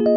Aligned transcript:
Hello 0.00 0.08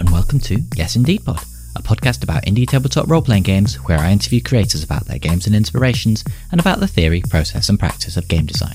and 0.00 0.10
welcome 0.10 0.40
to 0.40 0.60
Yes 0.74 0.96
Indie'd 0.96 1.24
Pod, 1.24 1.38
podcast 1.88 2.22
about 2.22 2.44
indie 2.44 2.68
tabletop 2.68 3.08
role 3.08 3.22
playing 3.22 3.42
games 3.42 3.76
where 3.86 3.98
I 3.98 4.12
interview 4.12 4.42
creators 4.42 4.82
about 4.82 5.06
their 5.06 5.18
games 5.18 5.46
and 5.46 5.56
inspirations 5.56 6.22
and 6.52 6.60
about 6.60 6.80
the 6.80 6.86
theory, 6.86 7.22
process, 7.30 7.70
and 7.70 7.78
practice 7.78 8.18
of 8.18 8.28
game 8.28 8.44
design. 8.44 8.74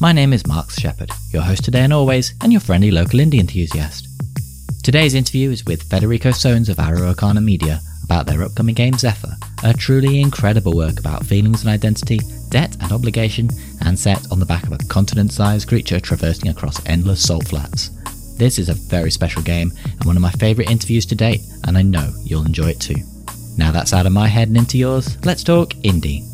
My 0.00 0.12
name 0.12 0.32
is 0.32 0.46
Marx 0.46 0.80
Shepherd, 0.80 1.10
your 1.30 1.42
host 1.42 1.64
today 1.64 1.82
and 1.82 1.92
always, 1.92 2.32
and 2.40 2.50
your 2.50 2.62
friendly 2.62 2.90
local 2.90 3.20
indie 3.20 3.38
enthusiast. 3.38 4.08
Today's 4.82 5.12
interview 5.12 5.50
is 5.50 5.66
with 5.66 5.82
Federico 5.82 6.30
Sohns 6.30 6.70
of 6.70 6.78
Araukana 6.78 7.44
Media 7.44 7.80
about 8.04 8.26
their 8.26 8.42
upcoming 8.42 8.74
game 8.74 8.94
Zephyr, 8.94 9.36
a 9.62 9.74
truly 9.74 10.18
incredible 10.18 10.74
work 10.74 10.98
about 10.98 11.26
feelings 11.26 11.60
and 11.60 11.70
identity, 11.70 12.18
debt 12.48 12.74
and 12.80 12.92
obligation, 12.92 13.50
and 13.82 13.98
set 13.98 14.32
on 14.32 14.40
the 14.40 14.46
back 14.46 14.64
of 14.64 14.72
a 14.72 14.78
continent 14.88 15.32
sized 15.32 15.68
creature 15.68 16.00
traversing 16.00 16.48
across 16.48 16.84
endless 16.86 17.22
salt 17.22 17.46
flats. 17.46 17.90
This 18.38 18.60
is 18.60 18.68
a 18.68 18.74
very 18.74 19.10
special 19.10 19.42
game 19.42 19.72
and 19.84 20.04
one 20.04 20.16
of 20.16 20.22
my 20.22 20.30
favourite 20.30 20.70
interviews 20.70 21.04
to 21.06 21.16
date, 21.16 21.40
and 21.66 21.76
I 21.76 21.82
know 21.82 22.12
you'll 22.22 22.46
enjoy 22.46 22.68
it 22.68 22.80
too. 22.80 22.94
Now 23.56 23.72
that's 23.72 23.92
out 23.92 24.06
of 24.06 24.12
my 24.12 24.28
head 24.28 24.46
and 24.46 24.56
into 24.56 24.78
yours, 24.78 25.18
let's 25.24 25.42
talk 25.42 25.70
indie. 25.82 26.24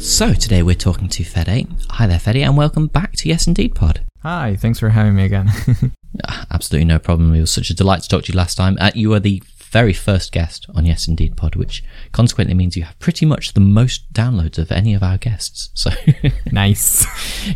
So 0.00 0.34
today 0.34 0.62
we're 0.62 0.74
talking 0.74 1.08
to 1.08 1.24
Fede. 1.24 1.66
Hi 1.90 2.06
there, 2.06 2.18
Fede, 2.18 2.36
and 2.42 2.56
welcome 2.56 2.86
back 2.86 3.12
to 3.16 3.28
Yes 3.28 3.46
Indie'd 3.46 3.74
Pod. 3.74 4.04
Hi, 4.22 4.54
thanks 4.56 4.78
for 4.78 4.90
having 4.90 5.16
me 5.16 5.24
again. 5.24 5.50
Ah, 6.28 6.44
Absolutely 6.50 6.84
no 6.84 6.98
problem. 6.98 7.34
It 7.34 7.40
was 7.40 7.50
such 7.50 7.70
a 7.70 7.74
delight 7.74 8.02
to 8.02 8.08
talk 8.08 8.24
to 8.24 8.32
you 8.32 8.36
last 8.36 8.54
time. 8.54 8.76
Uh, 8.78 8.90
you 8.94 9.08
were 9.08 9.18
the 9.18 9.42
very 9.72 9.94
first 9.94 10.32
guest 10.32 10.66
on 10.74 10.84
Yes 10.84 11.06
Indie'd 11.06 11.36
Pod, 11.36 11.56
which 11.56 11.82
consequently 12.12 12.54
means 12.54 12.76
you 12.76 12.82
have 12.82 12.98
pretty 12.98 13.24
much 13.24 13.54
the 13.54 13.60
most 13.60 14.12
downloads 14.12 14.58
of 14.58 14.70
any 14.70 14.92
of 14.92 15.02
our 15.02 15.16
guests. 15.16 15.70
So 15.74 15.90
nice. 16.52 17.06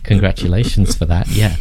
congratulations 0.03 0.97
for 0.97 1.05
that. 1.05 1.29
Yeah. 1.29 1.57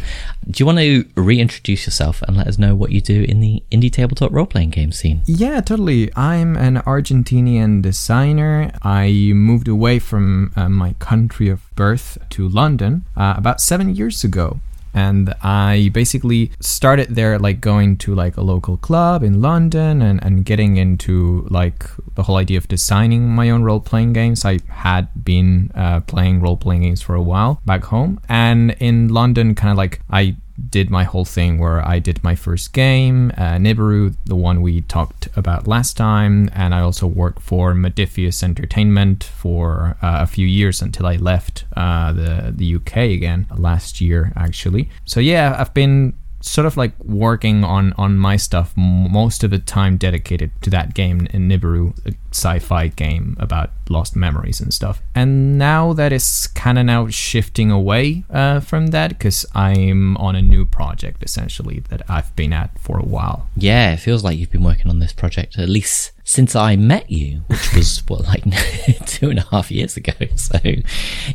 Do 0.50 0.62
you 0.62 0.66
want 0.66 0.78
to 0.78 1.04
reintroduce 1.14 1.86
yourself 1.86 2.22
and 2.22 2.36
let 2.36 2.46
us 2.46 2.56
know 2.56 2.74
what 2.74 2.90
you 2.90 3.02
do 3.02 3.22
in 3.24 3.40
the 3.40 3.62
indie 3.70 3.92
tabletop 3.92 4.32
role 4.32 4.46
playing 4.46 4.70
game 4.70 4.92
scene? 4.92 5.22
Yeah, 5.26 5.60
totally. 5.60 6.10
I'm 6.16 6.56
an 6.56 6.76
Argentinian 6.76 7.82
designer. 7.82 8.70
I 8.82 9.32
moved 9.34 9.68
away 9.68 9.98
from 9.98 10.52
uh, 10.56 10.70
my 10.70 10.94
country 10.94 11.50
of 11.50 11.60
birth 11.76 12.16
to 12.30 12.48
London 12.48 13.04
uh, 13.14 13.34
about 13.36 13.60
seven 13.60 13.94
years 13.94 14.24
ago. 14.24 14.60
And 14.96 15.34
I 15.42 15.90
basically 15.92 16.50
started 16.58 17.14
there, 17.14 17.38
like 17.38 17.60
going 17.60 17.98
to 17.98 18.14
like 18.14 18.38
a 18.38 18.40
local 18.40 18.78
club 18.78 19.22
in 19.22 19.42
London 19.42 20.00
and, 20.00 20.22
and 20.24 20.44
getting 20.44 20.78
into 20.78 21.46
like 21.50 21.84
the 22.14 22.22
whole 22.22 22.36
idea 22.36 22.56
of 22.56 22.66
designing 22.66 23.28
my 23.28 23.50
own 23.50 23.62
role 23.62 23.80
playing 23.80 24.14
games. 24.14 24.44
I 24.44 24.58
had 24.68 25.22
been 25.22 25.70
uh, 25.74 26.00
playing 26.00 26.40
role 26.40 26.56
playing 26.56 26.82
games 26.82 27.02
for 27.02 27.14
a 27.14 27.22
while 27.22 27.60
back 27.66 27.84
home. 27.84 28.20
And 28.28 28.74
in 28.80 29.08
London, 29.08 29.54
kind 29.54 29.70
of 29.70 29.76
like 29.76 30.00
I 30.10 30.36
did 30.70 30.90
my 30.90 31.04
whole 31.04 31.24
thing 31.24 31.58
where 31.58 31.86
I 31.86 31.98
did 31.98 32.22
my 32.24 32.34
first 32.34 32.72
game, 32.72 33.30
uh, 33.36 33.56
Nibiru, 33.56 34.14
the 34.24 34.36
one 34.36 34.62
we 34.62 34.82
talked 34.82 35.28
about 35.36 35.66
last 35.66 35.96
time, 35.96 36.48
and 36.52 36.74
I 36.74 36.80
also 36.80 37.06
worked 37.06 37.42
for 37.42 37.74
Modiphius 37.74 38.42
Entertainment 38.42 39.24
for 39.24 39.96
uh, 40.02 40.18
a 40.22 40.26
few 40.26 40.46
years 40.46 40.82
until 40.82 41.06
I 41.06 41.16
left 41.16 41.64
uh, 41.76 42.12
the 42.12 42.52
the 42.56 42.76
UK 42.76 42.96
again 42.96 43.46
last 43.56 44.00
year, 44.00 44.32
actually. 44.36 44.88
So 45.04 45.20
yeah, 45.20 45.56
I've 45.58 45.74
been 45.74 46.14
sort 46.46 46.66
of 46.66 46.76
like 46.76 46.92
working 47.00 47.64
on 47.64 47.92
on 47.94 48.16
my 48.16 48.36
stuff 48.36 48.72
most 48.76 49.42
of 49.44 49.50
the 49.50 49.58
time 49.58 49.96
dedicated 49.96 50.50
to 50.62 50.70
that 50.70 50.94
game 50.94 51.26
in 51.32 51.48
Nibiru, 51.48 51.96
a 52.06 52.14
sci-fi 52.30 52.88
game 52.88 53.36
about 53.38 53.70
lost 53.88 54.16
memories 54.16 54.60
and 54.60 54.72
stuff. 54.72 55.02
And 55.14 55.58
now 55.58 55.92
that 55.94 56.12
is 56.12 56.46
kind 56.48 56.78
of 56.78 56.86
now 56.86 57.08
shifting 57.08 57.70
away 57.70 58.24
uh, 58.30 58.60
from 58.60 58.88
that 58.88 59.10
because 59.10 59.46
I'm 59.54 60.16
on 60.18 60.36
a 60.36 60.42
new 60.42 60.64
project 60.64 61.22
essentially 61.22 61.80
that 61.88 62.02
I've 62.08 62.34
been 62.36 62.52
at 62.52 62.78
for 62.78 62.98
a 62.98 63.04
while. 63.04 63.48
Yeah, 63.56 63.94
it 63.94 63.98
feels 63.98 64.22
like 64.24 64.38
you've 64.38 64.52
been 64.52 64.64
working 64.64 64.88
on 64.88 64.98
this 64.98 65.12
project 65.12 65.58
at 65.58 65.68
least 65.68 66.12
since 66.26 66.56
I 66.56 66.74
met 66.74 67.08
you, 67.08 67.44
which 67.46 67.72
was 67.72 68.02
what, 68.08 68.26
like 68.26 68.42
two 69.06 69.30
and 69.30 69.38
a 69.38 69.42
half 69.42 69.70
years 69.70 69.96
ago. 69.96 70.12
So, 70.36 70.58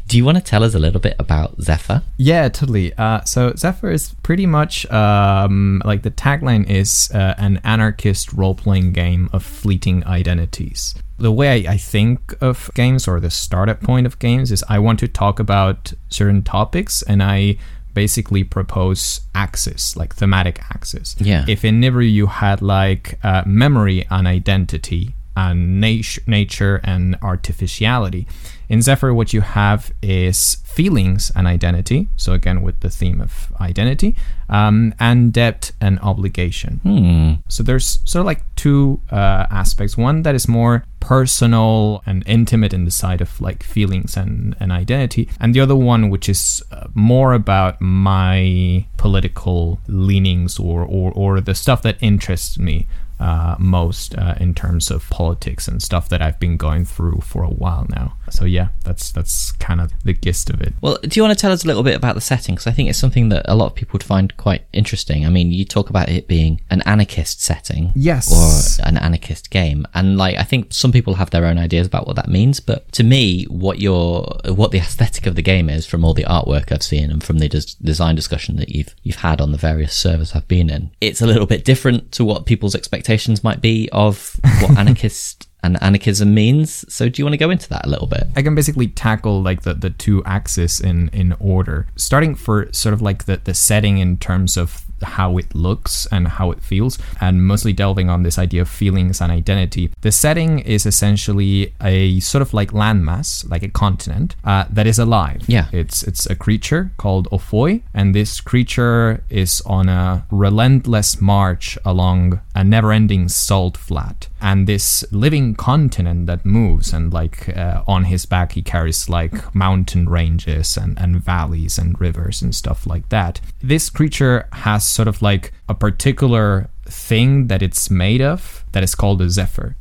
do 0.08 0.18
you 0.18 0.24
want 0.24 0.38
to 0.38 0.44
tell 0.44 0.64
us 0.64 0.76
a 0.76 0.80
little 0.80 1.00
bit 1.00 1.16
about 1.18 1.60
Zephyr? 1.62 2.04
Yeah, 2.18 2.50
totally. 2.50 2.94
Uh, 2.96 3.22
so 3.24 3.54
Zephyr 3.56 3.90
is 3.90 4.14
pretty 4.22 4.46
much 4.46 4.86
um, 4.92 5.82
like 5.86 6.04
the 6.04 6.12
tagline 6.12 6.70
is 6.70 7.10
uh, 7.14 7.34
an 7.38 7.60
anarchist 7.64 8.34
role-playing 8.34 8.92
game 8.92 9.30
of 9.34 9.44
fleeting 9.44 10.06
identities. 10.06 10.94
The 11.18 11.32
way 11.32 11.68
I 11.68 11.78
think 11.78 12.36
of 12.42 12.70
games 12.76 13.08
or 13.08 13.20
the 13.20 13.30
startup 13.30 13.82
point 13.82 14.06
of 14.06 14.20
games 14.20 14.52
is 14.52 14.64
I 14.70 14.80
want 14.80 15.00
to 15.00 15.08
talk 15.08 15.40
about 15.40 15.94
certain 16.10 16.44
topics 16.44 17.02
and 17.02 17.24
I 17.24 17.58
basically 17.94 18.44
propose 18.44 19.22
axis, 19.36 19.96
like 19.96 20.16
thematic 20.16 20.60
axis. 20.74 21.16
Yeah. 21.20 21.46
If 21.48 21.66
in 21.66 21.82
Nibiru 21.82 22.12
you 22.12 22.28
had 22.28 22.62
like 22.62 23.20
uh, 23.24 23.44
memory 23.46 24.06
and 24.10 24.28
identity 24.28 25.14
and 25.36 25.80
nat- 25.82 26.20
nature 26.28 26.82
and 26.84 27.18
artificiality, 27.22 28.28
in 28.72 28.82
Zephyr 28.82 29.14
what 29.14 29.34
you 29.34 29.42
have 29.42 29.92
is 30.02 30.56
feelings 30.64 31.30
and 31.36 31.46
identity. 31.46 32.08
So 32.16 32.32
again, 32.32 32.62
with 32.62 32.80
the 32.80 32.90
theme 32.90 33.20
of 33.20 33.52
identity, 33.60 34.16
um, 34.50 34.94
and 34.98 35.34
debt 35.34 35.72
and 35.82 36.00
obligation. 36.00 36.80
Hmm. 36.84 37.34
So 37.50 37.64
there's 37.64 38.00
sort 38.06 38.22
of 38.22 38.26
like 38.28 38.44
two 38.56 39.02
uh, 39.12 39.48
aspects. 39.52 39.98
One 39.98 40.22
that 40.22 40.36
is 40.36 40.48
more 40.48 40.86
personal 41.02 42.02
and 42.06 42.24
intimate 42.26 42.74
in 42.74 42.86
the 42.86 42.92
side 42.92 43.20
of 43.20 43.42
like 43.42 43.62
feelings 43.62 44.16
and, 44.16 44.56
and 44.60 44.72
identity, 44.72 45.28
and 45.40 45.54
the 45.54 45.60
other 45.60 45.76
one 45.76 46.10
which 46.10 46.30
is 46.30 46.64
uh, 46.72 46.88
more 46.94 47.34
about 47.34 47.82
my 47.82 48.86
political 48.96 49.82
leanings 49.88 50.58
or, 50.58 50.84
or, 50.84 51.12
or 51.12 51.42
the 51.42 51.56
stuff 51.56 51.82
that 51.82 51.98
interests 52.00 52.58
me. 52.58 52.88
Uh, 53.22 53.56
most 53.60 54.18
uh, 54.18 54.34
in 54.40 54.56
terms 54.56 54.90
of 54.90 55.08
politics 55.12 55.68
and 55.68 55.80
stuff 55.80 56.10
that 56.10 56.24
I've 56.24 56.40
been 56.40 56.58
going 56.58 56.86
through 56.86 57.20
for 57.22 57.44
a 57.44 57.50
while 57.50 57.86
now. 57.88 58.16
So 58.32 58.46
yeah, 58.46 58.70
that's 58.84 59.12
that's 59.12 59.52
kind 59.54 59.80
of 59.82 59.92
the 60.04 60.14
gist 60.14 60.50
of 60.50 60.62
it. 60.62 60.74
Well, 60.82 60.98
do 61.02 61.20
you 61.20 61.24
want 61.24 61.38
to 61.38 61.42
tell 61.42 61.52
us 61.52 61.64
a 61.64 61.68
little 61.68 61.84
bit 61.84 61.96
about 61.96 62.16
the 62.16 62.22
setting? 62.22 62.56
Because 62.56 62.68
I 62.68 62.72
think 62.72 62.90
it's 62.90 62.98
something 63.00 63.30
that 63.30 63.46
a 63.48 63.56
lot 63.56 63.68
of 63.68 63.76
people 63.76 63.94
would 63.94 64.04
find 64.04 64.36
quite 64.38 64.64
interesting. 64.74 65.26
I 65.26 65.30
mean, 65.30 65.52
you 65.52 65.66
talk 65.66 65.90
about 65.90 66.10
it 66.10 66.28
being 66.28 66.62
an 66.70 66.82
anarchist 66.84 67.42
setting, 67.42 67.92
Yes. 67.96 68.32
or 68.32 68.86
an 68.88 68.98
anarchist 68.98 69.50
game, 69.50 69.86
and 69.94 70.18
like 70.18 70.38
I 70.38 70.44
think 70.44 70.74
some 70.74 70.92
people 70.92 71.16
have 71.16 71.30
their 71.30 71.46
own 71.46 71.58
ideas 71.58 71.88
about 71.88 72.08
what 72.08 72.16
that 72.16 72.28
means. 72.30 72.60
But 72.60 72.92
to 72.94 73.04
me, 73.04 73.44
what 73.46 73.80
your 73.80 74.26
what 74.46 74.72
the 74.72 74.80
aesthetic 74.80 75.26
of 75.28 75.36
the 75.36 75.42
game 75.42 75.70
is 75.70 75.86
from 75.86 76.04
all 76.06 76.14
the 76.14 76.24
artwork 76.24 76.72
I've 76.72 76.84
seen 76.84 77.10
and 77.12 77.24
from 77.24 77.40
the 77.40 77.48
des- 77.50 77.76
design 77.82 78.16
discussion 78.16 78.56
that 78.58 78.70
you've 78.70 78.96
you've 79.04 79.18
had 79.18 79.42
on 79.42 79.52
the 79.52 79.58
various 79.58 79.94
servers 79.94 80.34
I've 80.34 80.48
been 80.48 80.70
in, 80.70 80.92
it's 81.02 81.22
a 81.22 81.28
little 81.28 81.46
bit 81.46 81.66
different 81.66 82.12
to 82.14 82.26
what 82.26 82.46
people's 82.46 82.76
expectations 82.76 83.44
might 83.44 83.62
be 83.62 83.90
of 83.92 84.40
what 84.62 84.78
anarchist 84.78 85.48
and 85.64 85.82
anarchism 85.82 86.34
means. 86.34 86.86
So, 86.94 87.10
do 87.10 87.22
you 87.22 87.26
want 87.26 87.34
to 87.34 87.38
go 87.38 87.50
into 87.50 87.70
that 87.70 87.86
a 87.86 87.90
little 87.90 88.08
bit? 88.08 88.24
I 88.36 88.42
can 88.42 88.56
basically 88.56 88.88
tackle 88.88 89.42
like 89.42 89.62
the, 89.62 89.74
the 89.74 89.90
two 89.90 90.24
axes 90.26 90.80
in 90.80 91.10
in 91.10 91.34
order. 91.40 91.88
Starting 91.96 92.36
for 92.36 92.72
sort 92.72 92.94
of 92.94 93.02
like 93.02 93.26
the, 93.26 93.38
the 93.38 93.54
setting 93.54 93.98
in 94.00 94.18
terms 94.18 94.58
of 94.58 94.86
how 95.02 95.38
it 95.38 95.54
looks 95.56 96.08
and 96.12 96.28
how 96.28 96.52
it 96.52 96.62
feels, 96.62 96.98
and 97.20 97.46
mostly 97.46 97.74
delving 97.74 98.10
on 98.10 98.24
this 98.24 98.38
idea 98.38 98.62
of 98.62 98.70
feelings 98.70 99.22
and 99.22 99.32
identity. 99.32 99.92
The 100.02 100.12
setting 100.12 100.60
is 100.60 100.86
essentially 100.86 101.74
a 101.82 102.20
sort 102.20 102.42
of 102.42 102.54
like 102.54 102.72
landmass, 102.72 103.50
like 103.50 103.64
a 103.64 103.70
continent, 103.70 104.36
uh, 104.44 104.66
that 104.70 104.88
is 104.88 105.00
alive. 105.00 105.44
Yeah. 105.48 105.68
It's 105.72 106.04
it's 106.04 106.26
a 106.26 106.36
creature 106.36 106.92
called 106.98 107.30
Ofoi, 107.32 107.82
and 107.94 108.16
this 108.16 108.42
creature 108.42 109.24
is 109.30 109.62
on 109.66 109.90
a 109.90 110.26
relentless 110.32 111.22
march 111.22 111.78
along 111.86 112.42
a 112.56 112.64
never-ending 112.64 113.30
salt 113.30 113.78
flat. 113.78 114.28
And 114.42 114.68
this 114.68 115.06
living 115.12 115.56
continent 115.56 116.26
that 116.28 116.46
moves, 116.46 116.94
and 116.94 117.14
like 117.14 117.56
uh, 117.56 117.84
on 117.88 118.06
his 118.06 118.26
back 118.26 118.54
he 118.54 118.62
carries 118.62 119.08
like 119.10 119.54
mountain 119.54 120.10
ranges 120.10 120.78
and, 120.78 120.98
and 121.00 121.24
valleys 121.24 121.78
and 121.78 122.00
rivers 122.00 122.42
and 122.42 122.54
stuff 122.56 122.88
like 122.88 123.10
that. 123.10 123.40
This 123.62 123.90
creature 123.90 124.48
has 124.52 124.86
sort 124.92 125.08
of 125.08 125.22
like 125.22 125.54
a 125.68 125.74
particular 125.74 126.70
thing 126.86 127.48
that 127.48 127.62
it's 127.62 127.90
made 127.90 128.22
of 128.22 128.66
that 128.74 128.84
is 128.84 128.96
called 128.96 129.22
a 129.22 129.30
zephyr. 129.30 129.76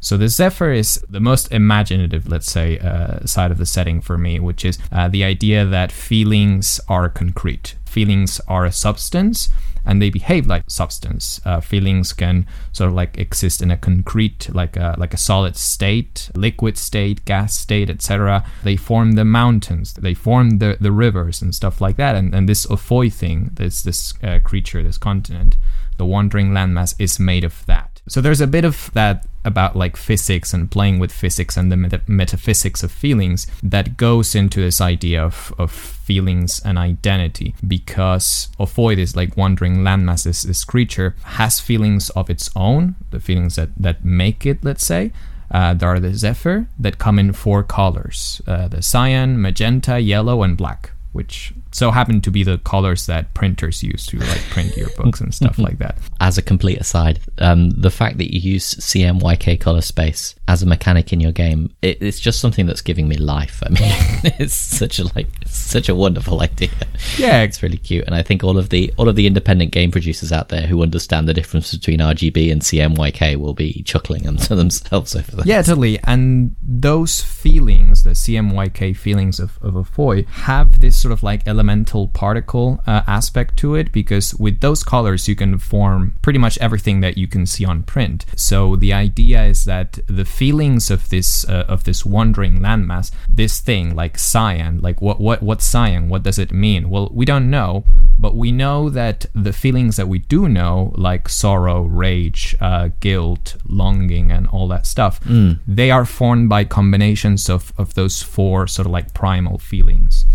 So 0.00 0.16
the 0.16 0.28
zephyr 0.28 0.72
is 0.72 1.00
the 1.08 1.20
most 1.20 1.50
imaginative, 1.52 2.28
let's 2.28 2.50
say, 2.50 2.78
uh, 2.78 3.26
side 3.26 3.50
of 3.50 3.58
the 3.58 3.66
setting 3.66 4.00
for 4.00 4.16
me, 4.18 4.38
which 4.40 4.64
is 4.64 4.78
uh, 4.92 5.08
the 5.08 5.24
idea 5.24 5.64
that 5.64 5.90
feelings 5.90 6.80
are 6.88 7.08
concrete. 7.08 7.74
Feelings 7.84 8.40
are 8.48 8.64
a 8.64 8.72
substance, 8.72 9.48
and 9.84 10.00
they 10.00 10.10
behave 10.10 10.46
like 10.46 10.64
substance. 10.68 11.40
Uh, 11.44 11.60
feelings 11.60 12.12
can 12.12 12.46
sort 12.72 12.88
of 12.88 12.94
like 12.94 13.18
exist 13.18 13.62
in 13.62 13.70
a 13.70 13.76
concrete, 13.76 14.48
like 14.54 14.76
a 14.76 14.94
like 14.98 15.14
a 15.14 15.18
solid 15.18 15.56
state, 15.56 16.30
liquid 16.34 16.78
state, 16.78 17.24
gas 17.24 17.56
state, 17.56 17.90
etc. 17.90 18.44
They 18.62 18.76
form 18.76 19.12
the 19.12 19.24
mountains, 19.24 19.94
they 19.94 20.14
form 20.14 20.58
the 20.58 20.76
the 20.80 20.92
rivers 20.92 21.42
and 21.42 21.54
stuff 21.54 21.80
like 21.80 21.96
that. 21.96 22.14
And 22.14 22.34
and 22.34 22.48
this 22.48 22.66
Ophoi 22.66 23.12
thing, 23.12 23.50
this 23.54 23.82
this 23.82 24.14
uh, 24.22 24.38
creature, 24.44 24.82
this 24.82 24.98
continent, 24.98 25.56
the 25.96 26.06
wandering 26.06 26.50
landmass, 26.50 26.94
is 26.98 27.18
made 27.18 27.44
of 27.44 27.64
that. 27.66 27.91
So 28.08 28.20
there's 28.20 28.40
a 28.40 28.46
bit 28.46 28.64
of 28.64 28.90
that 28.94 29.26
about 29.44 29.76
like 29.76 29.96
physics 29.96 30.52
and 30.52 30.70
playing 30.70 30.98
with 30.98 31.12
physics 31.12 31.56
and 31.56 31.70
the 31.70 31.76
meta- 31.76 32.02
metaphysics 32.06 32.82
of 32.82 32.90
feelings 32.90 33.46
that 33.62 33.96
goes 33.96 34.34
into 34.34 34.60
this 34.60 34.80
idea 34.80 35.22
of, 35.22 35.54
of 35.58 35.70
feelings 35.70 36.60
and 36.64 36.78
identity 36.78 37.54
because 37.66 38.48
Ophoi, 38.58 38.96
this 38.96 39.16
like 39.16 39.36
wandering 39.36 39.78
landmasses, 39.78 40.24
this, 40.24 40.42
this 40.42 40.64
creature 40.64 41.14
has 41.22 41.60
feelings 41.60 42.10
of 42.10 42.28
its 42.28 42.50
own, 42.56 42.96
the 43.10 43.20
feelings 43.20 43.56
that, 43.56 43.70
that 43.76 44.04
make 44.04 44.46
it, 44.46 44.64
let's 44.64 44.84
say. 44.84 45.12
Uh, 45.50 45.74
there 45.74 45.88
are 45.88 46.00
the 46.00 46.14
Zephyr 46.14 46.66
that 46.78 46.98
come 46.98 47.18
in 47.18 47.32
four 47.32 47.62
colors 47.62 48.40
uh, 48.46 48.68
the 48.68 48.80
cyan, 48.80 49.40
magenta, 49.40 50.00
yellow, 50.00 50.42
and 50.42 50.56
black 50.56 50.92
which 51.12 51.52
so 51.72 51.90
happen 51.90 52.20
to 52.20 52.30
be 52.30 52.44
the 52.44 52.58
colors 52.58 53.06
that 53.06 53.32
printers 53.34 53.82
use 53.82 54.06
to 54.06 54.18
like 54.18 54.40
print 54.50 54.76
your 54.76 54.90
books 54.90 55.20
and 55.20 55.34
stuff 55.34 55.58
like 55.58 55.78
that. 55.78 55.98
As 56.20 56.38
a 56.38 56.42
complete 56.42 56.78
aside, 56.78 57.20
um, 57.38 57.70
the 57.70 57.90
fact 57.90 58.18
that 58.18 58.32
you 58.32 58.38
use 58.38 58.74
CMYK 58.74 59.58
color 59.60 59.80
space 59.80 60.34
as 60.52 60.62
a 60.62 60.66
mechanic 60.66 61.12
in 61.12 61.20
your 61.20 61.32
game, 61.32 61.74
it, 61.80 61.98
it's 62.02 62.20
just 62.20 62.38
something 62.38 62.66
that's 62.66 62.82
giving 62.82 63.08
me 63.08 63.16
life. 63.16 63.62
I 63.64 63.70
mean, 63.70 63.80
it's 64.38 64.54
such 64.54 64.98
a 64.98 65.04
like 65.14 65.28
such 65.46 65.88
a 65.88 65.94
wonderful 65.94 66.40
idea. 66.48 66.70
Yeah, 67.16 67.42
it's 67.42 67.62
really 67.62 67.78
cute, 67.78 68.04
and 68.06 68.14
I 68.14 68.22
think 68.22 68.44
all 68.44 68.58
of 68.58 68.68
the 68.68 68.92
all 68.98 69.08
of 69.08 69.16
the 69.16 69.26
independent 69.26 69.72
game 69.72 69.90
producers 69.90 70.30
out 70.30 70.50
there 70.50 70.66
who 70.66 70.82
understand 70.82 71.26
the 71.26 71.34
difference 71.34 71.74
between 71.74 72.00
RGB 72.00 72.52
and 72.52 72.60
CMYK 72.60 73.36
will 73.36 73.54
be 73.54 73.82
chuckling 73.82 74.36
to 74.36 74.54
themselves 74.54 75.16
over 75.16 75.36
that. 75.36 75.46
Yeah, 75.46 75.62
totally. 75.62 75.98
And 76.04 76.54
those 76.62 77.20
feelings, 77.20 78.02
the 78.02 78.10
CMYK 78.10 78.96
feelings 78.96 79.40
of 79.40 79.58
of 79.62 79.74
Ophoi, 79.74 80.26
have 80.28 80.80
this 80.80 81.00
sort 81.00 81.12
of 81.12 81.22
like 81.22 81.46
elemental 81.62 82.08
particle 82.08 82.80
uh, 82.88 83.02
aspect 83.06 83.56
to 83.56 83.76
it 83.76 83.92
because 83.92 84.34
with 84.34 84.58
those 84.58 84.82
colors 84.82 85.28
you 85.28 85.36
can 85.36 85.58
form 85.58 86.16
pretty 86.20 86.40
much 86.40 86.58
everything 86.58 87.00
that 87.00 87.16
you 87.16 87.28
can 87.28 87.46
see 87.46 87.64
on 87.64 87.84
print. 87.84 88.26
So 88.34 88.74
the 88.74 88.92
idea 88.92 89.44
is 89.44 89.64
that 89.64 90.00
the 90.08 90.24
feelings 90.24 90.90
of 90.90 91.08
this 91.08 91.48
uh, 91.48 91.64
of 91.68 91.84
this 91.84 92.04
wandering 92.04 92.58
landmass, 92.58 93.12
this 93.32 93.60
thing 93.60 93.94
like 93.94 94.18
cyan, 94.18 94.80
like 94.80 95.00
what 95.00 95.20
what 95.20 95.40
what's 95.40 95.64
cyan? 95.64 96.08
What 96.08 96.24
does 96.24 96.38
it 96.38 96.50
mean? 96.50 96.90
Well, 96.90 97.08
we 97.12 97.24
don't 97.24 97.48
know, 97.48 97.84
but 98.18 98.34
we 98.34 98.50
know 98.50 98.90
that 98.90 99.26
the 99.32 99.52
feelings 99.52 99.94
that 99.96 100.08
we 100.08 100.18
do 100.18 100.48
know, 100.48 100.92
like 100.96 101.28
sorrow, 101.28 101.82
rage, 101.82 102.56
uh, 102.60 102.88
guilt, 102.98 103.56
longing, 103.68 104.32
and 104.32 104.48
all 104.48 104.66
that 104.68 104.84
stuff, 104.84 105.20
mm. 105.20 105.60
they 105.68 105.92
are 105.92 106.04
formed 106.04 106.48
by 106.48 106.64
combinations 106.64 107.48
of 107.48 107.72
of 107.78 107.94
those 107.94 108.20
four 108.20 108.66
sort 108.66 108.86
of 108.86 108.92
like 108.92 109.14
primal 109.14 109.58
feelings. 109.58 110.26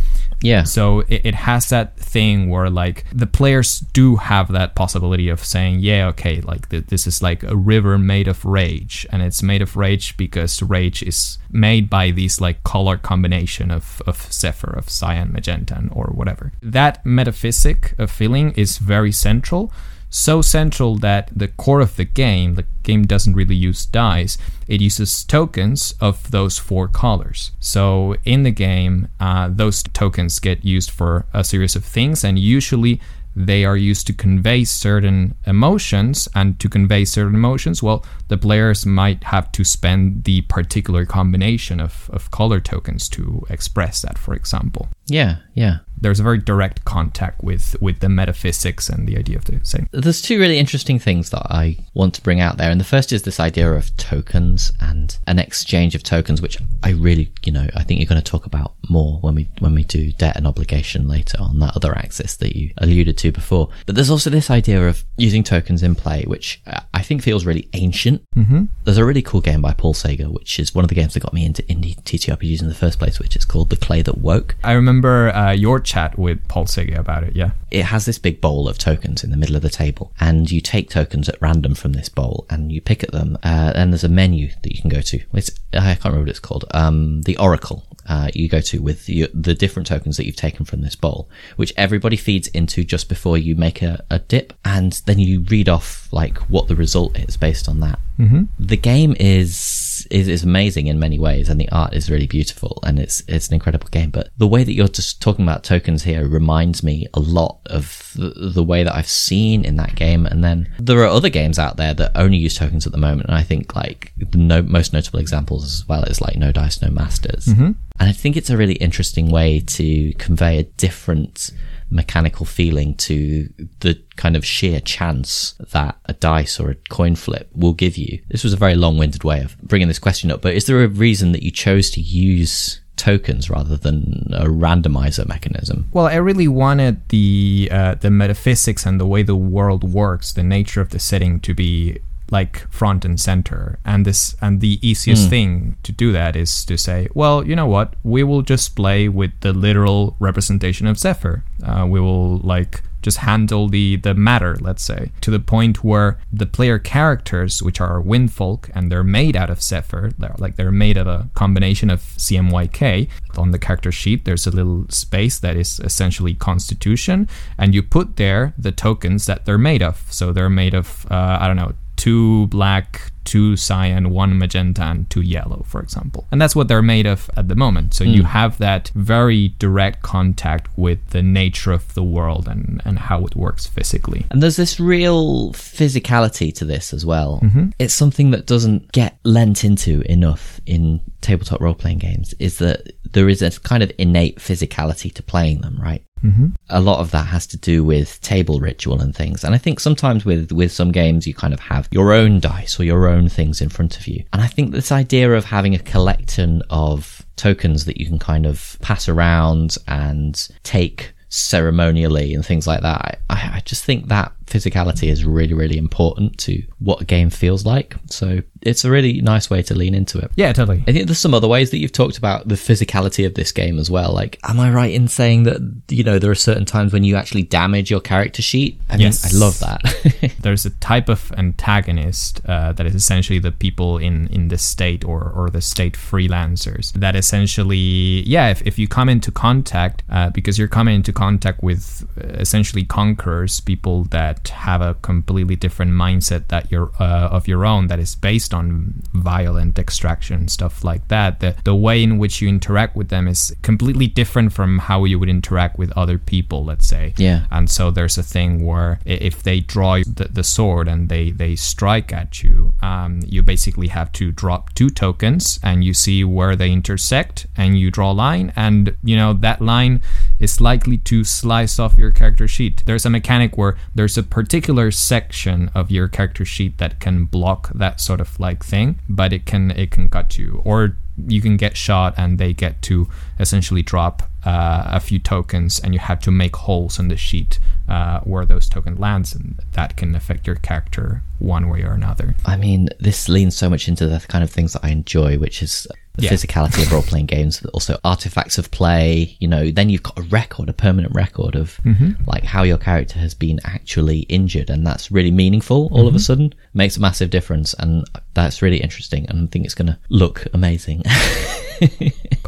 Yeah. 0.42 0.64
So 0.64 1.00
it, 1.02 1.22
it, 1.26 1.36
has 1.36 1.70
that 1.70 1.98
thing 1.98 2.50
where 2.50 2.70
like 2.70 3.06
the 3.12 3.26
players 3.26 3.80
do 3.80 4.18
have 4.18 4.52
that 4.52 4.76
possibility 4.76 5.30
of 5.30 5.44
saying, 5.44 5.80
yeah, 5.80 6.08
okay, 6.08 6.42
like 6.42 6.70
th- 6.70 6.88
this 6.88 7.08
is 7.08 7.22
like 7.22 7.44
a 7.44 7.56
river 7.56 7.98
made 7.98 8.28
of 8.28 8.46
rage, 8.46 9.06
and 9.12 9.22
it's 9.22 9.42
made 9.42 9.62
of 9.62 9.76
rage 9.76 10.16
because 10.16 10.62
rage 10.62 11.02
is 11.02 11.38
made 11.50 11.90
by 11.90 12.12
these 12.12 12.40
like 12.40 12.64
color 12.64 12.98
combination 12.98 13.72
of 13.72 14.02
of 14.06 14.32
zephyr, 14.32 14.70
of 14.70 14.90
cyan, 14.90 15.32
magenta, 15.32 15.84
or 15.92 16.08
whatever. 16.08 16.52
That 16.62 17.06
metaphysic 17.06 17.96
of 17.98 18.12
feeling 18.12 18.52
is 18.52 18.78
very 18.78 19.12
central 19.12 19.72
so 20.10 20.42
central 20.42 20.96
that 20.98 21.30
the 21.36 21.48
core 21.48 21.82
of 21.82 21.96
the 21.96 22.06
game, 22.06 22.56
the 22.56 22.66
game 22.84 23.06
doesn't 23.06 23.36
really 23.36 23.56
use 23.56 23.86
dice, 23.86 24.38
it 24.68 24.82
uses 24.82 25.24
tokens 25.24 25.94
of 26.00 26.32
those 26.32 26.58
four 26.58 26.88
colors. 26.88 27.52
So 27.60 28.16
in 28.24 28.44
the 28.44 28.52
game, 28.52 29.10
uh, 29.20 29.50
those 29.52 29.84
tokens 29.84 30.40
get 30.40 30.64
used 30.64 30.92
for 30.92 31.26
a 31.34 31.44
series 31.44 31.76
of 31.76 31.84
things, 31.84 32.24
and 32.24 32.40
usually 32.40 33.02
they 33.38 33.64
are 33.64 33.78
used 33.78 34.08
to 34.08 34.14
convey 34.14 34.64
certain 34.64 35.36
emotions 35.46 36.28
and 36.34 36.60
to 36.60 36.68
convey 36.68 37.06
certain 37.06 37.36
emotions 37.36 37.84
well 37.84 38.04
the 38.30 38.38
players 38.38 38.84
might 38.84 39.24
have 39.26 39.52
to 39.52 39.64
spend 39.64 40.24
the 40.24 40.42
particular 40.42 41.06
combination 41.06 41.80
of, 41.80 42.10
of 42.12 42.32
color 42.32 42.60
tokens 42.60 43.08
to 43.08 43.46
express 43.48 44.02
that 44.02 44.18
for 44.18 44.34
example 44.34 44.90
yeah 45.06 45.36
yeah 45.54 45.78
there's 46.00 46.20
a 46.20 46.24
very 46.24 46.38
direct 46.38 46.86
contact 46.86 47.44
with 47.44 47.76
with 47.82 48.00
the 48.00 48.10
metaphysics 48.10 48.90
and 48.90 49.08
the 49.08 49.18
idea 49.18 49.38
of 49.38 49.46
the 49.46 49.60
same. 49.64 49.88
There's 49.92 50.22
two 50.22 50.40
really 50.40 50.60
interesting 50.60 51.00
things 51.00 51.30
that 51.30 51.46
i 51.50 51.78
want 51.94 52.14
to 52.14 52.22
bring 52.22 52.40
out 52.40 52.58
there 52.58 52.72
and 52.72 52.80
the 52.80 52.86
first 52.86 53.12
is 53.12 53.24
this 53.24 53.40
idea 53.40 53.72
of 53.72 53.96
tokens 53.98 54.72
and 54.80 55.18
an 55.28 55.40
exchange 55.40 55.96
of 55.96 56.04
tokens 56.04 56.42
which 56.42 56.58
i 56.84 56.92
really 56.92 57.32
you 57.44 57.52
know 57.52 57.68
i 57.76 57.84
think 57.84 58.00
you're 58.00 58.08
going 58.08 58.22
to 58.22 58.32
talk 58.32 58.46
about 58.46 58.74
more 58.90 59.20
when 59.20 59.36
we 59.36 59.50
when 59.60 59.74
we 59.76 59.84
do 59.84 60.12
debt 60.14 60.36
and 60.36 60.48
obligation 60.48 61.08
later 61.08 61.38
on 61.40 61.60
that 61.60 61.76
other 61.76 61.98
axis 61.98 62.36
that 62.38 62.56
you 62.56 62.72
alluded 62.78 63.18
to 63.18 63.32
before. 63.32 63.70
But 63.86 63.96
there's 63.96 64.10
also 64.10 64.30
this 64.30 64.50
idea 64.50 64.88
of 64.88 65.04
using 65.18 65.44
tokens 65.44 65.84
in 65.84 65.96
play 65.96 66.24
which 66.28 66.62
i 66.94 67.02
think 67.02 67.22
feels 67.22 67.46
really 67.46 67.70
ancient. 67.74 68.22
Mm-hmm. 68.36 68.66
there's 68.84 68.98
a 68.98 69.06
really 69.06 69.22
cool 69.22 69.42
game 69.42 69.62
by 69.62 69.74
Paul 69.74 69.94
Czege 69.94 70.28
which 70.32 70.60
is 70.60 70.76
one 70.76 70.86
of 70.86 70.90
the 70.90 70.96
games 70.96 71.14
that 71.14 71.22
got 71.22 71.34
me 71.34 71.46
into 71.46 71.64
indie 71.64 72.02
ttrpgs 72.04 72.62
in 72.62 72.68
the 72.68 72.76
first 72.76 73.00
place 73.00 73.20
which 73.20 73.36
is 73.36 73.46
called 73.46 73.70
the 73.70 73.78
clay 73.78 74.02
that 74.02 74.18
woke. 74.18 74.56
I 74.64 74.74
remember 74.74 75.30
uh, 75.30 75.52
your 75.52 75.80
chat 75.88 76.20
with 76.20 76.46
Paul 76.48 76.66
Czege 76.66 76.96
about 76.98 77.24
it, 77.24 77.36
yeah. 77.36 77.52
It 77.72 77.86
has 77.86 78.06
this 78.06 78.20
big 78.20 78.42
bowl 78.42 78.68
of 78.68 78.78
tokens 78.78 79.24
in 79.24 79.32
the 79.32 79.38
middle 79.38 79.56
of 79.56 79.62
the 79.62 79.70
table, 79.70 80.12
and 80.20 80.52
you 80.52 80.62
take 80.62 80.90
tokens 80.90 81.30
at 81.30 81.42
random 81.42 81.74
from 81.74 81.94
this 81.94 82.10
bowl 82.10 82.46
and 82.50 82.72
you 82.72 82.82
pick 82.82 83.04
at 83.04 83.12
them, 83.12 83.38
uh, 83.44 83.72
and 83.74 83.92
there's 83.92 84.04
a 84.04 84.10
menu 84.10 84.50
that 84.62 84.76
you 84.76 84.82
can 84.82 84.90
go 84.90 85.02
to. 85.02 85.20
It's, 85.34 85.52
I 85.74 85.96
can't 85.96 86.06
remember 86.06 86.22
what 86.22 86.30
it's 86.30 86.40
called. 86.40 86.66
Um, 86.72 87.22
the 87.24 87.38
Oracle. 87.38 87.84
Uh, 88.10 88.30
you 88.34 88.48
go 88.48 88.62
to 88.62 88.82
with 88.82 89.06
the, 89.06 89.30
the, 89.34 89.54
different 89.54 89.86
tokens 89.86 90.16
that 90.16 90.26
you've 90.26 90.38
taken 90.38 90.64
from 90.64 90.80
this 90.80 90.96
bowl, 90.96 91.28
which 91.58 91.74
everybody 91.76 92.16
feeds 92.16 92.48
into 92.50 92.86
just 92.86 93.10
before 93.10 93.38
you 93.38 93.54
make 93.54 93.82
a, 93.82 94.02
a 94.10 94.20
dip, 94.20 94.54
and 94.64 95.02
then 95.08 95.20
you 95.20 95.42
read 95.42 95.68
off 95.68 96.08
like 96.14 96.38
what 96.50 96.70
the 96.70 96.76
result 96.76 97.20
is 97.20 97.36
based 97.36 97.68
on 97.68 97.82
that. 97.82 98.00
Mm-hmm. 98.18 98.44
The 98.60 98.78
game 98.78 99.14
is 99.20 99.87
is 100.08 100.28
is 100.28 100.44
amazing 100.44 100.88
in 100.88 101.00
many 101.00 101.20
ways, 101.20 101.50
and 101.50 101.60
the 101.60 101.70
art 101.70 101.94
is 101.94 102.10
really 102.10 102.28
beautiful, 102.28 102.80
and 102.84 103.00
it's 103.00 103.24
it's 103.28 103.48
an 103.48 103.54
incredible 103.54 103.88
game. 103.90 104.10
But 104.10 104.30
the 104.38 104.48
way 104.48 104.64
that 104.64 104.74
you're 104.74 104.88
just 104.88 105.22
talking 105.22 105.44
about 105.44 105.64
tokens 105.64 106.04
here 106.04 106.28
reminds 106.28 106.84
me 106.84 107.08
a 107.14 107.20
lot 107.20 107.60
of 107.66 108.12
the, 108.16 108.52
the 108.54 108.64
way 108.64 108.84
that 108.84 108.96
I've 108.96 109.10
seen 109.10 109.66
in 109.66 109.76
that 109.78 109.96
game. 109.96 110.26
And 110.26 110.44
then 110.44 110.72
there 110.80 111.00
are 111.00 111.08
other 111.08 111.30
games 111.30 111.60
out 111.60 111.78
there 111.78 111.94
that 111.94 112.12
only 112.16 112.38
use 112.38 112.56
tokens 112.56 112.86
at 112.86 112.92
the 112.92 112.98
moment, 112.98 113.30
and 113.30 113.38
I 113.38 113.44
think 113.44 113.76
like 113.76 114.14
the 114.18 114.38
no, 114.38 114.62
most 114.62 114.94
notable 114.94 115.20
examples 115.20 115.64
as 115.64 115.88
well 115.88 116.04
is 116.04 116.22
like 116.22 116.36
No 116.36 116.52
Dice, 116.52 116.82
No 116.82 116.90
Masters. 116.90 117.46
Mm-hmm. 117.46 117.72
And 118.00 118.10
I 118.10 118.12
think 118.12 118.38
it's 118.38 118.50
a 118.50 118.58
really 118.58 118.76
interesting 118.76 119.32
way 119.32 119.60
to 119.62 120.14
convey 120.14 120.60
a 120.60 120.64
different 120.64 121.52
mechanical 121.90 122.46
feeling 122.46 122.96
to 122.96 123.50
the 123.80 124.02
kind 124.16 124.36
of 124.36 124.46
sheer 124.46 124.80
chance 124.80 125.54
that 125.72 125.98
a 126.06 126.14
dice 126.14 126.60
or 126.60 126.70
a 126.70 126.76
coin 126.90 127.16
flip 127.16 127.50
will 127.54 127.74
give 127.74 127.98
you. 127.98 128.20
This 128.30 128.44
was 128.44 128.54
a 128.54 128.58
very 128.58 128.76
long 128.76 128.98
winded 128.98 129.24
way 129.24 129.42
of 129.42 129.58
bringing 129.62 129.88
this 129.88 130.00
question 130.00 130.32
up, 130.32 130.42
but 130.42 130.54
is 130.54 130.66
there 130.66 130.84
a 130.84 130.88
reason 130.88 131.32
that 131.32 131.44
you 131.44 131.52
chose 131.52 131.90
to 131.92 132.02
use 132.02 132.82
tokens 132.98 133.50
rather 133.50 133.78
than 133.78 134.28
a 134.34 134.46
randomizer 134.46 135.28
mechanism? 135.28 135.88
Well, 135.94 136.08
I 136.08 136.16
really 136.16 136.48
wanted 136.48 137.08
the 137.10 137.70
uh, 137.72 137.96
the 137.96 138.12
metaphysics 138.12 138.86
and 138.86 139.00
the 139.00 139.08
way 139.08 139.24
the 139.24 139.36
world 139.36 139.84
works, 139.84 140.34
the 140.34 140.44
nature 140.44 140.82
of 140.82 140.90
the 140.90 141.00
setting 141.00 141.40
to 141.42 141.54
be 141.54 142.00
like 142.32 142.70
front 142.72 143.06
and 143.06 143.20
center. 143.20 143.80
And 143.86 144.06
this 144.06 144.36
and 144.42 144.62
the 144.62 144.80
easiest 144.88 145.28
mm. 145.28 145.30
thing 145.30 145.78
to 145.84 145.92
do 145.92 146.12
that 146.12 146.36
is 146.36 146.66
to 146.66 146.78
say 146.78 147.08
well 147.14 147.46
you 147.46 147.56
know 147.56 147.68
what? 147.68 147.96
We 148.04 148.24
will 148.24 148.42
just 148.42 148.76
play 148.76 149.10
with 149.10 149.32
the 149.42 149.54
literal 149.54 150.16
representation 150.20 150.88
of 150.88 150.98
zephyr. 150.98 151.44
Uh, 151.64 151.86
we 151.90 152.00
will 152.00 152.38
like 152.40 152.82
just 153.02 153.20
handle 153.20 153.70
the 153.70 153.96
the 153.98 154.14
matter 154.14 154.58
let's 154.60 154.84
say 154.84 155.12
to 155.22 155.32
the 155.32 155.40
point 155.40 155.84
where 155.84 156.20
the 156.34 156.46
player 156.46 156.78
characters 156.80 157.64
which 157.64 157.80
are 157.80 158.02
windfolk 158.02 158.70
and 158.74 158.92
they're 158.92 159.04
made 159.04 159.36
out 159.36 159.50
of 159.50 159.62
zephyr 159.62 160.12
they're 160.18 160.36
like 160.40 160.56
they're 160.56 160.72
made 160.72 160.98
of 160.98 161.08
a 161.08 161.30
combination 161.34 161.90
of 161.90 162.02
cmyk 162.02 163.08
on 163.38 163.52
the 163.52 163.60
character 163.60 163.92
sheet 163.92 164.26
there's 164.26 164.48
a 164.48 164.52
little 164.52 164.86
space 164.90 165.40
that 165.40 165.56
is 165.56 165.80
essentially 165.82 166.34
constitution 166.34 167.30
and 167.58 167.74
you 167.76 167.82
put 167.84 168.18
there 168.18 168.54
the 168.58 168.72
tokens 168.72 169.26
that 169.26 169.46
they're 169.46 169.58
made 169.58 169.82
of. 169.82 170.06
So 170.10 170.32
they're 170.32 170.50
made 170.50 170.74
of 170.74 171.06
uh, 171.10 171.38
i 171.40 171.48
don't 171.48 171.56
know 171.56 171.74
two 171.98 172.48
black, 172.48 173.12
two 173.26 173.58
cyan, 173.58 174.12
one 174.12 174.38
magenta, 174.38 174.84
and 174.84 175.10
two 175.10 175.22
yellow, 175.22 175.64
for 175.68 175.82
example. 175.82 176.26
And 176.32 176.42
that's 176.42 176.56
what 176.56 176.70
they're 176.70 176.82
made 176.82 177.06
of 177.06 177.30
at 177.36 177.50
the 177.50 177.56
moment. 177.56 177.94
So 177.94 178.06
mm. 178.06 178.14
you 178.14 178.22
hmm. 178.22 178.28
have 178.28 178.58
that 178.60 178.90
very 178.96 179.50
direct 179.60 180.02
contact 180.04 180.70
with 180.78 181.06
the 181.08 181.22
nature 181.22 181.74
of 181.74 181.94
the 181.94 182.04
world 182.04 182.48
and, 182.48 182.82
and 182.86 183.00
how 183.00 183.26
it 183.26 183.36
works 183.36 183.68
physically. 183.68 184.26
And 184.32 184.42
there's 184.42 184.56
this 184.56 184.80
real 184.80 185.52
physicality 185.54 186.54
to 186.56 186.66
this 186.66 186.94
as 186.94 187.06
well. 187.06 187.42
Mm-hmm. 187.44 187.72
It's 187.80 187.94
something 187.94 188.32
that 188.32 188.46
doesn't 188.46 188.92
get 188.94 189.18
lent 189.24 189.66
into 189.66 190.02
enough 190.02 190.62
in 190.66 191.02
tabletop 191.22 191.60
role 191.60 191.74
playing 191.74 191.98
games 191.98 192.34
is 192.40 192.60
that 192.60 192.94
there 193.14 193.30
is 193.30 193.42
a 193.42 193.52
kind 193.62 193.84
of 193.84 193.92
innate 193.98 194.38
physicality 194.38 195.14
to 195.14 195.24
playing 195.24 195.62
them, 195.62 195.80
right? 195.82 196.04
Mm-hmm. 196.24 196.48
A 196.70 196.82
lot 196.82 197.00
of 197.00 197.12
that 197.12 197.28
has 197.28 197.46
to 197.48 197.58
do 197.58 197.84
with 197.84 198.20
table 198.22 198.60
ritual 198.60 199.02
and 199.02 199.16
things. 199.16 199.44
And 199.44 199.54
I 199.54 199.58
think 199.58 199.80
sometimes 199.80 200.26
with, 200.26 200.52
with 200.52 200.72
some 200.72 200.92
games, 200.92 201.28
you 201.28 201.34
kind 201.34 201.54
of 201.54 201.60
have 201.60 201.88
your 201.92 202.14
own 202.14 202.40
dice 202.40 202.80
or 202.80 202.84
your 202.84 203.08
own 203.08 203.30
things 203.30 203.62
in 203.62 203.70
front 203.70 204.00
of 204.00 204.08
you. 204.08 204.24
And 204.34 204.42
I 204.42 204.48
think 204.48 204.72
this 204.72 204.92
idea 204.92 205.34
of 205.34 205.46
having 205.46 205.76
a 205.76 205.80
collection 205.80 206.64
of 206.70 207.26
tokens 207.36 207.86
that 207.86 207.98
you 207.98 208.08
can 208.08 208.20
kind 208.20 208.46
of 208.46 208.78
pass 208.82 209.08
around 209.08 209.78
and 209.88 210.48
take 210.64 211.14
ceremonially 211.30 212.34
and 212.34 212.46
things 212.46 212.66
like 212.66 212.82
that. 212.82 213.20
I, 213.30 213.36
I 213.56 213.62
just 213.66 213.84
think 213.84 214.08
that 214.08 214.34
physicality 214.46 215.10
is 215.10 215.26
really, 215.26 215.54
really 215.54 215.78
important 215.78 216.38
to 216.40 216.64
what 216.80 217.02
a 217.02 217.06
game 217.06 217.30
feels 217.30 217.66
like. 217.66 217.96
So 218.10 218.42
it's 218.62 218.86
a 218.86 218.92
really 218.92 219.22
nice 219.22 219.50
way 219.50 219.62
to 219.64 219.76
lean 219.76 219.94
into 219.94 220.18
it. 220.20 220.32
Yeah, 220.36 220.54
totally. 220.54 220.84
I 220.88 220.92
think 220.92 221.08
there's 221.08 221.20
some 221.20 221.34
other 221.34 221.48
ways 221.48 221.72
that 221.72 221.78
you've 221.78 221.92
talked 221.92 222.18
about 222.18 222.48
the 222.48 222.56
physicality 222.56 223.26
of 223.26 223.34
this 223.36 223.52
game 223.52 223.80
as 223.80 223.90
well. 223.90 224.14
Like, 224.14 224.40
am 224.44 224.60
I 224.60 224.72
right 224.72 224.92
in 224.94 225.08
saying 225.08 225.44
that, 225.44 225.60
you 225.90 226.04
know, 226.04 226.20
there 226.20 226.32
are 226.32 226.36
certain 226.36 226.66
times 226.66 226.94
when 226.94 227.04
you 227.04 227.16
actually 227.16 227.44
damage 227.44 227.90
your 227.92 228.00
character 228.00 228.42
sheet? 228.42 228.80
I 228.90 228.94
mean, 228.94 229.08
Yes. 229.08 229.34
I 229.34 229.38
love 229.38 229.60
that. 229.60 230.34
There's 230.42 230.66
a 230.66 230.72
type 230.72 231.10
of 231.10 231.32
antagonist 231.38 232.42
uh, 232.46 232.74
that 232.74 232.86
is 232.86 232.96
essentially 232.96 233.40
the 233.40 233.52
people 233.52 233.98
in, 233.98 234.28
in 234.28 234.48
the 234.50 234.58
state 234.58 235.04
or, 235.06 235.30
or 235.30 235.50
the 235.50 235.62
state 235.62 235.94
freelancers 235.94 236.92
that 236.94 237.16
essentially, 237.16 238.24
yeah, 238.26 238.50
if, 238.50 238.62
if 238.66 238.78
you 238.80 238.88
come 238.88 239.10
into 239.10 239.32
contact, 239.32 240.04
uh, 240.10 240.30
because 240.32 240.58
you're 240.58 240.68
coming 240.68 240.96
into 240.96 241.14
contact 241.14 241.64
with 241.64 242.08
uh, 242.18 242.28
essentially 242.40 242.84
conquerors, 242.84 243.60
people 243.62 244.04
that 244.06 244.50
have 244.50 244.82
a 244.82 244.96
completely 244.96 245.56
different 245.56 245.92
mindset 245.92 246.48
that 246.50 246.72
you're 246.72 246.92
uh, 247.00 247.28
of 247.32 247.48
your 247.48 247.66
own 247.66 247.88
that 247.88 248.00
is 248.00 248.16
based 248.16 248.47
on 248.54 249.02
violent 249.14 249.80
extraction 249.80 250.48
stuff 250.48 250.84
like 250.84 251.08
that. 251.08 251.40
The 251.40 251.56
the 251.64 251.76
way 251.76 252.04
in 252.04 252.18
which 252.18 252.42
you 252.42 252.48
interact 252.50 252.96
with 252.96 253.10
them 253.10 253.28
is 253.28 253.56
completely 253.62 254.08
different 254.08 254.54
from 254.54 254.80
how 254.80 255.06
you 255.06 255.20
would 255.20 255.30
interact 255.30 255.78
with 255.78 255.92
other 255.98 256.18
people. 256.18 256.64
Let's 256.66 256.88
say, 256.88 257.14
Yeah. 257.18 257.46
And 257.52 257.70
so 257.70 257.92
there's 257.92 258.18
a 258.18 258.24
thing 258.24 258.66
where 258.66 259.00
if 259.06 259.44
they 259.44 259.60
draw 259.60 259.98
the, 260.00 260.30
the 260.32 260.44
sword 260.44 260.88
and 260.88 261.10
they 261.10 261.32
they 261.32 261.56
strike 261.56 262.14
at 262.14 262.44
you, 262.44 262.74
um, 262.82 263.22
you 263.26 263.44
basically 263.44 263.88
have 263.90 264.12
to 264.14 264.32
drop 264.32 264.74
two 264.74 264.90
tokens 264.90 265.60
and 265.64 265.84
you 265.84 265.94
see 265.94 266.24
where 266.24 266.56
they 266.56 266.72
intersect 266.72 267.48
and 267.56 267.80
you 267.80 267.92
draw 267.92 268.12
a 268.12 268.14
line 268.14 268.54
and 268.56 268.96
you 269.04 269.16
know 269.16 269.34
that 269.34 269.62
line 269.62 270.02
is 270.40 270.62
likely 270.62 270.98
to 270.98 271.24
slice 271.24 271.80
off 271.80 271.98
your 271.98 272.12
character 272.12 272.48
sheet. 272.48 272.84
There's 272.86 273.06
a 273.06 273.10
mechanic 273.10 273.58
where 273.58 273.78
there's 273.96 274.18
a 274.18 274.24
particular 274.24 274.92
section 274.92 275.70
of 275.74 275.92
your 275.92 276.08
character 276.08 276.46
sheet 276.46 276.78
that 276.78 277.00
can 277.00 277.26
block 277.26 277.72
that 277.74 278.00
sort 278.00 278.22
of 278.22 278.37
like 278.40 278.64
thing, 278.64 279.00
but 279.10 279.34
it 279.34 279.46
can 279.46 279.72
it 279.72 279.92
can 279.92 280.10
cut 280.10 280.38
you. 280.38 280.62
Or 280.66 280.98
you 281.28 281.42
can 281.42 281.58
get 281.58 281.76
shot 281.76 282.14
and 282.18 282.38
they 282.38 282.54
get 282.54 282.82
to 282.84 283.10
essentially 283.40 283.82
drop 283.82 284.24
uh, 284.46 284.84
a 284.86 285.00
few 285.00 285.20
tokens 285.20 285.80
and 285.80 285.94
you 285.94 286.00
have 286.00 286.20
to 286.20 286.32
make 286.32 286.56
holes 286.56 287.00
in 287.00 287.08
the 287.08 287.18
sheet 287.18 287.60
uh, 287.88 288.20
where 288.22 288.46
those 288.46 288.70
token 288.70 288.96
lands 288.98 289.34
and 289.34 289.60
that 289.72 289.98
can 289.98 290.14
affect 290.14 290.46
your 290.46 290.58
character 290.58 291.24
one 291.40 291.70
way 291.70 291.82
or 291.82 291.92
another. 291.92 292.36
I 292.46 292.56
mean, 292.56 292.90
this 293.00 293.28
leans 293.28 293.58
so 293.58 293.70
much 293.70 293.88
into 293.88 294.08
the 294.08 294.20
kind 294.28 294.44
of 294.44 294.52
things 294.52 294.74
that 294.74 294.84
I 294.84 294.90
enjoy, 294.90 295.38
which 295.40 295.64
is 295.64 295.88
the 296.18 296.24
Yeah. 296.24 296.32
physicality 296.32 296.82
of 296.84 296.92
role 296.92 297.02
playing 297.04 297.28
games, 297.28 297.60
but 297.62 297.70
also 297.72 298.00
artifacts 298.04 298.58
of 298.58 298.70
play. 298.72 299.36
You 299.40 299.48
know, 299.48 299.72
then 299.72 299.90
you've 299.90 300.04
got 300.04 300.18
a 300.20 300.24
record, 300.24 300.68
a 300.70 300.74
permanent 300.74 301.14
record 301.16 301.56
of 301.56 301.80
like 302.26 302.44
how 302.44 302.64
your 302.64 302.78
character 302.78 303.20
has 303.20 303.34
been 303.34 303.60
actually 303.64 304.20
injured, 304.22 304.70
and 304.70 304.86
that's 304.86 305.12
really 305.12 305.32
meaningful. 305.32 305.90
All 305.92 306.08
of 306.08 306.16
a 306.16 306.20
sudden, 306.20 306.54
makes 306.74 306.98
a 306.98 307.00
massive 307.02 307.30
difference, 307.30 307.74
and 307.76 308.04
that's 308.34 308.62
really 308.62 308.78
interesting. 308.82 309.26
And 309.30 309.48
I 309.48 309.52
think 309.52 309.66
it's 309.66 309.76
going 309.76 309.88
to 309.88 309.98
look 310.10 310.46
amazing. 310.54 311.04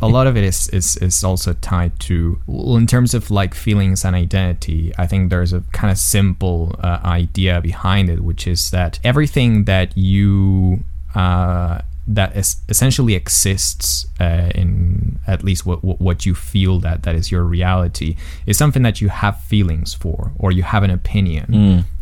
a 0.01 0.07
lot 0.07 0.27
of 0.27 0.35
it 0.37 0.43
is, 0.43 0.69
is 0.69 0.97
is 0.97 1.23
also 1.23 1.53
tied 1.53 1.97
to 1.99 2.39
well, 2.47 2.77
in 2.77 2.87
terms 2.87 3.13
of 3.13 3.29
like 3.29 3.53
feelings 3.53 4.03
and 4.05 4.15
identity 4.15 4.91
i 4.97 5.05
think 5.05 5.29
there's 5.29 5.53
a 5.53 5.61
kind 5.71 5.91
of 5.91 5.97
simple 5.97 6.75
uh, 6.79 6.99
idea 7.03 7.61
behind 7.61 8.09
it 8.09 8.21
which 8.21 8.47
is 8.47 8.71
that 8.71 8.99
everything 9.03 9.65
that 9.65 9.95
you 9.97 10.83
uh, 11.15 11.79
that 12.09 12.35
is 12.35 12.57
essentially 12.67 13.13
exists 13.13 14.07
uh, 14.19 14.49
in 14.55 15.19
at 15.27 15.43
least 15.43 15.63
what, 15.65 15.83
what 15.83 16.01
what 16.01 16.25
you 16.25 16.33
feel 16.33 16.79
that 16.79 17.03
that 17.03 17.15
is 17.15 17.31
your 17.31 17.43
reality 17.43 18.15
is 18.47 18.57
something 18.57 18.81
that 18.81 18.99
you 18.99 19.09
have 19.09 19.39
feelings 19.43 19.93
for 19.93 20.31
or 20.39 20.51
you 20.51 20.63
have 20.63 20.83
an 20.83 20.89
opinion. 20.89 21.45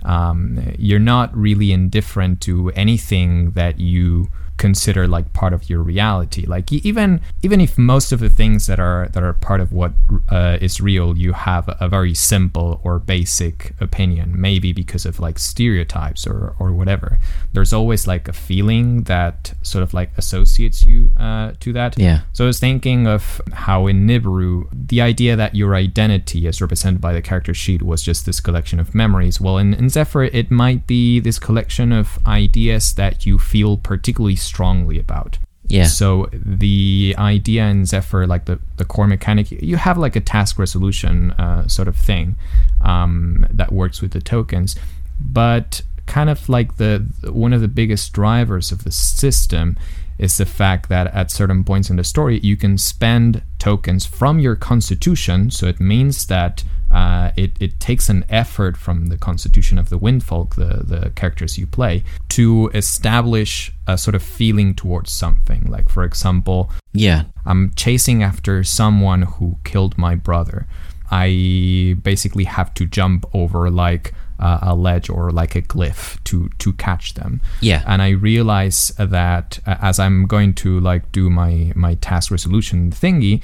Um, 0.04 0.74
you're 0.80 1.00
not 1.00 1.36
really 1.36 1.74
indifferent 1.74 2.40
to 2.42 2.72
anything 2.72 3.52
that 3.52 3.80
you 3.80 4.30
consider 4.58 5.08
like 5.08 5.32
part 5.34 5.54
of 5.54 5.70
your 5.70 5.82
reality 5.82 6.46
like 6.46 6.72
even 6.72 7.22
even 7.44 7.62
if 7.62 7.78
most 7.78 8.12
of 8.12 8.20
the 8.20 8.30
things 8.30 8.66
that 8.68 8.80
are 8.80 9.08
that 9.14 9.24
are 9.24 9.34
part 9.34 9.60
of 9.62 9.72
what 9.72 9.94
uh, 10.30 10.58
is 10.60 10.82
real 10.82 11.18
you 11.18 11.34
have 11.34 11.70
a 11.80 11.88
very 11.88 12.14
simple 12.14 12.80
or 12.84 13.00
basic 13.00 13.74
opinion 13.80 14.34
maybe 14.40 14.74
because 14.74 15.06
of 15.06 15.20
like 15.20 15.38
stereotypes 15.40 16.26
or 16.26 16.56
or 16.60 16.72
whatever 16.72 17.20
there's 17.54 17.74
always 17.74 18.08
like 18.08 18.28
a 18.28 18.34
feeling 18.34 19.04
that 19.04 19.54
sort 19.62 19.84
of 19.84 19.94
like 19.94 20.12
associates 20.18 20.84
you 20.84 21.10
uh, 21.18 21.52
to 21.60 21.72
that 21.74 21.98
Yeah. 21.98 22.22
so 22.34 22.46
I 22.46 22.48
was 22.48 22.60
thinking 22.60 23.08
of 23.08 23.42
how 23.54 23.88
in 23.88 24.08
Nibiru, 24.08 24.68
the 24.72 25.02
idea 25.02 25.36
that 25.36 25.56
your 25.56 25.76
identity, 25.76 26.48
as 26.48 26.62
represented 26.62 27.02
by 27.02 27.14
the 27.14 27.22
character 27.22 27.54
sheet, 27.54 27.82
was 27.82 28.02
just 28.02 28.26
this 28.26 28.40
collection 28.40 28.80
of 28.80 28.96
memories. 28.96 29.40
Well, 29.42 29.58
in, 29.58 29.74
in 29.74 29.90
Zephyr, 29.90 30.24
it 30.24 30.50
might 30.50 30.88
be 30.88 31.20
this 31.20 31.40
collection 31.40 31.92
of 31.92 32.20
ideas 32.26 32.94
that 32.94 33.26
you 33.26 33.38
feel 33.38 33.78
particularly 33.78 34.36
strongly 34.48 35.00
about. 35.00 35.38
yeah. 35.68 35.84
So 35.86 36.30
the 36.32 37.16
idea 37.18 37.66
in 37.66 37.86
Zephyr, 37.86 38.26
like 38.26 38.46
the, 38.46 38.60
the 38.78 38.86
core 38.86 39.08
mechanic, 39.08 39.52
you 39.52 39.76
have 39.78 39.98
like 39.98 40.16
a 40.16 40.22
task 40.22 40.58
resolution 40.58 41.32
uh, 41.32 41.68
sort 41.68 41.88
of 41.88 41.96
thing 41.96 42.38
um, 42.82 43.46
that 43.52 43.72
works 43.72 44.02
with 44.02 44.12
the 44.12 44.22
tokens, 44.22 44.76
but 45.20 45.82
kind 46.06 46.30
of 46.30 46.48
like 46.48 46.78
the 46.78 47.06
one 47.32 47.52
of 47.52 47.60
the 47.60 47.68
biggest 47.68 48.14
drivers 48.14 48.72
of 48.72 48.86
the 48.86 48.92
system 48.92 49.78
is 50.18 50.38
the 50.38 50.46
fact 50.46 50.90
that 50.90 51.08
at 51.14 51.32
certain 51.32 51.64
points 51.64 51.90
in 51.90 51.96
the 51.98 52.04
story 52.04 52.40
you 52.40 52.58
can 52.58 52.78
spend 52.78 53.42
tokens 53.60 54.06
from 54.06 54.40
your 54.40 54.56
constitution. 54.56 55.52
So 55.52 55.68
it 55.68 55.80
means 55.80 56.28
that 56.28 56.64
uh, 56.92 57.32
it, 57.36 57.52
it 57.60 57.80
takes 57.80 58.10
an 58.10 58.24
effort 58.30 58.78
from 58.78 59.08
the 59.08 59.18
constitution 59.18 59.78
of 59.78 59.90
the 59.90 60.00
windfolk, 60.00 60.56
the, 60.56 60.84
the 60.84 61.10
characters 61.12 61.58
you 61.58 61.68
play, 61.68 62.04
to 62.30 62.72
establish 62.74 63.74
a 63.86 63.98
sort 63.98 64.16
of 64.16 64.24
feeling 64.24 64.74
towards 64.74 65.12
something. 65.12 65.66
Like, 65.66 65.90
for 65.90 66.04
example, 66.04 66.72
yeah. 66.94 67.24
I'm 67.46 67.74
chasing 67.76 68.24
after 68.24 68.64
someone 68.64 69.24
who 69.24 69.58
killed 69.64 69.98
my 69.98 70.16
brother. 70.16 70.68
I 71.12 71.98
basically 72.02 72.46
have 72.46 72.74
to 72.76 72.86
jump 72.86 73.26
over 73.34 73.70
like 73.70 74.14
uh, 74.40 74.60
a 74.62 74.76
ledge 74.76 75.10
or 75.10 75.32
like 75.32 75.56
a 75.56 75.62
glyph 75.62 76.24
to 76.26 76.50
to 76.60 76.74
catch 76.74 77.14
them. 77.16 77.42
Yeah. 77.62 77.84
And 77.88 78.02
I 78.02 78.10
realize 78.10 78.92
that 78.98 79.60
uh, 79.66 79.76
as 79.82 80.00
I'm 80.00 80.26
going 80.26 80.54
to 80.56 80.80
like 80.80 81.12
do 81.12 81.30
my 81.30 81.72
my 81.76 81.96
task 81.96 82.32
resolution 82.32 82.92
thingy, 82.92 83.44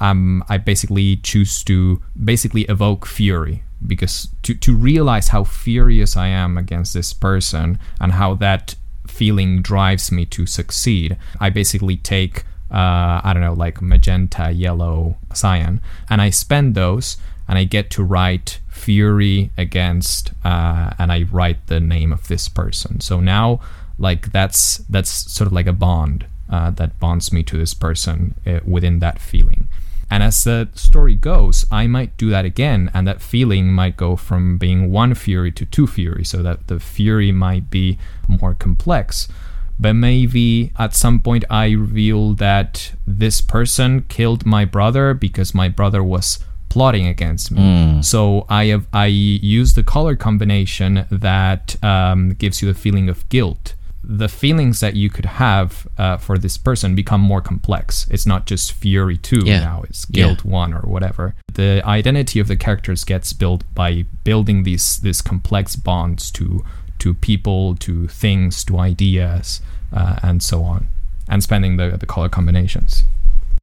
um, 0.00 0.42
I 0.48 0.58
basically 0.58 1.16
choose 1.16 1.62
to 1.64 2.02
basically 2.22 2.62
evoke 2.62 3.06
fury 3.06 3.62
because 3.86 4.28
to 4.42 4.54
to 4.54 4.74
realize 4.74 5.28
how 5.28 5.44
furious 5.44 6.16
I 6.16 6.28
am 6.28 6.58
against 6.58 6.94
this 6.94 7.12
person 7.12 7.78
and 8.00 8.12
how 8.12 8.34
that 8.36 8.74
feeling 9.06 9.60
drives 9.60 10.10
me 10.12 10.24
to 10.26 10.46
succeed, 10.46 11.16
I 11.38 11.50
basically 11.50 11.96
take 11.96 12.44
uh, 12.70 13.20
I 13.24 13.32
don't 13.34 13.42
know 13.42 13.52
like 13.52 13.82
magenta, 13.82 14.52
yellow, 14.52 15.16
cyan, 15.34 15.80
and 16.08 16.22
I 16.22 16.30
spend 16.30 16.74
those 16.74 17.16
and 17.48 17.58
I 17.58 17.64
get 17.64 17.90
to 17.90 18.04
write 18.04 18.60
fury 18.80 19.50
against 19.56 20.32
uh, 20.44 20.90
and 20.98 21.12
I 21.12 21.24
write 21.30 21.66
the 21.66 21.80
name 21.80 22.12
of 22.12 22.28
this 22.28 22.48
person. 22.48 23.00
So 23.00 23.20
now 23.20 23.60
like 23.98 24.32
that's 24.32 24.78
that's 24.88 25.10
sort 25.10 25.46
of 25.46 25.52
like 25.52 25.66
a 25.66 25.72
bond 25.72 26.26
uh, 26.48 26.70
that 26.72 26.98
bonds 26.98 27.32
me 27.32 27.42
to 27.44 27.56
this 27.56 27.74
person 27.74 28.34
uh, 28.46 28.60
within 28.64 28.98
that 29.00 29.18
feeling. 29.20 29.68
And 30.12 30.24
as 30.24 30.42
the 30.42 30.68
story 30.74 31.14
goes, 31.14 31.66
I 31.70 31.86
might 31.86 32.16
do 32.16 32.30
that 32.30 32.44
again, 32.44 32.90
and 32.92 33.06
that 33.06 33.22
feeling 33.22 33.72
might 33.72 33.96
go 33.96 34.16
from 34.16 34.58
being 34.58 34.90
one 34.90 35.14
fury 35.14 35.52
to 35.52 35.64
two 35.64 35.86
fury, 35.86 36.24
so 36.24 36.42
that 36.42 36.66
the 36.66 36.80
fury 36.80 37.30
might 37.30 37.70
be 37.70 37.96
more 38.26 38.54
complex. 38.54 39.28
But 39.78 39.92
maybe 39.94 40.72
at 40.78 40.96
some 40.96 41.20
point 41.20 41.44
I 41.48 41.70
reveal 41.70 42.34
that 42.34 42.92
this 43.06 43.40
person 43.40 44.02
killed 44.08 44.44
my 44.44 44.64
brother 44.64 45.14
because 45.14 45.54
my 45.54 45.68
brother 45.68 46.02
was 46.02 46.40
plotting 46.70 47.06
against 47.06 47.50
me. 47.50 47.60
So 48.02 48.46
I 48.48 48.64
have 48.72 48.86
I 48.92 49.06
use 49.06 49.74
the 49.74 49.82
color 49.84 50.16
combination 50.16 51.04
that 51.10 51.76
um, 51.84 52.30
gives 52.42 52.62
you 52.62 52.72
the 52.72 52.78
feeling 52.78 53.08
of 53.10 53.28
guilt 53.28 53.74
the 54.02 54.28
feelings 54.28 54.80
that 54.80 54.96
you 54.96 55.10
could 55.10 55.26
have 55.26 55.86
uh, 55.98 56.16
for 56.16 56.38
this 56.38 56.56
person 56.56 56.94
become 56.94 57.20
more 57.20 57.42
complex. 57.42 58.08
It's 58.10 58.24
not 58.24 58.46
just 58.46 58.72
Fury 58.72 59.18
2 59.18 59.40
Yeah. 59.44 59.60
now, 59.60 59.82
it's 59.88 60.06
Guilt 60.06 60.42
1 60.42 60.72
or 60.72 60.80
whatever. 60.80 61.34
The 61.52 61.82
identity 61.84 62.40
of 62.40 62.48
the 62.48 62.56
characters 62.56 63.04
gets 63.04 63.34
built 63.34 63.62
by 63.74 64.06
building 64.24 64.62
these 64.64 64.98
these 65.00 65.20
complex 65.22 65.76
bonds 65.76 66.30
to 66.32 66.64
to 67.00 67.12
people, 67.14 67.76
to 67.76 68.08
things, 68.08 68.64
to 68.64 68.78
ideas, 68.78 69.60
uh, 69.92 70.16
and 70.22 70.42
so 70.42 70.64
on, 70.64 70.88
and 71.28 71.42
spending 71.42 71.76
the, 71.76 71.96
the 71.98 72.06
color 72.06 72.28
combinations. 72.30 73.04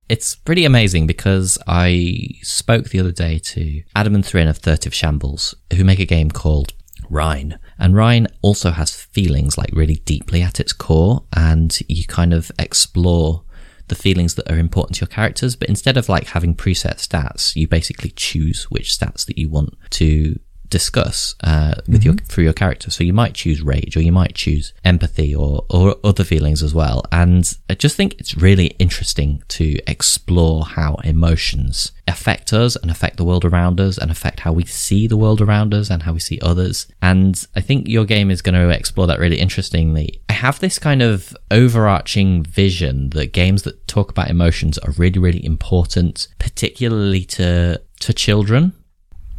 It's 0.09 0.35
pretty 0.35 0.63
amazing 0.63 1.05
because 1.05 1.57
I 1.67 2.29
spoke 2.41 2.89
the 2.89 2.99
other 2.99 3.11
day 3.11 3.39
to 3.39 3.83
Adam 3.95 4.15
and 4.15 4.25
Thrin 4.25 4.47
of 4.47 4.57
30 4.57 4.87
of 4.87 4.93
Shambles, 4.93 5.53
who 5.75 5.83
make 5.83 5.99
a 5.99 6.05
game 6.05 6.31
called 6.31 6.73
Rhine. 7.09 7.59
And 7.77 7.95
Rhine 7.95 8.27
also 8.41 8.71
has 8.71 8.95
feelings 8.95 9.57
like 9.57 9.71
really 9.73 9.97
deeply 10.05 10.41
at 10.41 10.59
its 10.61 10.71
core, 10.71 11.23
and 11.35 11.77
you 11.89 12.05
kind 12.05 12.33
of 12.33 12.51
explore 12.57 13.43
the 13.89 13.95
feelings 13.95 14.35
that 14.35 14.49
are 14.51 14.57
important 14.57 14.95
to 14.95 15.01
your 15.01 15.07
characters. 15.07 15.55
But 15.55 15.69
instead 15.69 15.97
of 15.97 16.09
like 16.09 16.27
having 16.27 16.55
preset 16.55 16.97
stats, 16.97 17.55
you 17.55 17.67
basically 17.67 18.11
choose 18.11 18.65
which 18.65 18.89
stats 18.89 19.25
that 19.25 19.37
you 19.37 19.49
want 19.49 19.75
to 19.91 20.39
discuss 20.69 21.35
uh, 21.43 21.75
with 21.87 22.01
mm-hmm. 22.01 22.03
your 22.03 22.13
through 22.15 22.43
your 22.43 22.53
character. 22.53 22.91
So 22.91 23.03
you 23.03 23.13
might 23.13 23.33
choose 23.33 23.61
rage, 23.61 23.95
or 23.95 24.01
you 24.01 24.11
might 24.11 24.35
choose 24.35 24.73
empathy, 24.83 25.35
or 25.35 25.65
or 25.69 25.95
other 26.03 26.23
feelings 26.23 26.63
as 26.63 26.73
well. 26.73 27.03
And 27.11 27.57
I 27.69 27.75
just 27.75 27.95
think 27.95 28.15
it's 28.19 28.37
really 28.37 28.67
interesting 28.79 29.43
to 29.49 29.77
explore 29.87 30.65
how 30.65 30.95
emotions 31.03 31.91
affect 32.07 32.53
us 32.53 32.75
and 32.77 32.89
affect 32.89 33.17
the 33.17 33.25
world 33.25 33.43
around 33.45 33.79
us, 33.79 33.97
and 33.97 34.09
affect 34.11 34.41
how 34.41 34.51
we 34.51 34.65
see 34.65 35.07
the 35.07 35.17
world 35.17 35.41
around 35.41 35.73
us 35.73 35.89
and 35.89 36.03
how 36.03 36.13
we 36.13 36.19
see 36.19 36.39
others. 36.41 36.87
And 37.01 37.45
I 37.55 37.61
think 37.61 37.87
your 37.87 38.05
game 38.05 38.31
is 38.31 38.41
going 38.41 38.55
to 38.55 38.69
explore 38.69 39.07
that 39.07 39.19
really 39.19 39.39
interestingly. 39.39 40.21
I 40.29 40.33
have 40.33 40.59
this 40.59 40.79
kind 40.79 41.01
of 41.01 41.35
overarching 41.51 42.43
vision 42.43 43.09
that 43.11 43.33
games 43.33 43.63
that 43.63 43.87
talk 43.87 44.11
about 44.11 44.29
emotions 44.29 44.77
are 44.79 44.91
really, 44.91 45.19
really 45.19 45.43
important, 45.43 46.27
particularly 46.39 47.23
to 47.25 47.81
to 47.99 48.13
children 48.13 48.73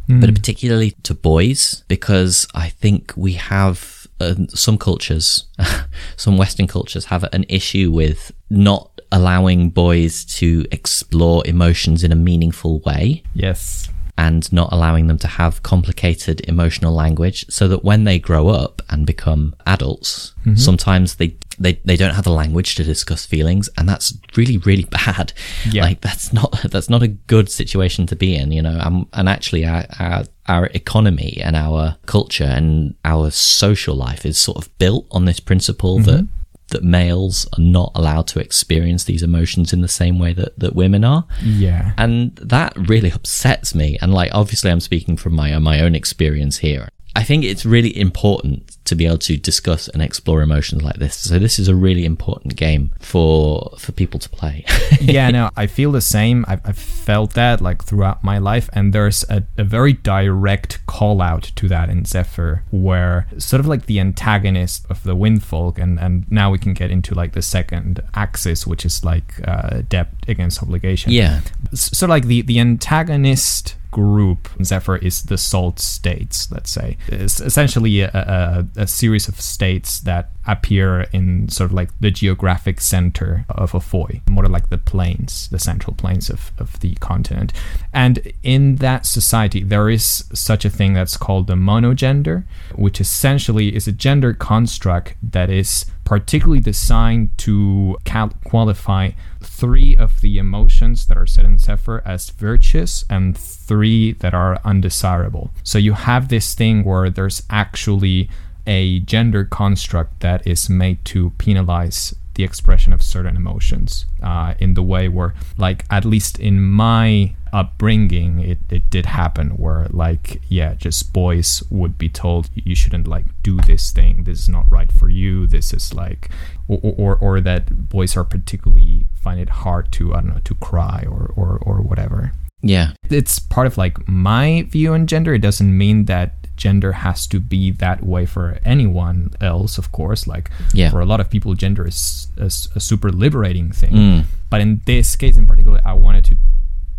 mm. 0.09 0.21
but 0.21 0.33
particularly 0.33 0.91
to 1.03 1.13
boys, 1.13 1.83
because 1.87 2.47
I 2.53 2.69
think 2.69 3.13
we 3.15 3.33
have 3.33 4.07
uh, 4.19 4.35
some 4.49 4.77
cultures, 4.77 5.45
some 6.17 6.37
Western 6.37 6.67
cultures 6.67 7.05
have 7.05 7.23
an 7.31 7.45
issue 7.47 7.91
with 7.91 8.31
not 8.49 9.01
allowing 9.11 9.69
boys 9.69 10.25
to 10.25 10.65
explore 10.71 11.43
emotions 11.45 12.03
in 12.03 12.11
a 12.11 12.15
meaningful 12.15 12.79
way. 12.81 13.23
Yes 13.33 13.89
and 14.19 14.51
not 14.51 14.67
allowing 14.73 15.07
them 15.07 15.17
to 15.17 15.27
have 15.27 15.63
complicated 15.63 16.41
emotional 16.41 16.93
language 16.93 17.45
so 17.49 17.69
that 17.69 17.85
when 17.85 18.03
they 18.03 18.19
grow 18.19 18.49
up 18.49 18.81
and 18.89 19.07
become 19.07 19.55
adults, 19.65 20.33
mm-hmm. 20.41 20.55
sometimes 20.55 21.15
they, 21.15 21.37
they, 21.59 21.73
they 21.85 21.97
don't 21.97 22.15
have 22.15 22.23
the 22.23 22.31
language 22.31 22.75
to 22.75 22.83
discuss 22.83 23.25
feelings. 23.25 23.69
And 23.77 23.87
that's 23.87 24.17
really, 24.35 24.57
really 24.57 24.85
bad. 24.85 25.33
Yeah. 25.69 25.83
Like 25.83 26.01
that's 26.01 26.31
not, 26.33 26.51
that's 26.71 26.89
not 26.89 27.03
a 27.03 27.07
good 27.07 27.49
situation 27.49 28.05
to 28.07 28.15
be 28.15 28.35
in, 28.35 28.51
you 28.51 28.61
know, 28.61 28.79
um, 28.79 29.07
and 29.13 29.27
actually 29.27 29.65
our, 29.65 29.85
our, 29.99 30.23
our 30.47 30.65
economy 30.67 31.39
and 31.43 31.55
our 31.55 31.97
culture 32.05 32.45
and 32.45 32.95
our 33.05 33.29
social 33.31 33.95
life 33.95 34.25
is 34.25 34.37
sort 34.37 34.57
of 34.57 34.75
built 34.77 35.05
on 35.11 35.25
this 35.25 35.39
principle 35.39 35.97
mm-hmm. 35.97 36.11
that 36.11 36.27
that 36.69 36.83
males 36.83 37.47
are 37.57 37.61
not 37.61 37.91
allowed 37.95 38.27
to 38.27 38.39
experience 38.39 39.03
these 39.03 39.23
emotions 39.23 39.73
in 39.73 39.81
the 39.81 39.87
same 39.87 40.19
way 40.19 40.33
that, 40.33 40.57
that 40.59 40.75
women 40.75 41.03
are. 41.03 41.25
Yeah. 41.43 41.93
And 41.97 42.35
that 42.35 42.73
really 42.75 43.11
upsets 43.11 43.73
me. 43.73 43.97
And 44.01 44.13
like, 44.13 44.29
obviously 44.33 44.71
I'm 44.71 44.79
speaking 44.79 45.17
from 45.17 45.33
my, 45.33 45.57
my 45.57 45.81
own 45.81 45.95
experience 45.95 46.59
here. 46.59 46.89
I 47.15 47.23
think 47.23 47.43
it's 47.43 47.65
really 47.65 47.97
important 47.97 48.68
to 48.89 48.95
be 48.95 49.05
able 49.05 49.19
to 49.19 49.37
discuss 49.37 49.87
and 49.87 50.01
explore 50.01 50.41
emotions 50.41 50.81
like 50.81 50.97
this. 50.97 51.15
So 51.15 51.39
this 51.39 51.59
is 51.59 51.67
a 51.67 51.75
really 51.75 52.05
important 52.05 52.55
game 52.55 52.91
for 52.99 53.75
for 53.77 53.91
people 53.91 54.19
to 54.19 54.29
play. 54.29 54.65
yeah, 55.01 55.29
no, 55.29 55.49
I 55.55 55.67
feel 55.67 55.91
the 55.91 56.01
same. 56.01 56.43
I've, 56.47 56.61
I've 56.65 56.77
felt 56.77 57.33
that 57.35 57.61
like 57.61 57.83
throughout 57.83 58.23
my 58.23 58.37
life, 58.37 58.69
and 58.73 58.93
there's 58.93 59.23
a, 59.29 59.43
a 59.57 59.63
very 59.63 59.93
direct 59.93 60.85
call 60.87 61.21
out 61.21 61.43
to 61.55 61.67
that 61.67 61.89
in 61.89 62.05
Zephyr, 62.05 62.63
where 62.71 63.27
sort 63.37 63.59
of 63.59 63.67
like 63.67 63.85
the 63.85 63.99
antagonist 63.99 64.85
of 64.89 65.03
the 65.03 65.15
Windfolk, 65.15 65.77
and 65.77 65.99
and 65.99 66.29
now 66.31 66.51
we 66.51 66.57
can 66.57 66.73
get 66.73 66.91
into 66.91 67.13
like 67.13 67.33
the 67.33 67.41
second 67.41 68.01
axis, 68.15 68.65
which 68.65 68.85
is 68.85 69.05
like 69.05 69.47
uh, 69.47 69.81
debt 69.87 70.09
against 70.27 70.61
obligation. 70.63 71.11
Yeah, 71.11 71.41
so 71.73 72.07
like 72.07 72.25
the 72.25 72.41
the 72.41 72.59
antagonist 72.59 73.75
group 73.91 74.49
Zephyr 74.63 74.97
is 74.97 75.23
the 75.23 75.37
salt 75.37 75.79
states, 75.79 76.51
let's 76.51 76.69
say. 76.69 76.97
It's 77.07 77.39
essentially 77.39 78.01
a, 78.01 78.09
a, 78.13 78.81
a, 78.81 78.87
series 78.87 79.27
of 79.27 79.39
states 79.41 79.99
that 80.01 80.29
appear 80.51 81.01
in 81.13 81.47
sort 81.49 81.69
of 81.69 81.73
like 81.73 81.89
the 81.99 82.11
geographic 82.11 82.81
center 82.81 83.45
of 83.49 83.73
Afoy, 83.73 84.21
more 84.27 84.47
like 84.47 84.69
the 84.69 84.77
plains, 84.77 85.47
the 85.49 85.59
central 85.59 85.93
plains 85.93 86.29
of, 86.29 86.51
of 86.57 86.79
the 86.79 86.95
continent. 86.95 87.53
And 87.93 88.33
in 88.41 88.77
that 88.77 89.05
society, 89.05 89.63
there 89.63 89.89
is 89.89 90.25
such 90.33 90.65
a 90.65 90.69
thing 90.69 90.93
that's 90.93 91.17
called 91.17 91.47
the 91.47 91.55
monogender, 91.55 92.45
which 92.75 92.99
essentially 92.99 93.75
is 93.75 93.87
a 93.87 93.91
gender 93.91 94.33
construct 94.33 95.15
that 95.21 95.49
is 95.49 95.85
particularly 96.03 96.59
designed 96.59 97.37
to 97.37 97.95
cal- 98.03 98.33
qualify 98.43 99.11
three 99.41 99.95
of 99.95 100.21
the 100.21 100.39
emotions 100.39 101.05
that 101.05 101.17
are 101.17 101.27
set 101.27 101.45
in 101.45 101.59
Zephyr 101.59 102.01
as 102.03 102.31
virtuous 102.31 103.05
and 103.11 103.37
three 103.37 104.13
that 104.13 104.33
are 104.33 104.59
undesirable. 104.65 105.51
So 105.63 105.77
you 105.77 105.93
have 105.93 106.29
this 106.29 106.55
thing 106.55 106.83
where 106.83 107.11
there's 107.11 107.43
actually 107.51 108.27
a 108.69 108.99
gender 108.99 109.43
construct 109.43 110.19
that 110.19 110.45
is 110.45 110.69
made 110.69 111.03
to 111.05 111.31
penalize 111.39 112.15
the 112.35 112.43
expression 112.43 112.93
of 112.93 113.01
certain 113.01 113.35
emotions 113.35 114.05
uh, 114.23 114.53
in 114.59 114.75
the 114.75 114.83
way 114.83 115.09
where, 115.09 115.33
like, 115.57 115.83
at 115.89 116.05
least 116.05 116.39
in 116.39 116.61
my 116.61 117.33
upbringing, 117.51 118.39
it, 118.39 118.59
it 118.69 118.89
did 118.89 119.07
happen 119.07 119.57
where, 119.57 119.87
like, 119.89 120.39
yeah, 120.47 120.75
just 120.75 121.11
boys 121.11 121.63
would 121.69 121.97
be 121.97 122.07
told 122.07 122.49
you 122.53 122.75
shouldn't, 122.75 123.07
like, 123.07 123.25
do 123.43 123.57
this 123.61 123.91
thing. 123.91 124.23
This 124.23 124.39
is 124.39 124.49
not 124.49 124.71
right 124.71 124.91
for 124.91 125.09
you. 125.09 125.47
This 125.47 125.73
is 125.73 125.93
like, 125.93 126.29
or, 126.67 126.79
or, 126.97 127.15
or 127.17 127.41
that 127.41 127.89
boys 127.89 128.15
are 128.15 128.23
particularly 128.23 129.07
find 129.15 129.39
it 129.39 129.49
hard 129.49 129.91
to, 129.93 130.13
I 130.13 130.21
don't 130.21 130.33
know, 130.35 130.41
to 130.45 130.55
cry 130.55 131.05
or, 131.09 131.33
or, 131.35 131.57
or 131.63 131.81
whatever. 131.81 132.31
Yeah. 132.61 132.93
It's 133.09 133.39
part 133.39 133.67
of 133.67 133.77
like 133.77 134.07
my 134.07 134.67
view 134.69 134.93
on 134.93 135.07
gender. 135.07 135.33
It 135.33 135.41
doesn't 135.41 135.77
mean 135.77 136.05
that 136.05 136.35
gender 136.59 136.91
has 136.91 137.25
to 137.25 137.39
be 137.39 137.71
that 137.71 138.03
way 138.03 138.25
for 138.25 138.59
anyone 138.65 139.31
else, 139.41 139.77
of 139.79 139.91
course. 139.91 140.27
Like 140.27 140.51
yeah. 140.73 140.91
for 140.91 140.99
a 140.99 141.05
lot 141.05 141.19
of 141.19 141.29
people, 141.29 141.55
gender 141.55 141.87
is 141.87 142.27
a, 142.37 142.51
a 142.75 142.79
super 142.79 143.09
liberating 143.09 143.71
thing. 143.71 143.93
Mm. 143.93 144.23
But 144.49 144.61
in 144.61 144.81
this 144.85 145.15
case 145.15 145.37
in 145.37 145.47
particular, 145.47 145.81
I 145.85 145.93
wanted 145.93 146.25
to 146.25 146.35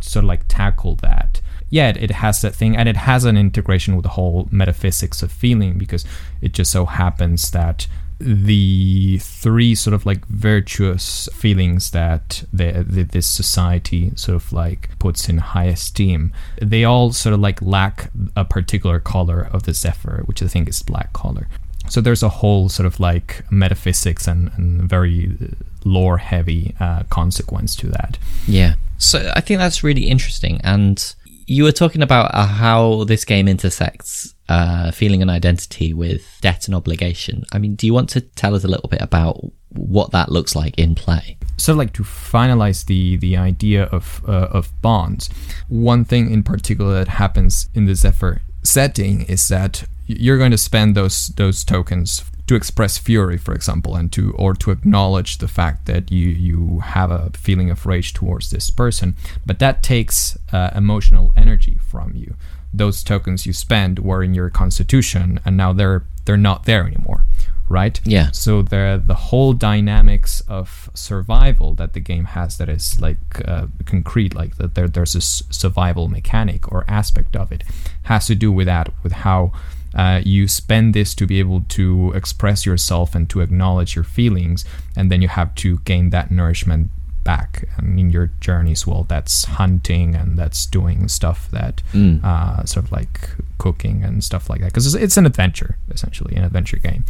sort 0.00 0.24
of 0.24 0.28
like 0.28 0.48
tackle 0.48 0.96
that. 0.96 1.40
Yeah, 1.68 1.90
it, 1.90 1.98
it 1.98 2.10
has 2.10 2.40
that 2.40 2.54
thing, 2.54 2.76
and 2.76 2.88
it 2.88 2.96
has 2.96 3.24
an 3.24 3.36
integration 3.36 3.94
with 3.94 4.02
the 4.02 4.16
whole 4.18 4.48
metaphysics 4.50 5.22
of 5.22 5.30
feeling 5.30 5.78
because 5.78 6.04
it 6.40 6.52
just 6.52 6.72
so 6.72 6.86
happens 6.86 7.50
that 7.52 7.86
the 8.20 9.18
three 9.22 9.74
sort 9.74 9.94
of 9.94 10.04
like 10.04 10.26
virtuous 10.26 11.28
feelings 11.32 11.90
that 11.92 12.44
the, 12.52 12.84
the, 12.86 13.02
this 13.02 13.26
society 13.26 14.12
sort 14.14 14.36
of 14.36 14.52
like 14.52 14.90
puts 14.98 15.28
in 15.28 15.38
high 15.38 15.64
esteem 15.64 16.32
they 16.60 16.84
all 16.84 17.12
sort 17.12 17.32
of 17.32 17.40
like 17.40 17.62
lack 17.62 18.10
a 18.36 18.44
particular 18.44 19.00
color 19.00 19.48
of 19.52 19.62
the 19.62 19.72
zephyr 19.72 20.22
which 20.26 20.42
i 20.42 20.46
think 20.46 20.68
is 20.68 20.82
black 20.82 21.12
color. 21.12 21.48
So 21.88 22.00
there's 22.00 22.22
a 22.22 22.28
whole 22.28 22.68
sort 22.68 22.86
of 22.86 23.00
like 23.00 23.44
metaphysics 23.50 24.28
and, 24.28 24.52
and 24.56 24.88
very 24.88 25.36
lore 25.84 26.18
heavy 26.18 26.76
uh, 26.78 27.02
consequence 27.04 27.74
to 27.76 27.88
that. 27.88 28.18
Yeah. 28.46 28.74
So 28.98 29.32
i 29.34 29.40
think 29.40 29.58
that's 29.58 29.82
really 29.82 30.08
interesting 30.08 30.60
and 30.62 31.14
you 31.50 31.64
were 31.64 31.72
talking 31.72 32.00
about 32.00 32.32
uh, 32.32 32.46
how 32.46 33.02
this 33.04 33.24
game 33.24 33.48
intersects 33.48 34.36
uh, 34.48 34.92
feeling 34.92 35.20
an 35.20 35.28
identity 35.28 35.92
with 35.92 36.38
debt 36.40 36.68
and 36.68 36.76
obligation. 36.76 37.42
I 37.50 37.58
mean, 37.58 37.74
do 37.74 37.88
you 37.88 37.92
want 37.92 38.08
to 38.10 38.20
tell 38.20 38.54
us 38.54 38.62
a 38.62 38.68
little 38.68 38.88
bit 38.88 39.02
about 39.02 39.40
what 39.70 40.12
that 40.12 40.30
looks 40.30 40.54
like 40.54 40.78
in 40.78 40.94
play? 40.94 41.38
So, 41.56 41.74
like 41.74 41.92
to 41.94 42.04
finalize 42.04 42.84
the 42.86 43.16
the 43.16 43.36
idea 43.36 43.86
of 43.86 44.22
uh, 44.28 44.46
of 44.52 44.70
bonds. 44.80 45.28
One 45.66 46.04
thing 46.04 46.30
in 46.30 46.44
particular 46.44 46.94
that 46.94 47.08
happens 47.08 47.68
in 47.74 47.86
the 47.86 47.96
Zephyr 47.96 48.42
setting 48.62 49.22
is 49.22 49.48
that 49.48 49.82
you're 50.18 50.38
going 50.38 50.50
to 50.50 50.58
spend 50.58 50.94
those 50.94 51.28
those 51.28 51.64
tokens 51.64 52.24
to 52.46 52.56
express 52.56 52.98
fury, 52.98 53.38
for 53.38 53.54
example, 53.54 53.94
and 53.94 54.10
to 54.12 54.32
or 54.32 54.54
to 54.54 54.70
acknowledge 54.70 55.38
the 55.38 55.48
fact 55.48 55.86
that 55.86 56.10
you 56.10 56.28
you 56.28 56.80
have 56.80 57.10
a 57.10 57.30
feeling 57.34 57.70
of 57.70 57.86
rage 57.86 58.12
towards 58.12 58.50
this 58.50 58.70
person. 58.70 59.14
But 59.46 59.58
that 59.60 59.82
takes 59.82 60.36
uh, 60.52 60.70
emotional 60.74 61.32
energy 61.36 61.78
from 61.80 62.14
you. 62.14 62.34
Those 62.72 63.02
tokens 63.02 63.46
you 63.46 63.52
spend 63.52 63.98
were 63.98 64.22
in 64.22 64.34
your 64.34 64.50
constitution 64.50 65.40
and 65.44 65.56
now 65.56 65.72
they're 65.72 66.04
they're 66.24 66.36
not 66.36 66.64
there 66.64 66.86
anymore 66.86 67.24
right? 67.70 68.00
Yeah. 68.04 68.32
So 68.32 68.62
the 68.62 69.00
the 69.02 69.14
whole 69.14 69.52
dynamics 69.52 70.42
of 70.48 70.90
survival 70.92 71.72
that 71.74 71.92
the 71.92 72.00
game 72.00 72.24
has 72.24 72.58
that 72.58 72.68
is 72.68 73.00
like 73.00 73.18
uh, 73.46 73.68
concrete 73.86 74.34
like 74.34 74.56
that 74.56 74.74
there, 74.74 74.88
there's 74.88 75.14
a 75.14 75.20
survival 75.20 76.08
mechanic 76.08 76.70
or 76.70 76.84
aspect 76.88 77.36
of 77.36 77.52
it 77.52 77.62
has 78.02 78.26
to 78.26 78.34
do 78.34 78.50
with 78.50 78.66
that 78.66 78.92
with 79.04 79.12
how 79.12 79.52
uh, 79.94 80.20
you 80.24 80.46
spend 80.46 80.94
this 80.94 81.14
to 81.14 81.26
be 81.26 81.38
able 81.38 81.62
to 81.68 82.12
express 82.14 82.64
yourself 82.64 83.14
and 83.14 83.28
to 83.30 83.40
acknowledge 83.40 83.94
your 83.94 84.04
feelings 84.04 84.64
and 84.96 85.10
then 85.10 85.20
you 85.22 85.28
have 85.28 85.54
to 85.54 85.78
gain 85.78 86.10
that 86.10 86.30
nourishment 86.30 86.90
back 87.22 87.64
and 87.76 87.98
in 87.98 88.08
your 88.08 88.30
journeys 88.40 88.86
well 88.86 89.04
that's 89.04 89.44
hunting 89.44 90.14
and 90.14 90.38
that's 90.38 90.64
doing 90.64 91.06
stuff 91.06 91.50
that 91.50 91.82
mm. 91.92 92.22
uh, 92.24 92.64
sort 92.64 92.86
of 92.86 92.92
like 92.92 93.30
cooking 93.58 94.02
and 94.02 94.24
stuff 94.24 94.48
like 94.48 94.60
that 94.60 94.68
because 94.68 94.86
it's, 94.86 95.04
it's, 95.04 95.16
an 95.18 95.26
adventure 95.26 95.76
essentially 95.90 96.34
an 96.34 96.44
adventure 96.44 96.78
game 96.78 97.04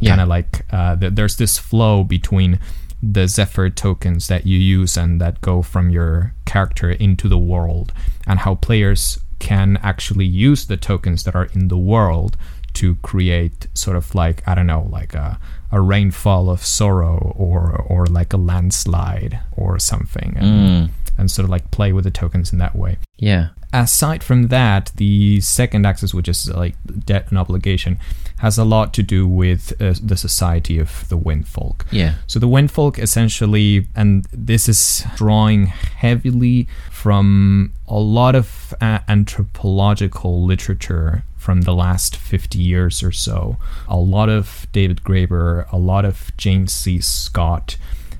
yeah. 0.00 0.10
kind 0.10 0.20
of 0.20 0.28
like 0.28 0.64
uh, 0.70 0.94
th- 0.94 1.14
there's 1.14 1.36
this 1.36 1.58
flow 1.58 2.04
between 2.04 2.60
the 3.02 3.28
Zephyr 3.28 3.70
tokens 3.70 4.28
that 4.28 4.46
you 4.46 4.58
use 4.58 4.96
and 4.96 5.20
that 5.20 5.40
go 5.40 5.62
from 5.62 5.90
your 5.90 6.34
character 6.44 6.90
into 6.90 7.28
the 7.28 7.38
world, 7.38 7.92
and 8.26 8.40
how 8.40 8.54
players 8.54 9.18
can 9.38 9.78
actually 9.82 10.26
use 10.26 10.66
the 10.66 10.76
tokens 10.76 11.24
that 11.24 11.34
are 11.34 11.46
in 11.52 11.68
the 11.68 11.78
world 11.78 12.36
to 12.74 12.96
create 12.96 13.68
sort 13.74 13.96
of 13.96 14.14
like 14.14 14.46
I 14.46 14.54
don't 14.54 14.66
know, 14.66 14.86
like 14.90 15.14
a, 15.14 15.38
a 15.72 15.80
rainfall 15.80 16.50
of 16.50 16.64
sorrow 16.64 17.34
or 17.36 17.84
or 17.88 18.06
like 18.06 18.32
a 18.32 18.36
landslide 18.36 19.40
or 19.56 19.78
something, 19.78 20.36
and, 20.36 20.88
hmm. 20.88 20.92
and 21.18 21.30
sort 21.30 21.44
of 21.44 21.50
like 21.50 21.70
play 21.70 21.92
with 21.92 22.04
the 22.04 22.10
tokens 22.10 22.52
in 22.52 22.58
that 22.58 22.76
way. 22.76 22.98
Yeah. 23.18 23.48
Aside 23.72 24.22
from 24.22 24.48
that, 24.48 24.92
the 24.96 25.40
second 25.40 25.86
axis, 25.86 26.14
which 26.14 26.28
is 26.28 26.48
like 26.50 26.76
debt 27.04 27.26
and 27.28 27.38
obligation, 27.38 27.98
has 28.38 28.58
a 28.58 28.64
lot 28.64 28.92
to 28.94 29.02
do 29.02 29.26
with 29.26 29.72
uh, 29.80 29.94
the 30.02 30.16
society 30.16 30.78
of 30.78 31.08
the 31.08 31.18
Windfolk. 31.18 31.86
Yeah. 31.90 32.16
So 32.26 32.38
the 32.38 32.48
Windfolk 32.48 32.98
essentially, 32.98 33.86
and 33.94 34.26
this 34.32 34.68
is 34.68 35.04
drawing 35.16 35.66
heavily 35.66 36.68
from 36.90 37.72
a 37.88 37.98
lot 37.98 38.34
of 38.34 38.74
uh, 38.80 39.00
anthropological 39.08 40.44
literature 40.44 41.24
from 41.36 41.62
the 41.62 41.74
last 41.74 42.16
50 42.16 42.58
years 42.58 43.02
or 43.02 43.12
so. 43.12 43.56
A 43.88 43.96
lot 43.96 44.28
of 44.28 44.66
David 44.72 45.02
Graeber, 45.04 45.70
a 45.72 45.78
lot 45.78 46.04
of 46.04 46.36
James 46.36 46.72
C. 46.72 47.00
Scott, 47.00 47.76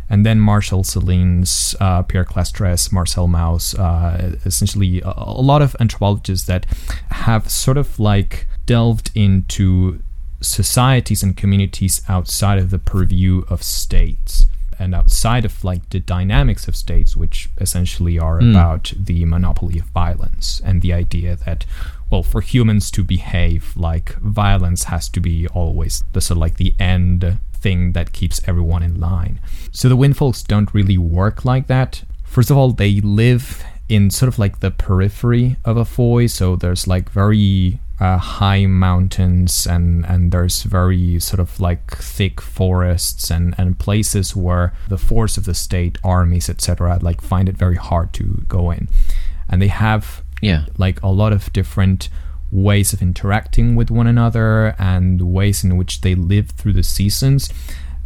and 0.09 0.25
then 0.25 0.39
Marshall 0.39 0.83
Sahlins, 0.83 1.75
uh, 1.81 2.03
Pierre 2.03 2.25
Clastres, 2.25 2.93
Marcel 2.93 3.27
Mauss, 3.27 3.75
uh, 3.75 4.37
essentially 4.45 5.01
a, 5.01 5.13
a 5.17 5.43
lot 5.43 5.63
of 5.63 5.75
anthropologists 5.81 6.47
that 6.47 6.67
have 7.11 7.51
sort 7.51 7.77
of 7.77 7.99
like 7.99 8.47
delved 8.67 9.11
into 9.15 10.01
societies 10.41 11.23
and 11.23 11.37
communities 11.37 12.03
outside 12.09 12.59
of 12.59 12.71
the 12.71 12.79
purview 12.79 13.45
of 13.49 13.63
states 13.63 14.47
and 14.79 14.95
outside 14.95 15.45
of 15.45 15.65
like 15.65 15.89
the 15.91 16.01
dynamics 16.01 16.69
of 16.69 16.77
states 16.77 17.17
which 17.17 17.49
essentially 17.59 18.19
are 18.19 18.39
about 18.39 18.93
the 18.99 19.25
monopoly 19.25 19.79
of 19.79 19.87
violence 19.87 20.61
and 20.65 20.83
the 20.83 20.93
idea 20.93 21.35
that 21.35 21.65
well 22.11 22.23
for 22.23 22.41
humans 22.41 22.91
to 22.91 23.03
behave 23.03 23.73
like 23.77 24.15
violence 24.17 24.85
has 24.85 25.09
to 25.09 25.21
be 25.21 25.49
always 25.49 26.05
the 26.13 26.21
sort 26.21 26.37
of 26.37 26.41
like 26.43 26.57
the 26.57 26.75
end 26.79 27.39
thing 27.63 27.93
that 27.93 28.13
keeps 28.13 28.41
everyone 28.49 28.83
in 28.83 29.01
line. 29.01 29.41
So 29.73 29.89
the 29.89 29.97
windfolks 29.97 30.47
don't 30.47 30.73
really 30.75 30.99
work 30.99 31.45
like 31.45 31.67
that. 31.69 32.03
First 32.25 32.51
of 32.51 32.57
all 32.57 32.73
they 32.73 33.01
live 33.01 33.63
in 33.89 34.11
sort 34.11 34.29
of 34.29 34.39
like 34.39 34.61
the 34.61 34.71
periphery 34.71 35.57
of 35.65 35.77
a 35.77 35.85
foy. 35.85 36.27
So 36.27 36.57
there's 36.57 36.87
like 36.87 37.09
very 37.11 37.79
uh, 38.01 38.19
high 38.19 38.67
mountains 38.67 39.67
and 39.67 40.05
and 40.07 40.31
there's 40.33 40.63
very 40.65 41.19
sort 41.21 41.41
of 41.41 41.59
like 41.61 41.97
thick 41.97 42.41
forests 42.43 43.31
and 43.31 43.55
and 43.59 43.79
places 43.79 44.37
where 44.37 44.73
the 44.89 44.99
force 44.99 45.39
of 45.39 45.45
the 45.45 45.55
state 45.55 45.97
armies 46.05 46.51
etc 46.51 46.99
like 47.01 47.23
find 47.23 47.49
it 47.49 47.57
very 47.57 47.77
hard 47.77 48.13
to 48.13 48.45
go 48.49 48.71
in. 48.71 48.89
And 49.49 49.63
they 49.63 49.69
have 49.69 50.23
Yeah. 50.43 50.67
like 50.77 51.01
a 51.03 51.09
lot 51.09 51.33
of 51.33 51.51
different 51.53 52.09
ways 52.51 52.93
of 52.93 53.03
interacting 53.03 53.75
with 53.75 53.91
one 53.91 54.07
another 54.07 54.75
and 54.79 55.21
ways 55.33 55.65
in 55.65 55.77
which 55.77 56.01
they 56.01 56.15
live 56.15 56.51
through 56.51 56.73
the 56.73 56.83
seasons 56.83 57.53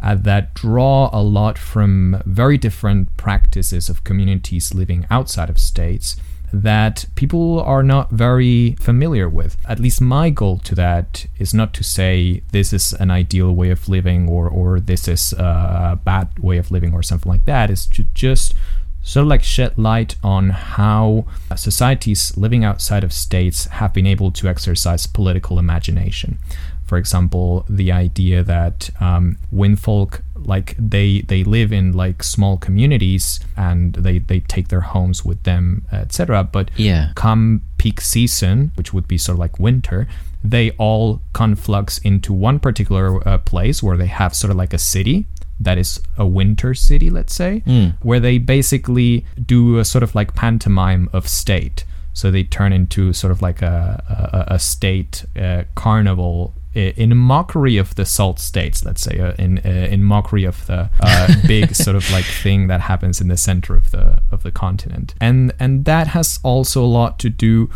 uh, 0.01 0.15
that 0.15 0.53
draw 0.53 1.09
a 1.13 1.21
lot 1.21 1.57
from 1.57 2.21
very 2.25 2.57
different 2.57 3.15
practices 3.17 3.89
of 3.89 4.03
communities 4.03 4.73
living 4.73 5.05
outside 5.09 5.49
of 5.49 5.59
states 5.59 6.15
that 6.53 7.05
people 7.15 7.61
are 7.61 7.83
not 7.83 8.11
very 8.11 8.75
familiar 8.79 9.29
with. 9.29 9.55
At 9.65 9.79
least 9.79 10.01
my 10.01 10.29
goal 10.29 10.57
to 10.59 10.75
that 10.75 11.25
is 11.37 11.53
not 11.53 11.73
to 11.75 11.83
say 11.83 12.43
this 12.51 12.73
is 12.73 12.93
an 12.93 13.09
ideal 13.09 13.53
way 13.53 13.69
of 13.69 13.87
living 13.87 14.27
or, 14.27 14.49
or 14.49 14.79
this 14.79 15.07
is 15.07 15.33
a 15.33 15.99
bad 16.03 16.37
way 16.39 16.57
of 16.57 16.71
living 16.71 16.93
or 16.93 17.03
something 17.03 17.31
like 17.31 17.45
that. 17.45 17.69
Is 17.69 17.85
to 17.87 18.03
just 18.13 18.53
sort 19.03 19.23
of 19.23 19.27
like 19.29 19.43
shed 19.43 19.77
light 19.77 20.15
on 20.23 20.49
how 20.51 21.25
societies 21.55 22.35
living 22.37 22.63
outside 22.63 23.03
of 23.03 23.11
states 23.13 23.65
have 23.65 23.93
been 23.93 24.05
able 24.05 24.31
to 24.31 24.47
exercise 24.47 25.07
political 25.07 25.57
imagination. 25.59 26.37
For 26.85 26.97
example, 26.97 27.65
the 27.69 27.89
idea 27.91 28.43
that 28.43 28.89
um, 28.99 29.37
Windfolk, 29.53 30.21
like 30.35 30.75
they 30.77 31.21
they 31.21 31.43
live 31.45 31.71
in 31.71 31.93
like 31.93 32.21
small 32.21 32.57
communities 32.57 33.39
and 33.55 33.93
they 33.93 34.19
they 34.19 34.41
take 34.41 34.67
their 34.67 34.81
homes 34.81 35.23
with 35.23 35.41
them, 35.43 35.85
etc. 35.91 36.43
But 36.43 36.69
Yeah. 36.75 37.11
come 37.15 37.61
peak 37.77 38.01
season, 38.01 38.71
which 38.75 38.93
would 38.93 39.07
be 39.07 39.17
sort 39.17 39.35
of 39.35 39.39
like 39.39 39.57
winter, 39.57 40.05
they 40.43 40.71
all 40.71 41.21
conflux 41.31 41.97
into 41.99 42.33
one 42.33 42.59
particular 42.59 43.25
uh, 43.25 43.37
place 43.37 43.81
where 43.81 43.95
they 43.95 44.07
have 44.07 44.35
sort 44.35 44.51
of 44.51 44.57
like 44.57 44.73
a 44.73 44.77
city 44.79 45.25
that 45.63 45.77
is 45.77 45.99
a 46.17 46.25
winter 46.25 46.73
city, 46.73 47.09
let's 47.09 47.33
say, 47.35 47.61
where 48.01 48.19
they 48.19 48.37
basically 48.37 49.25
do 49.45 49.79
a 49.79 49.85
sort 49.85 50.03
of 50.03 50.15
like 50.15 50.33
pantomime 50.35 51.09
of 51.13 51.27
state. 51.27 51.85
So 52.13 52.29
they 52.29 52.43
turn 52.43 52.73
into 52.73 53.13
sort 53.13 53.31
of 53.31 53.41
like 53.41 53.61
a, 53.61 54.45
a, 54.49 54.55
a 54.55 54.59
state 54.59 55.25
uh, 55.39 55.63
carnival 55.75 56.53
in 56.73 57.17
mockery 57.17 57.77
of 57.77 57.95
the 57.95 58.05
salt 58.05 58.39
states, 58.39 58.85
let's 58.85 59.01
say, 59.01 59.19
uh, 59.19 59.33
in 59.37 59.59
uh, 59.59 59.87
in 59.91 60.03
mockery 60.03 60.45
of 60.45 60.65
the 60.67 60.89
uh, 61.01 61.35
big 61.47 61.75
sort 61.75 61.95
of 61.95 62.09
like 62.11 62.25
thing 62.25 62.67
that 62.67 62.81
happens 62.81 63.19
in 63.19 63.27
the 63.27 63.37
center 63.37 63.75
of 63.75 63.91
the 63.91 64.21
of 64.31 64.43
the 64.43 64.51
continent, 64.51 65.13
and 65.19 65.53
and 65.59 65.85
that 65.85 66.07
has 66.07 66.39
also 66.43 66.83
a 66.83 66.87
lot 66.87 67.19
to 67.19 67.29
do 67.29 67.69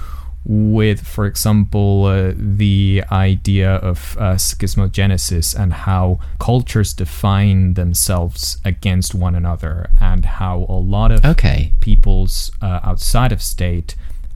with, 0.46 1.06
for 1.06 1.26
example, 1.26 2.06
uh, 2.06 2.32
the 2.36 3.04
idea 3.12 3.76
of 3.78 4.16
uh, 4.20 4.36
schismogenesis 4.36 5.58
and 5.60 5.74
how 5.74 6.20
cultures 6.40 6.94
define 6.94 7.74
themselves 7.74 8.58
against 8.64 9.16
one 9.16 9.36
another, 9.36 9.90
and 10.00 10.26
how 10.26 10.66
a 10.70 10.74
lot 10.80 11.12
of 11.12 11.26
Okay. 11.26 11.74
peoples 11.80 12.52
uh, 12.62 12.80
outside 12.84 13.32
of 13.32 13.42
state 13.42 13.96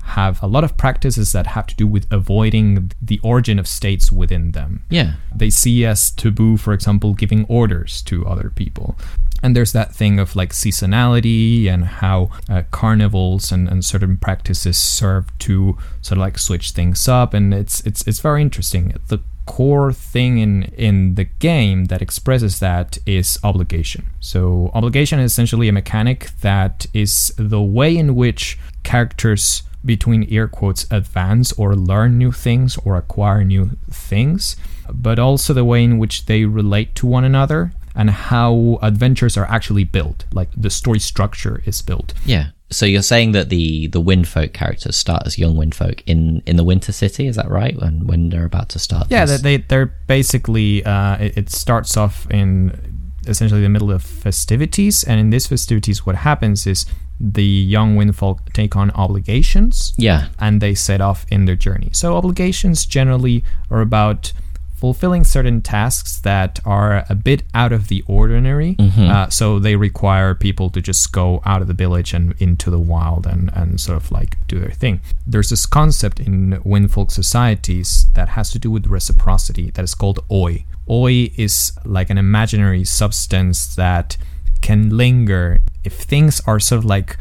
have 0.10 0.42
a 0.42 0.48
lot 0.48 0.64
of 0.64 0.78
practices 0.78 1.32
that 1.32 1.48
have 1.48 1.68
to 1.68 1.76
do 1.76 1.88
with 1.88 2.08
avoiding 2.12 2.92
the 3.02 3.20
origin 3.24 3.60
of 3.60 3.68
states 3.68 4.12
within 4.12 4.52
them. 4.52 4.84
Yeah. 4.90 5.14
They 5.36 5.50
see 5.50 5.86
as 5.86 6.12
taboo, 6.12 6.58
for 6.58 6.74
example, 6.74 7.14
giving 7.14 7.46
orders 7.46 8.02
to 8.04 8.26
other 8.26 8.50
people. 8.50 8.98
And 9.42 9.56
there's 9.56 9.72
that 9.72 9.96
thing 9.96 10.20
of 10.20 10.36
like 10.36 10.52
seasonality 10.52 11.68
and 11.68 11.86
how 11.86 12.30
uh, 12.50 12.64
carnivals 12.72 13.52
and, 13.52 13.70
and 13.70 13.86
certain 13.86 14.18
practices 14.18 14.78
serve 14.78 15.26
to 15.40 15.78
sort 16.02 16.18
of 16.18 16.22
like 16.22 16.38
switch 16.38 16.72
things 16.72 17.08
up. 17.08 17.34
And 17.34 17.54
it's 17.54 17.80
it's 17.82 18.06
it's 18.06 18.20
very 18.20 18.42
interesting. 18.42 18.94
The 19.08 19.20
core 19.46 19.92
thing 19.92 20.38
in 20.38 20.64
in 20.78 21.16
the 21.16 21.24
game 21.24 21.86
that 21.86 22.02
expresses 22.02 22.60
that 22.60 22.98
is 23.06 23.40
obligation. 23.44 24.06
So 24.20 24.72
obligation 24.74 25.20
is 25.20 25.32
essentially 25.32 25.70
a 25.70 25.74
mechanic 25.74 26.32
that 26.42 26.86
is 26.94 27.34
the 27.38 27.62
way 27.62 27.96
in 27.98 28.16
which 28.16 28.60
characters 28.84 29.64
between 29.84 30.28
air 30.32 30.48
quotes 30.48 30.86
advance 30.92 31.52
or 31.54 31.76
learn 31.76 32.18
new 32.18 32.32
things 32.32 32.78
or 32.84 32.96
acquire 32.96 33.44
new 33.44 33.72
things, 33.90 34.56
but 34.92 35.20
also 35.20 35.54
the 35.54 35.66
way 35.66 35.84
in 35.84 35.98
which 35.98 36.26
they 36.26 36.46
relate 36.46 36.96
to 36.96 37.08
one 37.08 37.24
another 37.24 37.72
and 37.96 38.10
how 38.10 38.80
adventures 38.82 39.38
are 39.38 39.46
actually 39.46 39.84
built, 39.84 40.26
like 40.32 40.50
the 40.56 40.70
story 40.70 41.00
structure 41.00 41.62
is 41.66 41.82
built. 41.82 42.14
Yeah. 42.26 42.48
So 42.72 42.86
you're 42.86 43.02
saying 43.02 43.32
that 43.32 43.50
the 43.50 43.88
the 43.88 44.02
Windfolk 44.02 44.54
characters 44.54 44.96
start 44.96 45.24
as 45.26 45.40
young 45.40 45.56
Windfolk 45.56 46.04
in 46.06 46.44
in 46.46 46.56
the 46.56 46.64
Winter 46.64 46.92
City, 46.92 47.26
is 47.26 47.36
that 47.36 47.50
right? 47.50 47.76
When 47.76 48.06
when 48.06 48.30
they're 48.30 48.46
about 48.46 48.70
to 48.70 48.80
start? 48.80 49.08
Yeah, 49.10 49.26
this? 49.26 49.42
they, 49.42 49.58
they 49.58 49.64
they're 49.68 49.88
basically 50.06 50.86
uh, 50.86 51.18
it, 51.18 51.38
it 51.38 51.50
starts 51.50 51.98
off 51.98 52.30
in 52.30 52.89
essentially 53.30 53.62
the 53.62 53.70
middle 53.70 53.92
of 53.92 54.02
festivities, 54.04 55.04
and 55.04 55.20
in 55.20 55.30
these 55.30 55.48
festivities, 55.48 56.06
what 56.06 56.16
happens 56.18 56.66
is 56.68 56.86
the 57.20 57.44
young 57.44 57.96
Windfolk 57.98 58.54
take 58.54 58.76
on 58.76 58.92
obligations. 58.92 59.94
Yeah. 59.98 60.28
and 60.40 60.62
they 60.62 60.74
set 60.74 61.02
off 61.02 61.26
in 61.30 61.46
their 61.46 61.56
journey. 61.56 61.90
So 61.94 62.16
obligations 62.16 62.86
generally 62.86 63.44
are 63.70 63.82
about 63.82 64.32
fulfilling 64.80 65.26
certain 65.26 65.60
tasks 65.62 66.22
that 66.22 66.58
are 66.64 67.04
a 67.10 67.16
bit 67.16 67.44
out 67.54 67.74
of 67.74 67.90
the 67.90 68.02
ordinary. 68.08 68.78
Uh, 68.80 69.28
so 69.30 69.60
they 69.60 69.76
require 69.76 70.34
people 70.34 70.70
to 70.70 70.80
just 70.82 71.12
go 71.12 71.42
out 71.46 71.62
of 71.62 71.68
the 71.68 71.74
village 71.74 72.14
and 72.14 72.34
into 72.40 72.70
the 72.72 72.80
wild 72.80 73.28
and, 73.28 73.52
and 73.54 73.82
sort 73.82 73.98
of 73.98 74.10
like 74.10 74.38
do 74.48 74.58
their 74.58 74.72
thing. 74.72 75.02
There's 75.28 75.50
this 75.50 75.66
concept 75.66 76.22
in 76.22 76.62
Windfolk 76.64 77.12
societies 77.12 78.08
that 78.14 78.30
has 78.30 78.52
to 78.52 78.60
do 78.60 78.72
with 78.72 78.88
reciprocity 78.88 79.70
that 79.72 79.84
is 79.84 79.94
called 79.94 80.20
oi. 80.32 80.64
Oi 80.90 81.32
is 81.38 81.72
like 81.86 82.10
an 82.10 82.18
imaginary 82.18 82.84
substance 82.84 83.76
that 83.76 84.18
can 84.62 84.96
linger 84.96 85.62
if 85.84 85.94
things 85.94 86.42
are 86.46 86.60
sort 86.60 86.80
of 86.80 86.86
like 86.86 87.18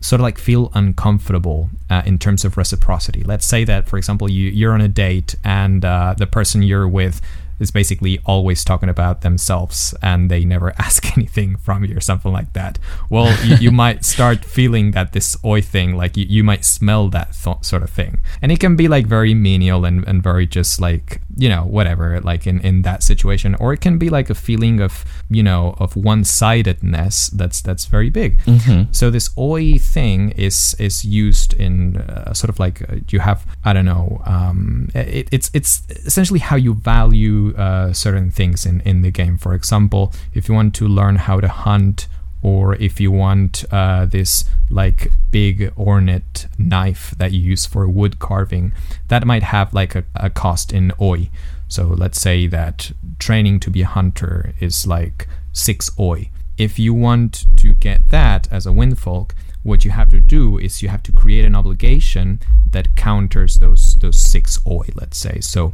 sort 0.00 0.20
of 0.20 0.22
like 0.22 0.38
feel 0.38 0.70
uncomfortable 0.74 1.70
uh, 1.90 2.02
in 2.04 2.18
terms 2.18 2.44
of 2.44 2.56
reciprocity. 2.56 3.22
Let's 3.24 3.46
say 3.46 3.64
that, 3.64 3.88
for 3.88 3.96
example, 3.96 4.30
you, 4.30 4.50
you're 4.50 4.72
on 4.72 4.80
a 4.80 4.88
date 4.88 5.34
and 5.42 5.84
uh, 5.84 6.14
the 6.16 6.26
person 6.26 6.62
you're 6.62 6.86
with 6.86 7.20
is 7.58 7.70
basically 7.70 8.18
always 8.24 8.64
talking 8.64 8.88
about 8.88 9.22
themselves 9.22 9.94
and 10.02 10.30
they 10.30 10.44
never 10.44 10.72
ask 10.78 11.16
anything 11.16 11.56
from 11.56 11.84
you 11.84 11.96
or 11.96 12.00
something 12.00 12.32
like 12.32 12.52
that. 12.52 12.78
Well, 13.10 13.36
you, 13.44 13.56
you 13.56 13.70
might 13.84 14.04
start 14.04 14.44
feeling 14.44 14.92
that 14.92 15.12
this 15.12 15.36
oi 15.44 15.60
thing, 15.62 15.96
like 15.96 16.16
you, 16.16 16.26
you 16.28 16.44
might 16.44 16.64
smell 16.64 17.08
that 17.08 17.34
th- 17.42 17.62
sort 17.62 17.82
of 17.82 17.90
thing. 17.90 18.20
And 18.42 18.52
it 18.52 18.60
can 18.60 18.76
be 18.76 18.88
like 18.88 19.06
very 19.06 19.34
menial 19.34 19.84
and, 19.84 20.06
and 20.06 20.22
very 20.22 20.46
just 20.46 20.80
like, 20.80 21.20
you 21.36 21.48
know, 21.48 21.64
whatever, 21.64 22.20
like 22.20 22.46
in, 22.46 22.60
in 22.60 22.82
that 22.82 23.02
situation. 23.02 23.54
Or 23.56 23.72
it 23.72 23.80
can 23.80 23.98
be 23.98 24.08
like 24.08 24.30
a 24.30 24.34
feeling 24.34 24.80
of, 24.80 25.04
you 25.30 25.42
know, 25.42 25.74
of 25.78 25.96
one 25.96 26.24
sidedness 26.24 27.28
that's 27.28 27.60
that's 27.62 27.86
very 27.86 28.10
big. 28.10 28.38
Mm-hmm. 28.40 28.92
So 28.92 29.10
this 29.10 29.30
oi 29.38 29.78
thing 29.78 30.30
is 30.30 30.74
is 30.78 31.04
used 31.04 31.52
in 31.54 31.96
uh, 31.96 32.32
sort 32.32 32.50
of 32.50 32.58
like 32.58 32.82
uh, 32.88 32.96
you 33.10 33.20
have 33.20 33.46
I 33.64 33.72
don't 33.72 33.84
know 33.84 34.22
um, 34.26 34.88
it, 34.94 35.28
it's 35.32 35.50
it's 35.52 35.82
essentially 36.04 36.40
how 36.40 36.56
you 36.56 36.74
value 36.74 37.45
uh, 37.54 37.92
certain 37.92 38.30
things 38.30 38.66
in 38.66 38.80
in 38.80 39.02
the 39.02 39.10
game. 39.10 39.38
For 39.38 39.54
example, 39.54 40.12
if 40.32 40.48
you 40.48 40.54
want 40.54 40.74
to 40.76 40.88
learn 40.88 41.16
how 41.16 41.40
to 41.40 41.48
hunt 41.48 42.08
or 42.42 42.74
if 42.76 43.00
you 43.00 43.10
want 43.10 43.64
uh, 43.72 44.06
this 44.06 44.44
like 44.70 45.10
big 45.30 45.72
ornate 45.76 46.46
knife 46.58 47.14
that 47.18 47.32
you 47.32 47.40
use 47.40 47.66
for 47.66 47.88
wood 47.88 48.18
carving, 48.18 48.72
that 49.08 49.26
might 49.26 49.42
have 49.42 49.74
like 49.74 49.94
a, 49.94 50.04
a 50.14 50.30
cost 50.30 50.72
in 50.72 50.92
oi. 51.00 51.28
So 51.68 51.86
let's 51.86 52.20
say 52.20 52.46
that 52.46 52.92
training 53.18 53.60
to 53.60 53.70
be 53.70 53.82
a 53.82 53.86
hunter 53.86 54.54
is 54.60 54.86
like 54.86 55.26
six 55.52 55.90
oi. 55.98 56.30
If 56.56 56.78
you 56.78 56.94
want 56.94 57.44
to 57.56 57.74
get 57.74 58.10
that 58.10 58.50
as 58.52 58.66
a 58.66 58.70
windfolk, 58.70 59.32
what 59.66 59.84
you 59.84 59.90
have 59.90 60.08
to 60.10 60.20
do 60.20 60.58
is 60.58 60.82
you 60.82 60.88
have 60.88 61.02
to 61.02 61.12
create 61.12 61.44
an 61.44 61.54
obligation 61.54 62.40
that 62.70 62.94
counters 62.96 63.56
those 63.56 63.96
those 63.96 64.18
six 64.18 64.58
oi 64.66 64.86
let's 64.94 65.18
say. 65.18 65.40
So 65.40 65.72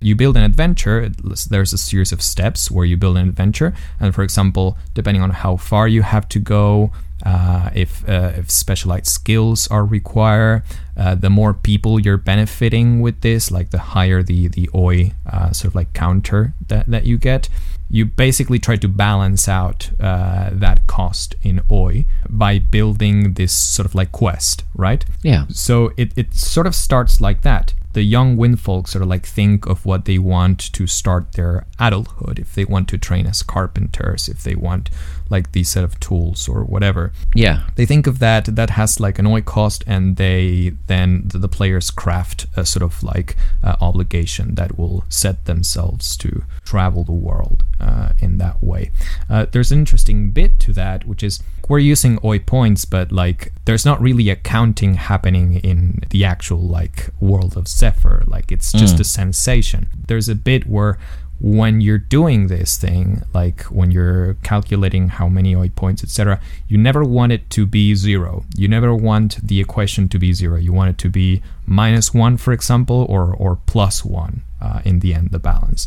you 0.00 0.14
build 0.14 0.36
an 0.36 0.44
adventure 0.44 1.10
there's 1.50 1.72
a 1.72 1.78
series 1.78 2.12
of 2.12 2.20
steps 2.22 2.70
where 2.70 2.86
you 2.90 2.96
build 2.96 3.16
an 3.18 3.28
adventure. 3.28 3.74
And 4.00 4.14
for 4.14 4.22
example 4.22 4.76
depending 4.94 5.22
on 5.22 5.30
how 5.30 5.56
far 5.56 5.86
you 5.88 6.02
have 6.02 6.28
to 6.30 6.38
go 6.38 6.90
uh, 7.26 7.70
if 7.74 8.08
uh, 8.08 8.32
if 8.36 8.50
specialized 8.50 9.06
skills 9.06 9.66
are 9.68 9.84
required, 9.84 10.62
uh, 10.96 11.14
the 11.14 11.30
more 11.30 11.52
people 11.52 11.98
you're 11.98 12.16
benefiting 12.16 13.00
with 13.00 13.20
this, 13.22 13.50
like 13.50 13.70
the 13.70 13.78
higher 13.78 14.22
the 14.22 14.48
the 14.48 14.70
oi 14.74 15.12
uh, 15.26 15.50
sort 15.50 15.72
of 15.72 15.74
like 15.74 15.92
counter 15.92 16.54
that 16.68 16.86
that 16.86 17.04
you 17.04 17.18
get. 17.18 17.48
You 17.90 18.04
basically 18.04 18.58
try 18.58 18.76
to 18.76 18.88
balance 18.88 19.48
out 19.48 19.90
uh, 19.98 20.50
that 20.52 20.86
cost 20.86 21.34
in 21.42 21.62
oi 21.70 22.04
by 22.28 22.58
building 22.58 23.34
this 23.34 23.52
sort 23.52 23.86
of 23.86 23.94
like 23.94 24.12
quest, 24.12 24.64
right? 24.74 25.04
Yeah. 25.22 25.46
So 25.48 25.92
it, 25.96 26.12
it 26.16 26.34
sort 26.34 26.66
of 26.66 26.74
starts 26.74 27.20
like 27.20 27.42
that. 27.42 27.74
The 27.94 28.02
young 28.02 28.36
windfolk 28.36 28.86
sort 28.86 29.02
of 29.02 29.08
like 29.08 29.26
think 29.26 29.66
of 29.66 29.86
what 29.86 30.04
they 30.04 30.18
want 30.18 30.72
to 30.74 30.86
start 30.86 31.32
their 31.32 31.66
adulthood, 31.80 32.38
if 32.38 32.54
they 32.54 32.64
want 32.64 32.88
to 32.90 32.98
train 32.98 33.26
as 33.26 33.42
carpenters, 33.42 34.28
if 34.28 34.44
they 34.44 34.54
want 34.54 34.90
like 35.30 35.52
these 35.52 35.68
set 35.68 35.84
of 35.84 35.98
tools 36.00 36.48
or 36.48 36.64
whatever. 36.64 37.12
Yeah. 37.34 37.68
They 37.76 37.86
think 37.86 38.06
of 38.06 38.18
that 38.18 38.56
that 38.56 38.70
has 38.70 39.00
like 39.00 39.18
an 39.18 39.26
oi 39.26 39.42
cost, 39.42 39.84
and 39.86 40.16
they 40.16 40.74
then 40.86 41.24
the, 41.26 41.38
the 41.38 41.48
players 41.48 41.90
craft 41.90 42.46
a 42.56 42.64
sort 42.64 42.82
of 42.82 43.02
like 43.02 43.36
uh, 43.62 43.76
obligation 43.80 44.54
that 44.54 44.78
will 44.78 45.04
set 45.08 45.44
themselves 45.44 46.16
to 46.18 46.44
travel 46.64 47.04
the 47.04 47.12
world 47.12 47.64
uh, 47.80 48.10
in 48.20 48.38
that 48.38 48.62
way. 48.62 48.90
Uh, 49.28 49.46
there's 49.50 49.72
an 49.72 49.78
interesting 49.78 50.30
bit 50.30 50.58
to 50.60 50.72
that, 50.72 51.06
which 51.06 51.22
is 51.22 51.42
we're 51.68 51.78
using 51.78 52.18
oi 52.24 52.38
points, 52.38 52.84
but 52.84 53.12
like 53.12 53.52
there's 53.66 53.84
not 53.84 54.00
really 54.00 54.30
a 54.30 54.36
counting 54.36 54.94
happening 54.94 55.56
in 55.56 56.02
the 56.10 56.24
actual 56.24 56.60
like 56.60 57.10
world 57.20 57.56
of 57.56 57.68
Zephyr. 57.68 58.24
Like 58.26 58.50
it's 58.50 58.72
just 58.72 58.98
a 59.00 59.04
sensation. 59.04 59.88
There's 60.06 60.28
a 60.28 60.34
bit 60.34 60.66
where 60.66 60.98
when 61.40 61.80
you're 61.80 61.98
doing 61.98 62.48
this 62.48 62.76
thing, 62.76 63.22
like 63.32 63.62
when 63.64 63.90
you're 63.92 64.34
calculating 64.42 65.08
how 65.08 65.28
many 65.28 65.54
OI 65.54 65.68
points, 65.68 66.02
etc., 66.02 66.40
you 66.66 66.76
never 66.76 67.04
want 67.04 67.30
it 67.32 67.48
to 67.50 67.64
be 67.66 67.94
zero. 67.94 68.44
You 68.56 68.66
never 68.68 68.92
want 68.94 69.38
the 69.46 69.60
equation 69.60 70.08
to 70.08 70.18
be 70.18 70.32
zero. 70.32 70.56
You 70.56 70.72
want 70.72 70.90
it 70.90 70.98
to 70.98 71.08
be 71.08 71.40
minus 71.66 72.12
one, 72.12 72.36
for 72.38 72.52
example, 72.52 73.06
or 73.08 73.32
or 73.34 73.56
plus 73.66 74.04
one 74.04 74.42
uh, 74.60 74.80
in 74.84 74.98
the 75.00 75.14
end, 75.14 75.30
the 75.30 75.38
balance. 75.38 75.86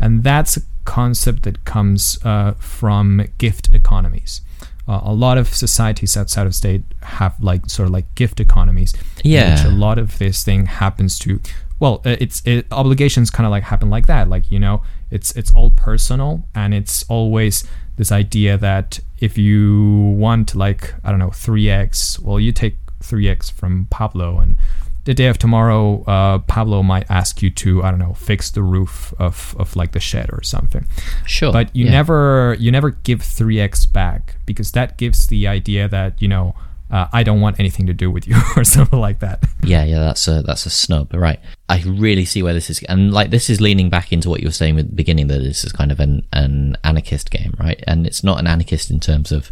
And 0.00 0.22
that's 0.24 0.56
a 0.56 0.60
concept 0.84 1.42
that 1.42 1.64
comes 1.66 2.18
uh, 2.24 2.52
from 2.58 3.26
gift 3.38 3.74
economies. 3.74 4.40
Uh, 4.88 5.00
a 5.02 5.12
lot 5.12 5.36
of 5.36 5.48
societies 5.48 6.16
outside 6.16 6.46
of 6.46 6.54
state 6.54 6.84
have 7.02 7.34
like 7.42 7.68
sort 7.68 7.86
of 7.88 7.92
like 7.92 8.06
gift 8.14 8.38
economies. 8.40 8.94
in 9.24 9.32
Yeah. 9.32 9.56
which 9.56 9.64
a 9.64 9.76
lot 9.76 9.98
of 9.98 10.18
this 10.18 10.44
thing 10.44 10.66
happens 10.66 11.18
to 11.20 11.40
well 11.78 12.00
uh, 12.06 12.16
it's 12.20 12.42
it, 12.46 12.66
obligations 12.72 13.30
kind 13.30 13.46
of 13.46 13.50
like 13.50 13.64
happen 13.64 13.90
like 13.90 14.06
that 14.06 14.28
like 14.28 14.50
you 14.50 14.58
know 14.58 14.82
it's 15.10 15.32
it's 15.36 15.52
all 15.52 15.70
personal 15.70 16.44
and 16.54 16.72
it's 16.74 17.04
always 17.08 17.64
this 17.96 18.10
idea 18.12 18.56
that 18.58 18.98
if 19.18 19.38
you 19.38 20.14
want 20.18 20.54
like 20.54 20.94
i 21.04 21.10
don't 21.10 21.18
know 21.18 21.28
3x 21.30 22.18
well 22.20 22.38
you 22.40 22.52
take 22.52 22.76
3x 23.02 23.50
from 23.52 23.86
pablo 23.90 24.38
and 24.38 24.56
the 25.04 25.14
day 25.14 25.26
of 25.26 25.38
tomorrow 25.38 26.02
uh, 26.04 26.38
pablo 26.40 26.82
might 26.82 27.08
ask 27.10 27.40
you 27.42 27.48
to 27.50 27.82
i 27.84 27.90
don't 27.90 28.00
know 28.00 28.14
fix 28.14 28.50
the 28.50 28.62
roof 28.62 29.14
of, 29.18 29.54
of 29.58 29.76
like 29.76 29.92
the 29.92 30.00
shed 30.00 30.28
or 30.32 30.42
something 30.42 30.84
Sure. 31.26 31.52
but 31.52 31.74
you 31.76 31.84
yeah. 31.84 31.92
never 31.92 32.56
you 32.58 32.70
never 32.72 32.90
give 32.90 33.20
3x 33.20 33.90
back 33.92 34.36
because 34.46 34.72
that 34.72 34.96
gives 34.98 35.28
the 35.28 35.46
idea 35.46 35.88
that 35.88 36.20
you 36.20 36.26
know 36.28 36.54
uh, 36.90 37.06
i 37.12 37.22
don't 37.22 37.40
want 37.40 37.58
anything 37.60 37.86
to 37.86 37.92
do 37.92 38.10
with 38.10 38.26
you 38.28 38.36
or 38.56 38.64
something 38.64 39.00
like 39.00 39.18
that 39.20 39.42
Yeah, 39.64 39.82
yeah, 39.84 39.98
that's 39.98 40.28
a 40.28 40.42
that's 40.42 40.64
a 40.66 40.70
snub, 40.70 41.12
right? 41.12 41.40
I 41.68 41.82
really 41.84 42.24
see 42.24 42.40
where 42.44 42.54
this 42.54 42.70
is, 42.70 42.80
and 42.88 43.12
like 43.12 43.30
this 43.30 43.50
is 43.50 43.60
leaning 43.60 43.90
back 43.90 44.12
into 44.12 44.30
what 44.30 44.38
you 44.40 44.46
were 44.46 44.52
saying 44.62 44.78
at 44.78 44.86
the 44.90 44.94
beginning 44.94 45.26
that 45.26 45.42
this 45.42 45.64
is 45.64 45.72
kind 45.72 45.90
of 45.90 45.98
an 45.98 46.22
an 46.32 46.76
anarchist 46.84 47.32
game, 47.32 47.52
right? 47.58 47.82
And 47.88 48.06
it's 48.06 48.22
not 48.22 48.38
an 48.38 48.46
anarchist 48.46 48.90
in 48.92 49.00
terms 49.00 49.32
of 49.32 49.50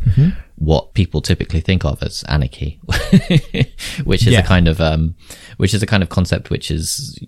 what 0.55 0.95
people 0.95 1.21
typically 1.21 1.61
think 1.61 1.85
of 1.85 2.01
as 2.01 2.23
anarchy, 2.29 2.79
which 4.05 4.27
is 4.27 4.33
Yeah. 4.33 4.41
a 4.41 4.47
kind 4.47 4.69
of 4.69 4.81
um, 4.81 5.15
which 5.57 5.75
is 5.75 5.83
a 5.83 5.87
kind 5.87 6.03
of 6.03 6.09
concept 6.09 6.51
which 6.51 6.71
is 6.71 7.19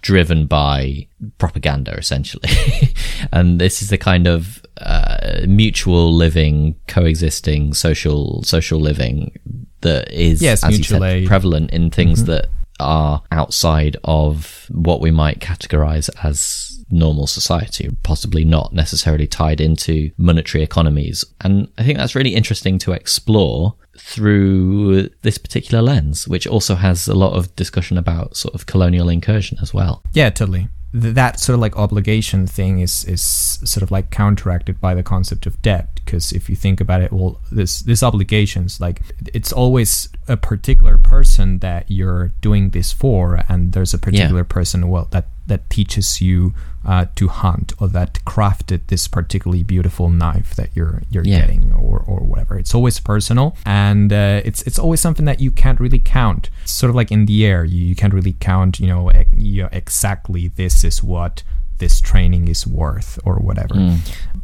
driven 0.00 0.46
by 0.46 1.08
propaganda, 1.38 1.92
essentially, 1.96 2.48
and 3.32 3.60
this 3.60 3.82
is 3.82 3.88
the 3.90 3.98
kind 3.98 4.26
of 4.28 4.64
uh, 4.80 5.40
mutual 5.46 6.14
living, 6.14 6.76
coexisting, 6.88 7.74
social 7.74 8.42
social 8.42 8.80
living 8.80 9.32
that 9.80 10.10
is, 10.12 10.42
Yes, 10.42 10.64
as 10.64 10.78
you 10.78 10.84
said, 10.84 11.02
aid. 11.02 11.26
prevalent 11.26 11.70
in 11.70 11.90
things 11.90 12.24
that 12.24 12.48
are 12.78 13.22
outside 13.32 13.96
of 14.04 14.66
what 14.70 15.00
we 15.00 15.10
might 15.10 15.38
categorize 15.40 16.10
as 16.22 16.84
normal 16.90 17.26
society, 17.26 17.88
possibly 18.02 18.44
not 18.44 18.72
necessarily 18.72 19.26
tied 19.26 19.60
into 19.60 20.10
monetary 20.18 20.62
economies. 20.62 21.24
And 21.40 21.68
I 21.78 21.82
think 21.84 21.98
that's 21.98 22.14
really 22.14 22.34
interesting 22.34 22.78
to 22.80 22.92
explore 22.92 23.74
through 23.98 25.08
this 25.22 25.38
particular 25.38 25.82
lens, 25.82 26.28
which 26.28 26.46
also 26.46 26.74
has 26.74 27.08
a 27.08 27.14
lot 27.14 27.32
of 27.32 27.54
discussion 27.56 27.98
about 27.98 28.36
sort 28.36 28.54
of 28.54 28.66
colonial 28.66 29.08
incursion 29.08 29.58
as 29.62 29.72
well. 29.74 30.02
Yeah, 30.12 30.30
totally. 30.30 30.68
Th- 30.92 31.14
that 31.14 31.40
sort 31.40 31.54
of 31.54 31.60
like 31.60 31.76
obligation 31.76 32.46
thing 32.46 32.78
is 32.78 33.04
is 33.04 33.22
sort 33.22 33.82
of 33.82 33.90
like 33.90 34.10
counteracted 34.10 34.80
by 34.80 34.94
the 34.94 35.02
concept 35.02 35.46
of 35.46 35.60
debt 35.62 35.88
because 35.96 36.32
if 36.32 36.48
you 36.48 36.56
think 36.56 36.80
about 36.80 37.02
it, 37.02 37.12
well, 37.12 37.40
this 37.50 37.80
this 37.80 38.02
obligations 38.02 38.80
like 38.80 39.02
it's 39.34 39.52
always 39.52 40.08
a 40.28 40.36
particular 40.36 40.98
person 40.98 41.58
that 41.58 41.90
you're 41.90 42.32
doing 42.40 42.70
this 42.70 42.92
for, 42.92 43.42
and 43.48 43.72
there's 43.72 43.94
a 43.94 43.98
particular 43.98 44.44
person 44.44 44.88
well 44.88 45.08
that 45.10 45.26
that 45.46 45.68
teaches 45.70 46.20
you 46.20 46.54
uh, 46.84 47.06
to 47.16 47.28
hunt 47.28 47.72
or 47.80 47.88
that 47.88 48.20
crafted 48.26 48.80
this 48.88 49.08
particularly 49.08 49.62
beautiful 49.62 50.08
knife 50.08 50.54
that 50.56 50.70
you're 50.74 51.02
you're 51.10 51.24
Yeah. 51.24 51.40
getting 51.40 51.72
or, 51.72 51.98
or 52.06 52.20
whatever. 52.20 52.58
It's 52.58 52.74
always 52.74 53.00
personal, 53.00 53.56
and 53.64 54.12
uh, 54.12 54.40
it's 54.44 54.62
it's 54.62 54.78
always 54.78 55.00
something 55.00 55.24
that 55.26 55.40
you 55.40 55.50
can't 55.50 55.80
really 55.80 55.98
count. 56.00 56.50
It's 56.62 56.72
sort 56.72 56.90
of 56.90 56.96
like 56.96 57.10
in 57.10 57.26
the 57.26 57.44
air, 57.46 57.64
you, 57.64 57.84
you 57.84 57.94
can't 57.96 58.14
really 58.14 58.36
count. 58.38 58.78
You 58.80 58.86
know, 58.88 59.08
ex- 59.10 59.30
you 59.36 59.62
know, 59.62 59.68
exactly 59.72 60.48
this 60.48 60.84
is 60.84 61.02
what 61.02 61.42
this 61.78 62.00
training 62.00 62.48
is 62.48 62.66
worth 62.66 63.18
or 63.24 63.34
whatever. 63.36 63.98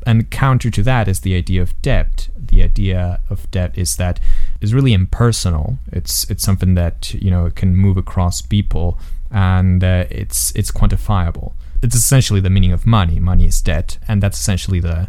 And 0.07 0.29
counter 0.31 0.71
to 0.71 0.83
that 0.83 1.09
is 1.09 1.21
the 1.21 1.35
idea 1.35 1.63
of 1.63 1.81
debt. 1.81 2.29
The 2.37 2.63
idea 2.63 3.21
of 3.31 3.51
debt 3.51 3.73
is 3.79 3.97
that 3.97 4.21
is 4.61 4.75
really 4.75 4.93
impersonal. 4.93 5.79
It's 5.93 6.29
it's 6.31 6.43
something 6.45 6.75
that 6.75 7.15
you 7.15 7.31
know 7.31 7.49
can 7.51 7.75
move 7.77 7.97
across 7.97 8.43
people, 8.43 8.99
and 9.33 9.83
uh, 9.83 10.05
it's 10.11 10.53
it's 10.55 10.71
quantifiable. 10.71 11.55
It's 11.83 11.97
essentially 11.97 12.41
the 12.41 12.51
meaning 12.51 12.73
of 12.73 12.87
money. 12.87 13.19
Money 13.19 13.47
is 13.47 13.61
debt, 13.61 13.99
and 14.07 14.23
that's 14.23 14.39
essentially 14.39 14.79
the 14.79 15.09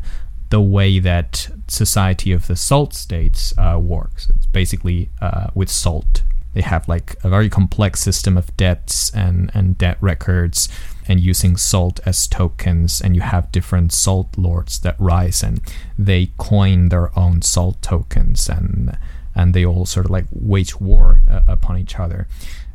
the 0.49 0.61
way 0.61 0.99
that 0.99 1.49
society 1.67 2.31
of 2.31 2.47
the 2.47 2.55
salt 2.55 2.93
states 2.93 3.53
uh, 3.57 3.79
works. 3.79 4.29
It's 4.35 4.45
basically 4.45 5.09
uh, 5.19 5.47
with 5.55 5.69
salt. 5.69 6.23
They 6.53 6.61
have 6.61 6.87
like 6.87 7.15
a 7.23 7.29
very 7.29 7.49
complex 7.49 8.01
system 8.01 8.37
of 8.37 8.55
debts 8.55 9.09
and, 9.15 9.49
and 9.55 9.77
debt 9.77 9.97
records 9.99 10.69
and 11.07 11.19
using 11.19 11.57
salt 11.57 11.99
as 12.05 12.27
tokens. 12.27 13.01
And 13.01 13.15
you 13.15 13.23
have 13.23 13.51
different 13.51 13.91
salt 13.91 14.37
lords 14.37 14.79
that 14.81 14.95
rise 14.99 15.41
and 15.41 15.59
they 15.97 16.31
coin 16.37 16.89
their 16.89 17.17
own 17.17 17.41
salt 17.41 17.81
tokens 17.81 18.47
and 18.47 18.97
and 19.35 19.55
they 19.55 19.65
all 19.65 19.87
sort 19.87 20.05
of 20.05 20.11
like 20.11 20.25
wage 20.31 20.79
war 20.79 21.21
uh, 21.27 21.41
upon 21.47 21.79
each 21.79 21.97
other. 21.97 22.27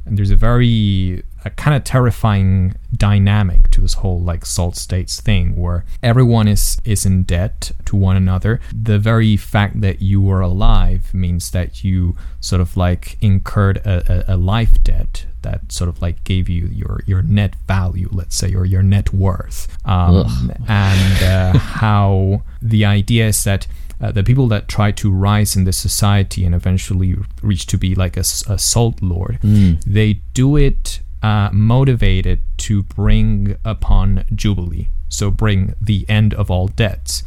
And 0.08 0.18
there's 0.18 0.30
a 0.30 0.36
very 0.36 1.22
a 1.44 1.50
kind 1.50 1.76
of 1.76 1.84
terrifying 1.84 2.74
dynamic 2.96 3.70
to 3.70 3.80
this 3.80 3.94
whole 3.94 4.20
like 4.20 4.44
salt 4.44 4.76
states 4.76 5.20
thing 5.20 5.54
where 5.54 5.84
everyone 6.02 6.48
is 6.48 6.78
is 6.84 7.06
in 7.06 7.22
debt 7.22 7.70
to 7.84 7.94
one 7.96 8.16
another. 8.16 8.60
The 8.74 8.98
very 8.98 9.36
fact 9.36 9.80
that 9.80 10.02
you 10.02 10.28
are 10.30 10.40
alive 10.40 11.14
means 11.14 11.50
that 11.52 11.84
you 11.84 12.16
sort 12.40 12.60
of 12.60 12.76
like 12.76 13.16
incurred 13.20 13.78
a, 13.78 14.30
a, 14.30 14.34
a 14.34 14.36
life 14.36 14.82
debt 14.82 15.26
that 15.42 15.70
sort 15.70 15.88
of 15.88 16.02
like 16.02 16.24
gave 16.24 16.48
you 16.48 16.66
your 16.66 17.00
your 17.06 17.22
net 17.22 17.54
value 17.68 18.08
let's 18.10 18.36
say 18.36 18.54
or 18.54 18.64
your 18.64 18.82
net 18.82 19.12
worth. 19.12 19.68
Um, 19.84 20.52
and 20.66 21.22
uh, 21.22 21.58
how 21.58 22.42
the 22.60 22.84
idea 22.84 23.28
is 23.28 23.44
that 23.44 23.66
uh, 24.00 24.12
the 24.12 24.22
people 24.22 24.46
that 24.48 24.68
try 24.68 24.92
to 24.92 25.10
rise 25.10 25.56
in 25.56 25.64
the 25.64 25.72
society 25.72 26.44
and 26.44 26.54
eventually 26.54 27.16
reach 27.42 27.66
to 27.66 27.76
be 27.76 27.94
like 27.94 28.16
a, 28.16 28.20
a 28.20 28.58
salt 28.58 29.02
lord, 29.02 29.38
mm. 29.42 29.82
they 29.84 30.20
do 30.34 30.56
it 30.56 31.00
uh, 31.22 31.50
motivated 31.52 32.40
to 32.58 32.82
bring 32.84 33.56
upon 33.64 34.24
Jubilee, 34.34 34.88
so 35.08 35.30
bring 35.30 35.74
the 35.80 36.04
end 36.08 36.32
of 36.34 36.50
all 36.50 36.68
debts. 36.68 37.22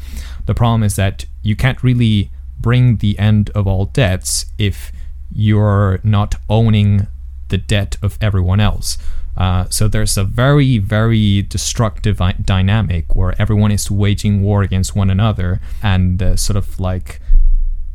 The 0.45 0.55
problem 0.55 0.83
is 0.83 0.95
that 0.95 1.25
you 1.41 1.55
can't 1.55 1.83
really 1.83 2.31
bring 2.59 2.97
the 2.97 3.17
end 3.19 3.49
of 3.51 3.67
all 3.67 3.85
debts 3.85 4.45
if 4.57 4.91
you're 5.33 5.99
not 6.03 6.35
owning 6.49 7.07
the 7.49 7.57
debt 7.57 7.97
of 8.01 8.17
everyone 8.21 8.59
else. 8.59 8.97
Uh, 9.37 9.65
so 9.69 9.87
there's 9.87 10.17
a 10.17 10.23
very, 10.23 10.77
very 10.77 11.41
destructive 11.41 12.21
dynamic 12.43 13.15
where 13.15 13.33
everyone 13.39 13.71
is 13.71 13.89
waging 13.89 14.41
war 14.41 14.61
against 14.61 14.95
one 14.95 15.09
another 15.09 15.61
and 15.81 16.21
uh, 16.21 16.35
sort 16.35 16.57
of 16.57 16.79
like 16.79 17.21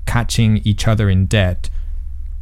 catching 0.07 0.59
each 0.59 0.88
other 0.88 1.11
in 1.11 1.27
debt 1.27 1.68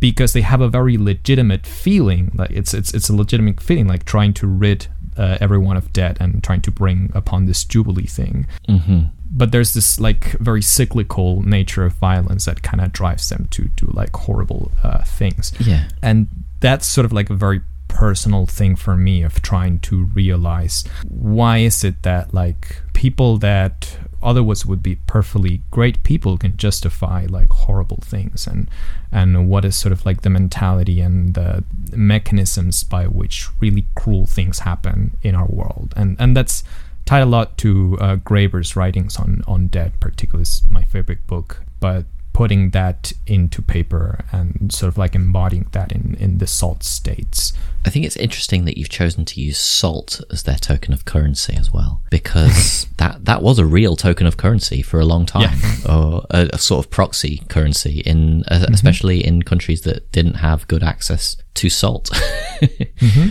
because 0.01 0.33
they 0.33 0.43
have 0.43 0.61
a 0.61 0.69
very 0.69 0.99
legitimate 0.99 1.67
feeling. 1.67 2.31
Like 2.35 2.51
it's 2.51 2.75
it's 2.75 2.93
it's 2.93 3.09
a 3.09 3.15
legitimate 3.15 3.61
feeling, 3.61 3.89
like 3.89 4.05
trying 4.05 4.35
to 4.35 4.47
rid 4.47 4.87
uh, 5.17 5.39
everyone 5.41 5.77
of 5.77 5.93
debt 5.93 6.17
and 6.21 6.43
trying 6.43 6.61
to 6.63 6.71
bring 6.71 7.11
upon 7.15 7.47
this 7.47 7.65
jubilee 7.65 8.07
thing. 8.07 8.47
Mm-hmm. 8.69 9.01
But 9.31 9.51
there's 9.51 9.75
this 9.75 9.99
like 9.99 10.33
very 10.39 10.63
cyclical 10.63 11.43
nature 11.43 11.85
of 11.85 11.95
violence 11.95 12.45
that 12.45 12.63
kind 12.63 12.81
of 12.81 12.93
drives 12.93 13.29
them 13.29 13.49
to 13.53 13.65
do 13.77 13.91
like 13.93 14.15
horrible 14.15 14.71
uh, 14.83 15.03
things. 15.05 15.53
Yeah, 15.59 15.89
and 16.03 16.29
that's 16.61 16.87
sort 16.87 17.05
of 17.05 17.13
like 17.13 17.31
a 17.31 17.35
very 17.35 17.63
personal 17.95 18.45
thing 18.45 18.75
for 18.77 18.97
me 18.97 19.23
of 19.23 19.41
trying 19.41 19.79
to 19.79 20.05
realize 20.15 20.85
why 21.09 21.59
is 21.59 21.85
it 21.85 22.03
that 22.03 22.35
like 22.35 22.83
people 22.93 23.39
that 23.39 23.97
otherwise 24.21 24.67
would 24.67 24.83
be 24.83 24.97
perfectly 25.07 25.61
great 25.71 26.03
people 26.03 26.37
can 26.37 26.57
justify 26.57 27.25
like 27.29 27.51
horrible 27.51 27.99
things 28.03 28.47
and 28.47 28.69
and 29.15 29.49
what 29.49 29.65
is 29.65 29.77
sort 29.77 29.93
of 29.93 30.05
like 30.05 30.23
the 30.23 30.29
mentality 30.31 31.01
and 31.01 31.35
the 31.35 31.63
mechanisms 31.95 32.83
by 32.83 33.07
which 33.07 33.47
really 33.61 33.87
cruel 33.95 34.27
things 34.27 34.61
happen 34.61 35.17
in 35.23 35.37
our 35.37 35.47
world. 35.47 35.95
And 35.97 36.17
and 36.19 36.37
that's 36.37 36.65
tied 37.05 37.21
a 37.21 37.27
lot 37.27 37.57
to 37.59 37.97
uh, 38.01 38.17
Graeber's 38.17 38.75
writings 38.75 39.17
on 39.17 39.43
on 39.47 39.69
debt 39.69 39.93
particularly 40.01 40.43
is 40.43 40.63
my 40.69 40.83
favorite 40.83 41.25
book. 41.29 41.63
But 41.79 42.07
putting 42.35 42.71
that 42.71 43.13
into 43.27 43.63
paper 43.63 44.25
and 44.33 44.71
sort 44.73 44.89
of 44.89 44.99
like 44.99 45.15
embodying 45.15 45.67
that 45.71 45.93
in, 45.93 46.17
in 46.19 46.39
the 46.39 46.47
salt 46.47 46.83
states. 46.83 47.53
I 47.87 47.91
think 47.91 48.05
it's 48.05 48.17
interesting 48.17 48.65
that 48.65 48.77
you've 48.77 48.89
chosen 48.89 49.25
to 49.27 49.41
use 49.41 49.57
salt 49.57 50.21
as 50.31 50.43
their 50.43 50.57
token 50.57 50.93
of 50.93 51.05
currency 51.05 51.55
as 51.57 51.73
well, 51.73 52.03
because 52.11 52.87
that, 52.97 53.25
that 53.25 53.41
was 53.41 53.59
a 53.61 53.65
real 53.65 53.95
token 53.95 54.27
of 54.27 54.37
currency 54.37 54.83
for 54.83 54.99
a 54.99 55.05
long 55.05 55.27
time, 55.27 55.57
yeah. 55.63 55.77
or 55.95 56.27
a, 56.31 56.51
a, 56.53 56.59
sort 56.59 56.85
of 56.85 56.91
proxy 56.91 57.43
currency 57.49 58.01
in, 58.01 58.43
uh, 58.49 58.57
mm-hmm. 58.57 58.75
especially 58.75 59.25
in 59.25 59.43
countries 59.43 59.83
that 59.83 60.11
didn't 60.11 60.35
have 60.35 60.67
good 60.67 60.83
access 60.83 61.37
to 61.55 61.71
salt. 61.71 62.11
mm-hmm. 62.61 63.29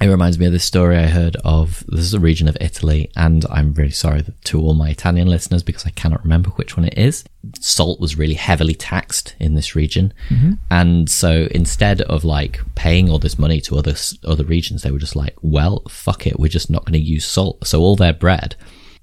It 0.00 0.08
reminds 0.08 0.38
me 0.38 0.46
of 0.46 0.52
this 0.52 0.64
story 0.64 0.96
I 0.96 1.06
heard 1.06 1.36
of. 1.44 1.84
This 1.86 2.00
is 2.00 2.14
a 2.14 2.20
region 2.20 2.48
of 2.48 2.56
Italy, 2.60 3.10
and 3.16 3.46
I'm 3.48 3.74
really 3.74 3.92
sorry 3.92 4.24
to 4.44 4.60
all 4.60 4.74
my 4.74 4.90
Italian 4.90 5.28
listeners 5.28 5.62
because 5.62 5.86
I 5.86 5.90
cannot 5.90 6.24
remember 6.24 6.50
which 6.50 6.76
one 6.76 6.86
it 6.86 6.98
is. 6.98 7.24
Salt 7.60 8.00
was 8.00 8.18
really 8.18 8.34
heavily 8.34 8.74
taxed 8.74 9.36
in 9.38 9.54
this 9.54 9.76
region, 9.76 10.12
mm-hmm. 10.28 10.54
and 10.70 11.08
so 11.08 11.46
instead 11.52 12.00
of 12.02 12.24
like 12.24 12.60
paying 12.74 13.08
all 13.08 13.20
this 13.20 13.38
money 13.38 13.60
to 13.62 13.78
other 13.78 13.94
other 14.24 14.44
regions, 14.44 14.82
they 14.82 14.90
were 14.90 14.98
just 14.98 15.16
like, 15.16 15.36
"Well, 15.42 15.84
fuck 15.88 16.26
it, 16.26 16.40
we're 16.40 16.48
just 16.48 16.70
not 16.70 16.84
going 16.84 16.94
to 16.94 16.98
use 16.98 17.24
salt." 17.24 17.64
So 17.66 17.80
all 17.80 17.94
their 17.94 18.12
bread 18.12 18.56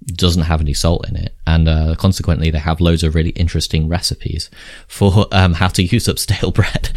doesn't 0.06 0.44
have 0.44 0.62
any 0.62 0.74
salt 0.74 1.08
in 1.08 1.16
it, 1.16 1.36
and 1.46 1.68
uh, 1.68 1.96
consequently, 1.98 2.50
they 2.50 2.60
have 2.60 2.82
loads 2.82 3.04
of 3.04 3.16
really 3.16 3.32
interesting 3.32 3.88
recipes 3.88 4.50
for 4.88 5.28
um, 5.32 5.54
how 5.54 5.68
to 5.68 5.84
use 5.96 6.08
up 6.08 6.20
stale 6.20 6.52
bread. 6.52 6.90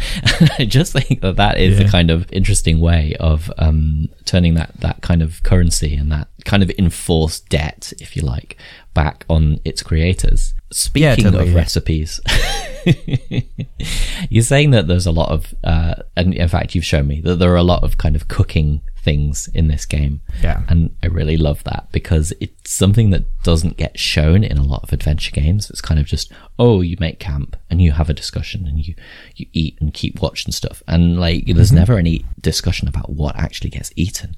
I 0.57 0.65
just 0.65 0.93
think 0.93 1.21
that 1.21 1.35
that 1.35 1.57
is 1.59 1.77
yeah. 1.77 1.83
the 1.83 1.89
kind 1.89 2.09
of 2.09 2.31
interesting 2.31 2.79
way 2.79 3.15
of 3.19 3.51
um, 3.57 4.09
turning 4.25 4.55
that 4.55 4.79
that 4.81 5.01
kind 5.01 5.21
of 5.21 5.43
currency 5.43 5.95
and 5.95 6.11
that 6.11 6.27
kind 6.45 6.63
of 6.63 6.71
enforced 6.77 7.49
debt, 7.49 7.93
if 7.99 8.15
you 8.15 8.21
like, 8.21 8.57
back 8.93 9.25
on 9.29 9.59
its 9.65 9.83
creators. 9.83 10.53
Speaking 10.71 11.03
yeah, 11.03 11.15
totally, 11.15 11.43
of 11.43 11.49
yeah. 11.49 11.55
recipes, 11.55 12.19
you're 14.29 14.43
saying 14.43 14.71
that 14.71 14.87
there's 14.87 15.05
a 15.05 15.11
lot 15.11 15.29
of, 15.29 15.53
uh, 15.63 15.95
and 16.17 16.33
in 16.33 16.47
fact, 16.47 16.75
you've 16.75 16.85
shown 16.85 17.07
me 17.07 17.21
that 17.21 17.35
there 17.35 17.51
are 17.53 17.57
a 17.57 17.63
lot 17.63 17.83
of 17.83 17.97
kind 17.97 18.15
of 18.15 18.27
cooking 18.27 18.81
things 19.05 19.47
in 19.53 19.67
this 19.67 19.85
game. 19.85 20.19
Yeah. 20.41 20.63
And 20.67 20.93
I 21.03 21.07
really 21.07 21.37
love 21.37 21.63
that 21.63 21.87
because 21.91 22.33
it's 22.41 22.71
something 22.71 23.11
that 23.11 23.23
doesn't 23.43 23.77
get 23.77 23.99
shown 23.99 24.43
in 24.43 24.57
a 24.57 24.63
lot 24.63 24.83
of 24.83 24.91
adventure 24.91 25.31
games. 25.31 25.69
It's 25.69 25.79
kind 25.79 25.99
of 25.99 26.07
just, 26.07 26.33
oh, 26.57 26.81
you 26.81 26.97
make 26.99 27.19
camp 27.19 27.55
and 27.69 27.81
you 27.81 27.91
have 27.91 28.09
a 28.09 28.13
discussion 28.13 28.65
and 28.65 28.85
you, 28.85 28.95
you 29.35 29.45
eat 29.53 29.77
and 29.79 29.93
keep 29.93 30.21
watch 30.21 30.43
and 30.43 30.53
stuff. 30.53 30.81
And 30.87 31.19
like, 31.19 31.45
there's 31.45 31.69
mm-hmm. 31.69 31.77
never 31.77 31.97
any 31.99 32.25
discussion 32.41 32.87
about 32.87 33.11
what 33.11 33.35
actually 33.35 33.69
gets 33.69 33.93
eaten. 33.95 34.35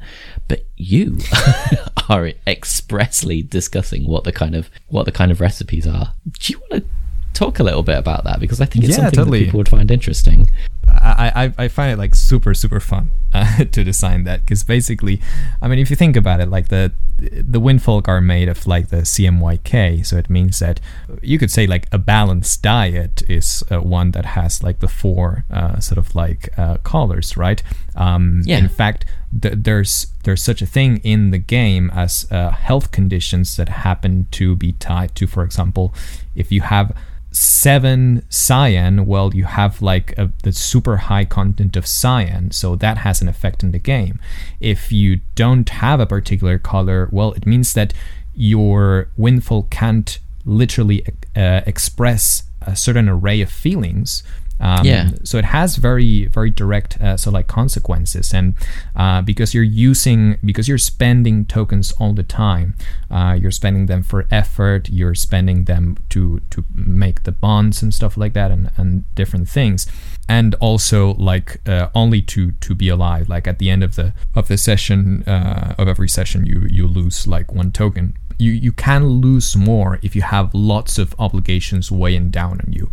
But 0.50 0.68
you 0.76 1.18
are 2.10 2.34
expressly 2.46 3.42
discussing 3.42 4.06
what 4.06 4.26
the 4.26 4.34
kind 4.34 4.54
of, 4.54 4.70
what 4.90 5.06
the 5.06 5.14
kind 5.14 5.32
of 5.32 5.40
recipes 5.40 5.88
are. 5.88 6.14
Do 6.40 6.54
you 6.54 6.60
want 6.60 6.84
to 6.84 6.90
talk 7.38 7.60
a 7.60 7.64
little 7.64 7.84
bit 7.84 7.98
about 7.98 8.24
that 8.24 8.40
because 8.40 8.60
I 8.60 8.66
think 8.66 8.86
it's 8.86 8.98
yeah, 8.98 9.04
something 9.04 9.20
totally. 9.20 9.40
that 9.40 9.46
people 9.46 9.60
would 9.60 9.70
find 9.70 9.92
interesting. 9.92 10.50
I, 10.90 11.54
I, 11.58 11.66
I 11.66 11.68
find 11.68 11.92
it 11.92 11.98
like 11.98 12.16
super 12.16 12.54
super 12.54 12.80
fun 12.80 13.12
uh, 13.34 13.64
to 13.72 13.84
design 13.84 14.24
that 14.24 14.42
because 14.42 14.64
basically, 14.64 15.22
I 15.62 15.68
mean, 15.68 15.80
if 15.80 15.90
you 15.90 15.96
think 15.96 16.16
about 16.16 16.40
it, 16.40 16.50
like 16.50 16.70
the 16.70 16.92
the 17.18 17.60
windfolk 17.60 18.08
are 18.08 18.22
made 18.22 18.48
of 18.48 18.66
like 18.68 18.90
the 18.90 18.98
CMYK, 18.98 20.06
so 20.06 20.18
it 20.18 20.30
means 20.30 20.60
that 20.60 20.80
you 21.22 21.38
could 21.38 21.52
say 21.52 21.68
like 21.68 21.88
a 21.92 21.98
balanced 21.98 22.64
diet 22.64 23.24
is 23.28 23.64
uh, 23.70 23.82
one 23.82 24.12
that 24.12 24.26
has 24.26 24.64
like 24.64 24.80
the 24.80 24.88
four 24.88 25.46
uh, 25.52 25.80
sort 25.80 25.98
of 25.98 26.16
like 26.16 26.50
uh, 26.58 26.78
colors, 26.78 27.38
right? 27.38 27.62
Um, 27.96 28.42
yeah. 28.46 28.58
In 28.58 28.70
fact, 28.70 29.06
th- 29.40 29.56
there's 29.58 30.08
there's 30.24 30.42
such 30.42 30.62
a 30.62 30.66
thing 30.66 30.98
in 31.04 31.32
the 31.32 31.40
game 31.40 31.92
as 31.94 32.28
uh, 32.32 32.52
health 32.52 32.92
conditions 32.92 33.58
that 33.58 33.70
happen 33.70 34.28
to 34.32 34.56
be 34.56 34.74
tied 34.74 35.14
to, 35.16 35.28
for 35.28 35.44
example, 35.44 35.94
if 36.36 36.52
you 36.52 36.62
have 36.62 36.96
seven 37.32 38.26
cyan, 38.30 39.06
well, 39.06 39.34
you 39.34 39.46
have 39.46 39.82
like 39.82 40.18
a, 40.18 40.32
the 40.44 40.52
super 40.52 40.98
high 40.98 41.26
content 41.26 41.76
of 41.76 41.86
cyan, 41.86 42.52
so 42.52 42.76
that 42.76 43.00
has 43.00 43.22
an 43.22 43.30
effect 43.30 43.64
in 43.64 43.72
the 43.72 43.80
game. 43.80 44.20
If 44.60 44.92
you 44.92 45.22
don't 45.36 45.70
have 45.70 46.00
a 46.00 46.06
particular 46.06 46.58
color, 46.58 47.10
well, 47.12 47.34
it 47.34 47.46
means 47.46 47.74
that 47.74 47.94
your 48.34 49.10
windfolk 49.18 49.70
can't 49.70 50.20
literally 50.46 51.06
uh, 51.36 51.62
express 51.66 52.44
a 52.62 52.76
certain 52.76 53.10
array 53.10 53.42
of 53.42 53.50
feelings 53.50 54.24
um, 54.60 54.86
yeah. 54.86 55.12
So 55.24 55.38
it 55.38 55.46
has 55.46 55.76
very 55.76 56.26
very 56.26 56.50
direct 56.50 57.00
uh, 57.00 57.18
so 57.18 57.30
like 57.32 57.48
consequences, 57.48 58.34
and 58.34 58.56
uh, 58.96 59.22
because 59.22 59.54
you're 59.54 59.64
using 59.64 60.38
because 60.44 60.68
you're 60.68 60.78
spending 60.78 61.46
tokens 61.46 61.92
all 61.94 62.14
the 62.14 62.24
time, 62.24 62.76
uh, 63.12 63.38
you're 63.40 63.52
spending 63.52 63.86
them 63.86 64.04
for 64.04 64.26
effort, 64.32 64.90
you're 64.90 65.16
spending 65.16 65.66
them 65.66 65.98
to 66.10 66.42
to 66.50 66.66
make 66.74 67.24
the 67.24 67.32
bonds 67.32 67.82
and 67.82 67.94
stuff 67.94 68.18
like 68.18 68.34
that, 68.34 68.52
and 68.52 68.72
and 68.78 69.04
different 69.16 69.48
things, 69.48 69.86
and 70.28 70.56
also 70.56 71.14
like 71.14 71.62
uh, 71.68 71.90
only 71.94 72.22
to 72.24 72.52
to 72.52 72.74
be 72.74 72.90
alive. 72.90 73.30
Like 73.30 73.48
at 73.48 73.60
the 73.60 73.70
end 73.70 73.84
of 73.84 73.96
the 73.96 74.14
of 74.36 74.48
the 74.48 74.58
session 74.58 75.24
uh, 75.28 75.76
of 75.78 75.88
every 75.88 76.10
session, 76.10 76.46
you 76.46 76.68
you 76.70 76.88
lose 76.88 77.28
like 77.28 77.54
one 77.54 77.72
token 77.72 78.16
you, 78.38 78.52
you 78.52 78.72
can 78.72 79.08
lose 79.08 79.56
more 79.56 80.00
if 80.02 80.16
you 80.16 80.22
have 80.22 80.54
lots 80.54 80.98
of 80.98 81.16
obligations 81.20 81.92
weighing 81.92 82.30
down 82.30 82.62
on 82.66 82.72
you. 82.72 82.92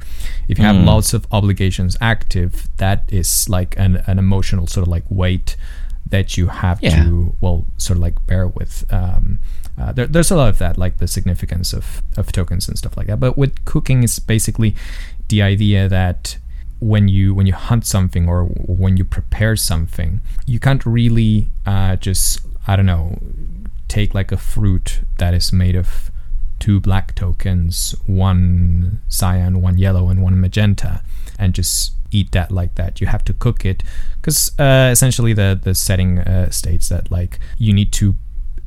If 0.49 0.59
you 0.59 0.65
have 0.65 0.77
mm. 0.77 0.87
lots 0.87 1.13
of 1.13 1.27
obligations 1.31 1.97
active, 2.01 2.69
that 2.79 3.05
is 3.09 3.49
like 3.49 3.75
an, 3.79 4.03
an 4.07 4.19
emotional 4.19 4.67
sort 4.67 4.87
of 4.87 4.91
like 4.91 5.05
weight 5.09 5.57
that 6.07 6.37
you 6.37 6.49
have 6.49 6.83
yeah. 6.83 7.03
to, 7.03 7.37
well, 7.41 7.67
sort 7.77 7.99
of 7.99 8.03
like 8.03 8.27
bear 8.27 8.47
with. 8.49 8.85
Um, 8.93 9.39
uh, 9.79 9.93
there, 9.93 10.07
there's 10.07 10.31
a 10.31 10.37
lot 10.37 10.49
of 10.49 10.59
that, 10.59 10.79
like 10.79 10.99
the 10.99 11.09
significance 11.09 11.73
of, 11.73 12.03
of 12.17 12.31
tokens 12.33 12.69
and 12.69 12.79
stuff 12.79 12.97
like 12.97 13.09
that. 13.09 13.21
But 13.21 13.37
with 13.37 13.65
cooking, 13.65 14.03
it's 14.03 14.19
basically 14.19 14.75
the 15.29 15.43
idea 15.43 15.89
that 15.89 16.39
when 16.81 17.09
you 17.09 17.35
when 17.35 17.47
you 17.47 17.55
hunt 17.55 17.87
something 17.87 18.29
or 18.29 18.45
when 18.45 18.97
you 18.97 19.05
prepare 19.05 19.57
something, 19.57 20.21
you 20.47 20.61
can't 20.61 20.85
really 20.85 21.49
uh, 21.67 21.97
just 21.97 22.41
I 22.67 22.77
don't 22.77 22.87
know 22.87 23.19
take 23.89 24.15
like 24.15 24.33
a 24.33 24.37
fruit 24.37 25.01
that 25.19 25.35
is 25.35 25.53
made 25.53 25.77
of 25.77 26.11
two 26.59 26.81
black 26.81 27.15
tokens, 27.15 27.95
one 28.07 29.01
cyan, 29.09 29.61
one 29.61 29.79
yellow, 29.79 30.09
and 30.09 30.23
one 30.23 30.41
magenta, 30.41 31.03
and 31.39 31.55
just 31.55 31.93
eat 32.11 32.33
that 32.33 32.51
like 32.51 32.75
that. 32.77 33.01
You 33.01 33.07
have 33.09 33.25
to 33.25 33.33
cook 33.33 33.65
it 33.65 33.83
because 34.21 34.59
uh, 34.59 34.89
essentially 34.93 35.33
the 35.33 35.59
the 35.61 35.75
setting 35.75 36.21
uh, 36.21 36.51
states 36.51 36.89
that 36.89 37.11
like 37.11 37.39
you 37.59 37.73
need 37.73 37.93
to 37.95 38.15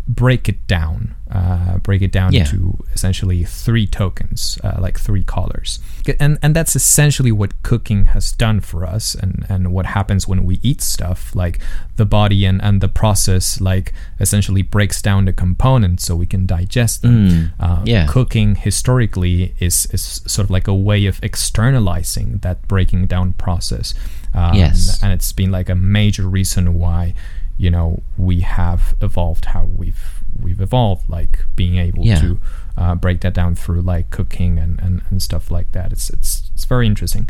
break 0.08 0.48
it 0.48 0.66
down, 0.68 1.16
uh, 1.30 1.78
break 1.80 2.02
it 2.02 2.12
down 2.14 2.32
Yeah. 2.34 2.46
to 2.46 2.84
essentially 2.94 3.44
three 3.44 3.86
tokens, 3.86 4.58
uh, 4.64 4.78
like 4.80 4.98
three 5.00 5.24
colors, 5.24 5.80
and 6.20 6.40
and 6.42 6.56
that's 6.56 6.76
essentially 6.76 7.32
what 7.32 7.62
cooking 7.64 8.06
has 8.08 8.32
done 8.32 8.62
for 8.62 8.86
us, 8.86 9.16
and 9.16 9.46
and 9.50 9.74
what 9.74 9.86
happens 9.88 10.26
when 10.28 10.46
we 10.46 10.60
eat 10.64 10.82
stuff. 10.82 11.36
Like 11.36 11.60
the 11.98 12.06
body 12.06 12.46
and 12.46 12.62
and 12.64 12.80
the 12.80 12.88
process, 12.88 13.60
like 13.60 13.94
essentially 14.20 14.62
breaks 14.62 15.02
down 15.02 15.26
the 15.26 15.34
components 15.34 16.06
so 16.06 16.16
we 16.16 16.26
can 16.26 16.46
digest 16.46 17.02
them. 17.02 17.52
Uh, 17.60 17.82
yeah. 17.86 18.08
Cooking 18.08 18.56
historically 18.56 19.54
is 19.60 19.88
is 19.92 20.22
sort 20.26 20.46
of 20.46 20.50
like 20.52 20.68
a 20.70 20.74
way 20.76 21.06
of 21.06 21.20
externalizing 21.22 22.40
that 22.44 22.68
breaking 22.68 23.08
down 23.08 23.34
process. 23.34 23.94
Um, 24.34 24.56
Yes. 24.56 25.00
and 25.04 25.12
it's 25.12 25.34
been 25.34 25.52
like 25.52 25.68
a 25.70 25.76
major 25.76 26.28
reason 26.30 26.74
why 26.76 27.14
you 27.58 27.70
know 27.72 28.02
we 28.18 28.42
have 28.42 28.96
evolved 29.02 29.46
how 29.46 29.66
we've 29.66 30.20
we've 30.42 30.62
evolved 30.62 31.10
like 31.10 31.40
being 31.56 31.78
able 31.78 32.06
Yeah. 32.06 32.22
to 32.22 32.40
uh, 32.78 32.96
break 32.96 33.22
that 33.22 33.34
down 33.34 33.56
through 33.56 33.82
like 33.82 34.12
cooking 34.12 34.60
and, 34.60 34.80
and, 34.80 35.02
and 35.10 35.22
stuff 35.22 35.50
like 35.50 35.72
that. 35.72 35.92
It's 35.92 36.10
it's 36.12 36.52
it's 36.54 36.66
very 36.66 36.86
interesting. 36.86 37.28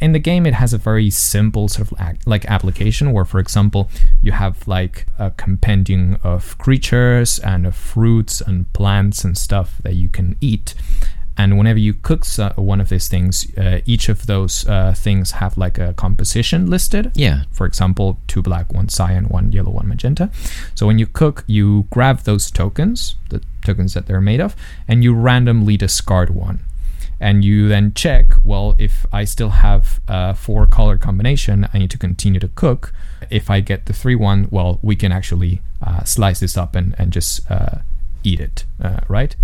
In 0.00 0.12
the 0.12 0.18
game 0.18 0.44
it 0.46 0.54
has 0.54 0.72
a 0.74 0.78
very 0.78 1.10
simple 1.10 1.68
sort 1.68 1.90
of 1.92 2.00
ac- 2.00 2.18
like 2.26 2.44
application 2.46 3.12
where 3.12 3.24
for 3.24 3.38
example 3.38 3.88
you 4.20 4.32
have 4.32 4.66
like 4.66 5.06
a 5.18 5.30
compendium 5.30 6.18
of 6.24 6.58
creatures 6.58 7.38
and 7.38 7.66
of 7.66 7.74
fruits 7.76 8.40
and 8.40 8.70
plants 8.72 9.24
and 9.24 9.38
stuff 9.38 9.76
that 9.84 9.94
you 9.94 10.08
can 10.08 10.36
eat 10.40 10.74
and 11.38 11.56
whenever 11.58 11.78
you 11.78 11.94
cook 11.94 12.24
so- 12.24 12.52
one 12.56 12.80
of 12.80 12.88
these 12.88 13.08
things 13.08 13.46
uh, 13.56 13.80
each 13.86 14.08
of 14.08 14.26
those 14.26 14.66
uh, 14.68 14.92
things 14.94 15.32
have 15.32 15.56
like 15.56 15.78
a 15.78 15.92
composition 15.94 16.68
listed 16.68 17.10
Yeah. 17.14 17.44
for 17.50 17.66
example, 17.66 18.18
two 18.26 18.42
black, 18.42 18.72
one 18.72 18.88
cyan, 18.88 19.24
one 19.28 19.50
yellow, 19.52 19.70
one 19.70 19.88
magenta. 19.88 20.30
So 20.74 20.86
when 20.86 20.98
you 20.98 21.06
cook, 21.06 21.44
you 21.46 21.86
grab 21.90 22.20
those 22.20 22.50
tokens, 22.50 23.16
the 23.30 23.40
tokens 23.64 23.94
that 23.94 24.06
they're 24.06 24.20
made 24.20 24.40
of, 24.40 24.54
and 24.86 25.02
you 25.02 25.14
randomly 25.14 25.76
discard 25.76 26.30
one. 26.30 26.58
And 27.20 27.44
you 27.44 27.68
then 27.68 27.92
check, 27.94 28.32
well, 28.44 28.74
if 28.78 29.06
I 29.12 29.24
still 29.24 29.50
have 29.50 30.00
a 30.08 30.34
four 30.34 30.66
color 30.66 30.98
combination, 30.98 31.68
I 31.72 31.78
need 31.78 31.90
to 31.92 31.98
continue 31.98 32.40
to 32.40 32.48
cook. 32.48 32.92
If 33.30 33.48
I 33.48 33.60
get 33.60 33.86
the 33.86 33.92
three 33.92 34.16
one, 34.16 34.48
well, 34.50 34.80
we 34.82 34.96
can 34.96 35.12
actually 35.12 35.60
uh, 35.80 36.02
slice 36.04 36.40
this 36.40 36.56
up 36.56 36.74
and, 36.74 36.94
and 36.98 37.12
just 37.12 37.48
uh, 37.50 37.78
eat 38.24 38.40
it, 38.40 38.64
uh, 38.82 39.00
right? 39.08 39.36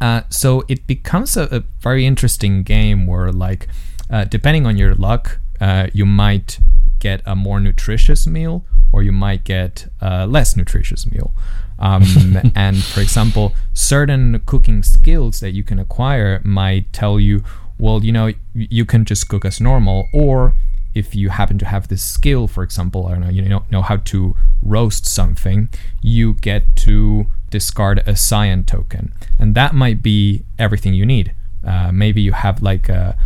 Uh, 0.00 0.22
so 0.30 0.64
it 0.68 0.86
becomes 0.86 1.36
a, 1.36 1.42
a 1.54 1.60
very 1.80 2.06
interesting 2.06 2.62
game 2.62 3.06
where, 3.06 3.32
like, 3.32 3.68
uh, 4.10 4.24
depending 4.24 4.66
on 4.66 4.76
your 4.76 4.94
luck, 4.94 5.40
uh, 5.60 5.88
you 5.92 6.06
might 6.06 6.58
get 6.98 7.22
a 7.26 7.36
more 7.36 7.60
nutritious 7.60 8.26
meal 8.26 8.64
or 8.92 9.02
you 9.02 9.12
might 9.12 9.44
get 9.44 9.86
a 10.00 10.26
less 10.26 10.56
nutritious 10.56 11.10
meal. 11.10 11.32
Um, 11.78 12.02
and 12.54 12.82
for 12.82 13.00
example, 13.00 13.54
certain 13.74 14.40
cooking 14.46 14.82
skills 14.82 15.40
that 15.40 15.52
you 15.52 15.62
can 15.62 15.78
acquire 15.78 16.40
might 16.44 16.92
tell 16.92 17.20
you, 17.20 17.44
well, 17.78 18.04
you 18.04 18.12
know, 18.12 18.32
you 18.54 18.84
can 18.84 19.04
just 19.04 19.28
cook 19.28 19.44
as 19.44 19.60
normal, 19.60 20.08
or 20.12 20.54
if 20.98 21.14
you 21.14 21.28
happen 21.30 21.58
to 21.58 21.66
have 21.66 21.88
this 21.88 22.02
skill, 22.02 22.48
for 22.48 22.62
example, 22.62 23.06
I 23.06 23.12
don't 23.12 23.20
know, 23.20 23.30
you 23.30 23.42
know, 23.42 23.64
know 23.70 23.82
how 23.82 23.96
to 23.96 24.36
roast 24.62 25.06
something, 25.06 25.68
you 26.02 26.34
get 26.34 26.76
to 26.76 27.26
discard 27.50 28.02
a 28.06 28.16
cyan 28.16 28.64
token, 28.64 29.12
and 29.38 29.54
that 29.54 29.74
might 29.74 30.02
be 30.02 30.44
everything 30.58 30.94
you 30.94 31.06
need. 31.06 31.32
Uh, 31.64 31.90
maybe 31.92 32.20
you 32.20 32.32
have 32.32 32.62
like 32.62 32.88
a, 32.88 33.16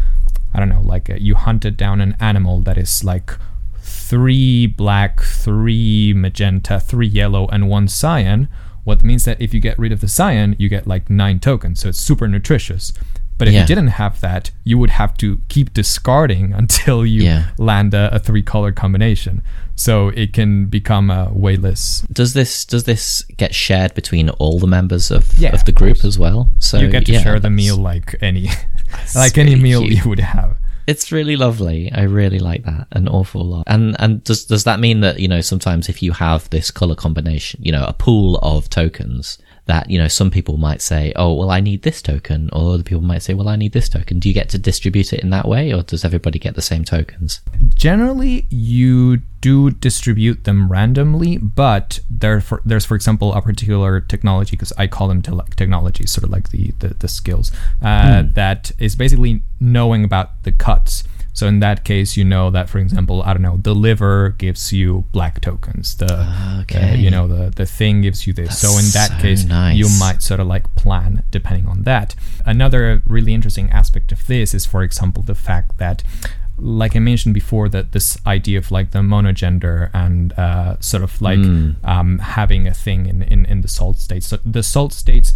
I 0.54 0.58
don't 0.58 0.68
know, 0.68 0.82
like 0.82 1.08
a, 1.08 1.20
you 1.20 1.34
hunted 1.34 1.76
down 1.76 2.00
an 2.00 2.16
animal 2.20 2.60
that 2.60 2.76
is 2.76 3.02
like 3.02 3.32
three 3.80 4.66
black, 4.66 5.20
three 5.22 6.12
magenta, 6.14 6.78
three 6.78 7.06
yellow, 7.06 7.46
and 7.48 7.68
one 7.68 7.88
cyan. 7.88 8.48
What 8.84 9.04
means 9.04 9.24
that 9.24 9.40
if 9.40 9.54
you 9.54 9.60
get 9.60 9.78
rid 9.78 9.92
of 9.92 10.00
the 10.00 10.08
cyan, 10.08 10.56
you 10.58 10.68
get 10.68 10.86
like 10.86 11.08
nine 11.08 11.40
tokens, 11.40 11.80
so 11.80 11.88
it's 11.88 11.98
super 11.98 12.28
nutritious. 12.28 12.92
But 13.38 13.48
if 13.48 13.54
Yeah. 13.54 13.60
you 13.62 13.66
didn't 13.66 13.88
have 13.88 14.20
that, 14.20 14.50
you 14.64 14.78
would 14.78 14.90
have 14.90 15.16
to 15.18 15.40
keep 15.48 15.74
discarding 15.74 16.52
until 16.62 17.04
you 17.04 17.22
Yeah. 17.22 17.44
land 17.58 17.94
a, 17.94 18.14
a 18.14 18.18
three 18.18 18.42
color 18.42 18.72
combination. 18.72 19.42
So 19.74 20.08
it 20.10 20.32
can 20.32 20.66
become 20.66 21.10
uh, 21.10 21.26
a 21.26 21.32
way 21.32 21.56
less. 21.56 22.06
Does 22.12 22.34
this 22.34 22.64
does 22.64 22.84
this 22.84 23.22
get 23.36 23.54
shared 23.54 23.94
between 23.94 24.28
all 24.30 24.58
the 24.60 24.66
members 24.66 25.10
of, 25.10 25.32
Yeah, 25.38 25.54
of 25.54 25.64
the 25.64 25.72
group 25.72 25.96
course. 25.96 26.04
as 26.04 26.18
well? 26.18 26.52
So 26.58 26.78
you 26.78 26.88
get 26.88 27.06
to 27.06 27.18
share 27.18 27.40
the 27.40 27.50
meal 27.50 27.76
like 27.76 28.14
any, 28.20 28.50
like 29.14 29.38
any 29.38 29.56
meal 29.56 29.80
cute. 29.80 30.04
you 30.04 30.08
would 30.10 30.20
have. 30.20 30.56
It's 30.86 31.10
really 31.12 31.36
lovely. 31.36 31.90
I 31.92 32.02
really 32.02 32.38
like 32.40 32.64
that 32.64 32.86
an 32.92 33.08
awful 33.08 33.44
lot. 33.44 33.64
And 33.66 33.96
and 33.98 34.22
does 34.24 34.44
does 34.44 34.64
that 34.64 34.78
mean 34.80 35.00
that 35.00 35.20
you 35.20 35.28
know 35.28 35.40
sometimes 35.40 35.88
if 35.88 36.02
you 36.02 36.12
have 36.12 36.50
this 36.50 36.70
color 36.70 36.94
combination, 36.96 37.60
you 37.62 37.72
know, 37.72 37.84
a 37.84 37.92
pool 37.92 38.38
of 38.42 38.68
tokens 38.68 39.38
that 39.72 39.88
you 39.88 39.98
know 39.98 40.08
some 40.08 40.30
people 40.30 40.58
might 40.58 40.82
say, 40.82 41.14
oh 41.16 41.32
well, 41.32 41.50
I 41.50 41.60
need 41.60 41.80
this 41.80 42.02
token, 42.02 42.50
or 42.52 42.74
other 42.74 42.82
people 42.82 43.02
might 43.02 43.22
say, 43.22 43.32
well, 43.32 43.48
I 43.48 43.56
need 43.56 43.72
this 43.72 43.88
token. 43.88 44.18
Do 44.18 44.28
you 44.28 44.34
get 44.34 44.50
to 44.50 44.58
distribute 44.58 45.14
it 45.14 45.20
in 45.20 45.30
that 45.30 45.48
way, 45.48 45.72
or 45.72 45.82
does 45.82 46.04
everybody 46.04 46.38
get 46.38 46.54
the 46.56 46.60
same 46.72 46.84
tokens? 46.84 47.40
Generally, 47.74 48.46
you 48.50 49.22
do 49.40 49.70
distribute 49.70 50.44
them 50.44 50.70
randomly, 50.70 51.38
but 51.38 52.00
there 52.10 52.42
for, 52.42 52.60
there's, 52.66 52.84
for 52.84 52.94
example, 52.94 53.32
a 53.32 53.40
particular 53.40 54.00
technology 54.02 54.56
because 54.56 54.74
I 54.76 54.88
call 54.88 55.08
them 55.08 55.22
te- 55.22 55.54
technologies, 55.56 56.10
sort 56.10 56.24
of 56.24 56.30
like 56.30 56.50
the 56.50 56.74
the, 56.80 56.88
the 56.88 57.08
skills 57.08 57.50
uh, 57.80 58.24
that 58.34 58.72
is 58.78 58.94
basically 58.94 59.42
knowing 59.58 60.04
about 60.04 60.42
the 60.42 60.52
cuts. 60.52 61.04
So 61.34 61.46
in 61.46 61.60
that 61.60 61.82
case, 61.84 62.16
you 62.16 62.24
know 62.24 62.50
that, 62.50 62.68
for 62.68 62.78
example, 62.78 63.22
I 63.22 63.32
don't 63.32 63.42
know, 63.42 63.56
the 63.56 63.74
liver 63.74 64.34
gives 64.36 64.72
you 64.72 65.04
black 65.12 65.40
tokens. 65.40 65.96
The 65.96 66.12
uh, 66.12 66.60
Okay. 66.62 66.96
you 66.96 67.10
know 67.10 67.26
the 67.26 67.50
the 67.50 67.66
thing 67.66 68.02
gives 68.02 68.26
you 68.26 68.32
this. 68.32 68.58
so 68.60 68.68
in 68.78 68.84
that 68.92 69.10
so 69.16 69.22
case, 69.22 69.44
nice. 69.44 69.76
you 69.76 69.88
might 69.98 70.22
sort 70.22 70.40
of 70.40 70.46
like 70.46 70.72
plan 70.76 71.22
depending 71.30 71.66
on 71.66 71.82
that. 71.84 72.14
Another 72.44 73.02
really 73.06 73.32
interesting 73.34 73.70
aspect 73.70 74.12
of 74.12 74.26
this 74.26 74.52
is, 74.54 74.66
for 74.66 74.82
example, 74.82 75.22
the 75.22 75.34
fact 75.34 75.78
that, 75.78 76.02
like 76.58 76.94
I 76.94 76.98
mentioned 77.00 77.34
before, 77.34 77.68
that 77.70 77.92
this 77.92 78.18
idea 78.26 78.58
of 78.58 78.70
like 78.70 78.90
the 78.90 79.00
monogender 79.00 79.88
and 79.94 80.32
uh, 80.34 80.76
sort 80.80 81.02
of 81.02 81.20
like 81.22 81.38
um, 81.84 82.18
having 82.18 82.66
a 82.68 82.74
thing 82.74 83.06
in, 83.06 83.22
in, 83.22 83.46
in 83.46 83.62
the 83.62 83.68
salt 83.68 83.96
states. 83.98 84.26
So 84.26 84.38
the 84.44 84.62
salt 84.62 84.92
states. 84.92 85.32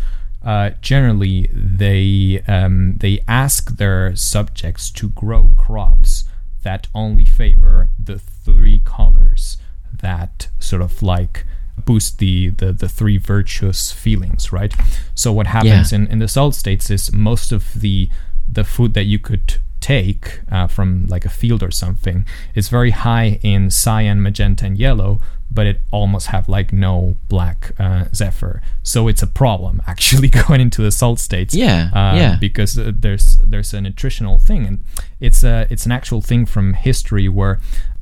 Uh, 0.47 0.71
generally, 0.81 1.51
they 1.53 2.41
um, 2.47 2.95
they 2.99 3.21
ask 3.27 3.77
their 3.79 4.15
subjects 4.15 4.91
to 4.93 5.09
grow 5.11 5.51
crops 5.57 6.25
that 6.63 6.87
only 6.95 7.25
favor 7.25 7.89
the 7.99 8.19
three 8.19 8.81
colors 8.85 9.59
that 9.93 10.49
sort 10.61 10.83
of 10.83 11.03
like 11.03 11.45
boost 11.85 12.19
the 12.19 12.51
the, 12.51 12.73
the 12.73 12.89
three 12.89 13.19
virtuous 13.19 13.93
feelings 13.93 14.51
right 14.53 14.75
so 15.15 15.33
what 15.33 15.47
happens 15.49 15.93
Yeah. 15.93 15.99
in, 15.99 16.07
in 16.13 16.19
the 16.21 16.29
salt 16.29 16.55
states 16.55 16.91
is 16.91 17.13
most 17.13 17.53
of 17.53 17.63
the 17.81 18.09
the 18.51 18.65
food 18.65 18.95
that 18.95 19.05
you 19.05 19.19
could 19.19 19.59
take 19.81 20.41
uh, 20.51 20.67
from 20.67 21.07
like 21.07 21.25
a 21.25 21.29
field 21.41 21.63
or 21.63 21.71
something 21.71 22.25
is 22.55 22.69
very 22.69 22.91
high 22.93 23.39
in 23.43 23.71
cyan 23.71 24.23
magenta 24.23 24.65
and 24.67 24.79
yellow 24.79 25.21
but 25.51 25.67
it 25.67 25.81
almost 25.91 26.27
have 26.29 26.49
like 26.49 26.73
no 26.73 27.17
black 27.29 27.73
uh, 27.79 28.05
zephyr 28.15 28.61
so 28.83 29.09
it's 29.09 29.23
a 29.23 29.27
problem 29.27 29.81
actually 29.87 30.29
going 30.29 30.61
into 30.61 30.83
the 30.83 30.91
salt 30.91 31.19
states 31.21 31.55
Yeah, 31.55 31.91
uh, 31.95 32.17
yeah. 32.17 32.37
because 32.41 32.79
uh, 32.79 32.93
there's 32.95 33.39
there's 33.39 33.73
a 33.73 33.81
nutritional 33.81 34.39
thing 34.39 34.67
and 34.67 34.81
it's 35.21 35.43
a 35.45 35.67
it's 35.71 35.87
an 35.87 35.93
actual 35.93 36.21
thing 36.21 36.47
from 36.47 36.75
history 36.75 37.29
where 37.29 37.59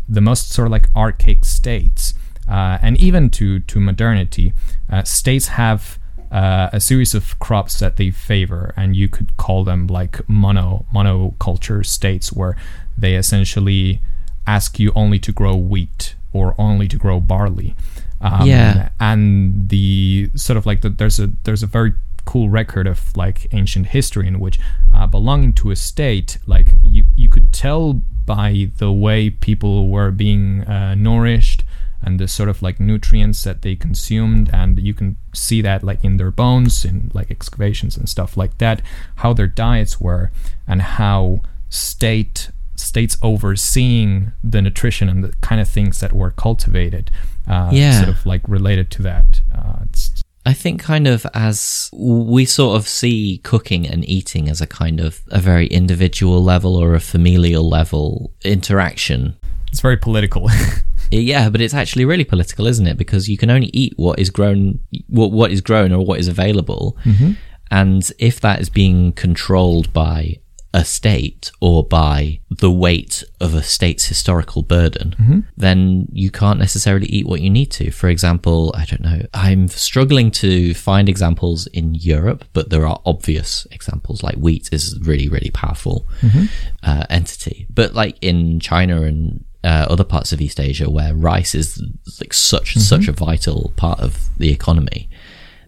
the 0.08 0.20
most 0.20 0.50
sort 0.52 0.66
of 0.66 0.72
like 0.72 0.88
archaic 0.96 1.44
states 1.44 2.14
uh, 2.48 2.78
and 2.82 2.96
even 2.98 3.30
to 3.30 3.60
to 3.60 3.78
modernity 3.80 4.52
uh, 4.90 5.02
states 5.02 5.48
have 5.48 5.98
uh, 6.32 6.68
a 6.72 6.80
series 6.80 7.14
of 7.14 7.38
crops 7.38 7.78
that 7.78 7.96
they 7.96 8.10
favor 8.10 8.72
and 8.76 8.96
you 8.96 9.08
could 9.08 9.36
call 9.36 9.62
them 9.64 9.86
like 9.86 10.26
mono 10.28 10.84
monoculture 10.92 11.84
states 11.86 12.32
where 12.32 12.56
they 12.98 13.14
essentially 13.14 14.00
ask 14.46 14.78
you 14.78 14.90
only 14.94 15.18
to 15.18 15.30
grow 15.32 15.54
wheat 15.54 16.14
or 16.34 16.54
only 16.58 16.86
to 16.88 16.96
grow 16.98 17.18
barley 17.20 17.74
um, 18.20 18.46
Yeah. 18.46 18.90
and 19.00 19.68
the 19.70 20.30
sort 20.34 20.56
of 20.58 20.66
like 20.66 20.80
the, 20.82 20.90
there's 20.90 21.18
a 21.18 21.28
there's 21.44 21.62
a 21.62 21.66
very 21.66 21.92
cool 22.26 22.48
record 22.48 22.86
of 22.86 23.14
like 23.16 23.46
ancient 23.52 23.86
history 23.88 24.26
in 24.26 24.40
which 24.40 24.58
uh, 24.94 25.06
belonging 25.06 25.52
to 25.52 25.70
a 25.70 25.76
state 25.76 26.38
like 26.46 26.68
you 26.82 27.04
you 27.16 27.28
could 27.28 27.52
tell 27.52 28.02
by 28.26 28.70
the 28.78 28.90
way 28.90 29.28
people 29.30 29.88
were 29.90 30.10
being 30.10 30.64
uh, 30.64 30.94
nourished 30.94 31.64
and 32.00 32.18
the 32.18 32.26
sort 32.28 32.48
of 32.48 32.62
like 32.62 32.80
nutrients 32.80 33.44
that 33.44 33.60
they 33.62 33.76
consumed 33.76 34.48
and 34.54 34.78
you 34.78 34.94
can 34.94 35.16
see 35.34 35.60
that 35.62 35.82
like 35.82 36.02
in 36.02 36.16
their 36.16 36.30
bones 36.30 36.84
in 36.84 37.10
like 37.14 37.30
excavations 37.30 37.96
and 37.96 38.08
stuff 38.08 38.36
like 38.38 38.56
that 38.58 38.80
how 39.16 39.32
their 39.34 39.46
diets 39.46 40.00
were 40.00 40.30
and 40.66 40.80
how 40.82 41.40
state 41.68 42.50
states 42.76 43.16
overseeing 43.22 44.32
the 44.42 44.60
nutrition 44.60 45.08
and 45.08 45.22
the 45.24 45.32
kind 45.40 45.60
of 45.60 45.68
things 45.68 46.00
that 46.00 46.12
were 46.12 46.30
cultivated 46.30 47.10
uh, 47.46 47.70
Yeah. 47.72 47.98
sort 48.02 48.08
of 48.08 48.26
like 48.26 48.42
related 48.48 48.90
to 48.92 49.02
that 49.02 49.42
uh, 49.54 49.80
it's 49.84 50.22
I 50.46 50.52
think 50.52 50.82
kind 50.82 51.06
of 51.06 51.26
as 51.32 51.88
we 51.94 52.44
sort 52.44 52.76
of 52.76 52.86
see 52.86 53.40
cooking 53.44 53.86
and 53.88 54.06
eating 54.06 54.48
as 54.50 54.60
a 54.60 54.66
kind 54.66 55.00
of 55.00 55.22
a 55.30 55.40
very 55.40 55.66
individual 55.68 56.44
level 56.44 56.76
or 56.76 56.94
a 56.94 57.00
familial 57.00 57.66
level 57.66 58.30
interaction. 58.44 59.36
It's 59.72 59.80
very 59.80 59.96
political. 59.96 60.50
yeah, 61.10 61.48
but 61.48 61.62
it's 61.62 61.72
actually 61.72 62.04
really 62.04 62.24
political, 62.24 62.66
isn't 62.66 62.86
it? 62.86 62.98
Because 62.98 63.26
you 63.26 63.38
can 63.38 63.48
only 63.50 63.70
eat 63.72 63.94
what 63.96 64.18
is 64.18 64.28
grown, 64.28 64.80
what 65.08 65.32
what 65.32 65.50
is 65.50 65.62
grown 65.62 65.92
or 65.92 66.04
what 66.04 66.20
is 66.20 66.28
available. 66.28 66.98
Mm-hmm. 67.04 67.32
And 67.70 68.12
if 68.18 68.38
that 68.40 68.60
is 68.60 68.68
being 68.68 69.12
controlled 69.12 69.92
by 69.94 70.40
a 70.74 70.84
state 70.84 71.52
or 71.60 71.84
by 71.84 72.40
the 72.50 72.70
weight 72.70 73.22
of 73.40 73.54
a 73.54 73.62
state's 73.62 74.06
historical 74.06 74.62
burden, 74.62 75.14
Mm-hmm. 75.20 75.40
then 75.56 76.08
you 76.12 76.30
can't 76.30 76.58
necessarily 76.58 77.06
eat 77.06 77.26
what 77.26 77.40
you 77.40 77.48
need 77.58 77.70
to. 77.78 77.90
For 77.92 78.08
example, 78.08 78.74
I 78.76 78.84
don't 78.84 79.00
know, 79.10 79.20
I'm 79.32 79.68
struggling 79.68 80.30
to 80.42 80.74
find 80.74 81.08
examples 81.08 81.68
in 81.68 81.94
Europe, 81.94 82.44
but 82.52 82.70
there 82.70 82.86
are 82.86 83.00
obvious 83.06 83.66
examples 83.70 84.22
like 84.26 84.34
wheat 84.36 84.68
is 84.72 84.98
really, 85.08 85.28
really 85.28 85.50
powerful 85.50 86.06
uh, 86.82 87.04
entity. 87.08 87.66
But 87.78 87.94
like 87.94 88.16
in 88.20 88.58
China 88.60 89.02
and 89.02 89.44
uh, 89.62 89.86
other 89.88 90.04
parts 90.04 90.32
of 90.32 90.40
East 90.40 90.58
Asia 90.60 90.90
where 90.90 91.14
rice 91.14 91.54
is 91.54 91.80
like 92.20 92.34
such 92.34 92.74
such 92.76 93.08
a 93.08 93.12
vital 93.12 93.72
part 93.76 94.00
of 94.00 94.28
the 94.38 94.50
economy, 94.50 95.08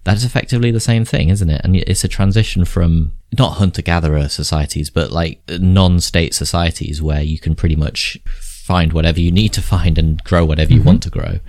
that 0.07 0.16
is 0.16 0.24
effectively 0.24 0.70
the 0.70 0.78
same 0.78 1.04
thing, 1.04 1.30
isn't 1.30 1.50
it? 1.50 1.61
And 1.64 1.74
it's 1.74 2.04
a 2.04 2.09
transition 2.09 2.64
from 2.64 3.11
not 3.36 3.54
hunter 3.54 3.82
gatherer 3.82 4.28
societies, 4.28 4.88
but 4.88 5.11
like 5.11 5.40
non 5.48 5.98
state 5.98 6.32
societies 6.32 7.02
where 7.02 7.22
you 7.22 7.40
can 7.40 7.57
pretty 7.57 7.74
much 7.74 8.16
find 8.26 8.92
whatever 8.92 9.18
you 9.18 9.32
need 9.32 9.52
to 9.54 9.61
find 9.61 9.98
and 9.98 10.22
grow 10.22 10.44
whatever 10.44 10.72
you 10.72 10.78
mm-hmm. 10.78 10.86
want 10.86 11.02
to 11.02 11.11
grow 11.11 11.40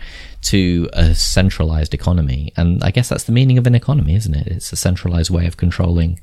to 0.42 0.90
a 0.94 1.14
centralized 1.14 1.94
economy. 1.94 2.52
And 2.58 2.84
I 2.84 2.90
guess 2.90 3.10
that's 3.10 3.26
the 3.26 3.32
meaning 3.32 3.60
of 3.60 3.68
an 3.68 3.76
economy, 3.76 4.16
isn't 4.16 4.34
it? 4.34 4.48
It's 4.48 4.74
a 4.74 4.76
centralized 4.76 5.30
way 5.30 5.46
of 5.46 5.58
controlling 5.58 6.20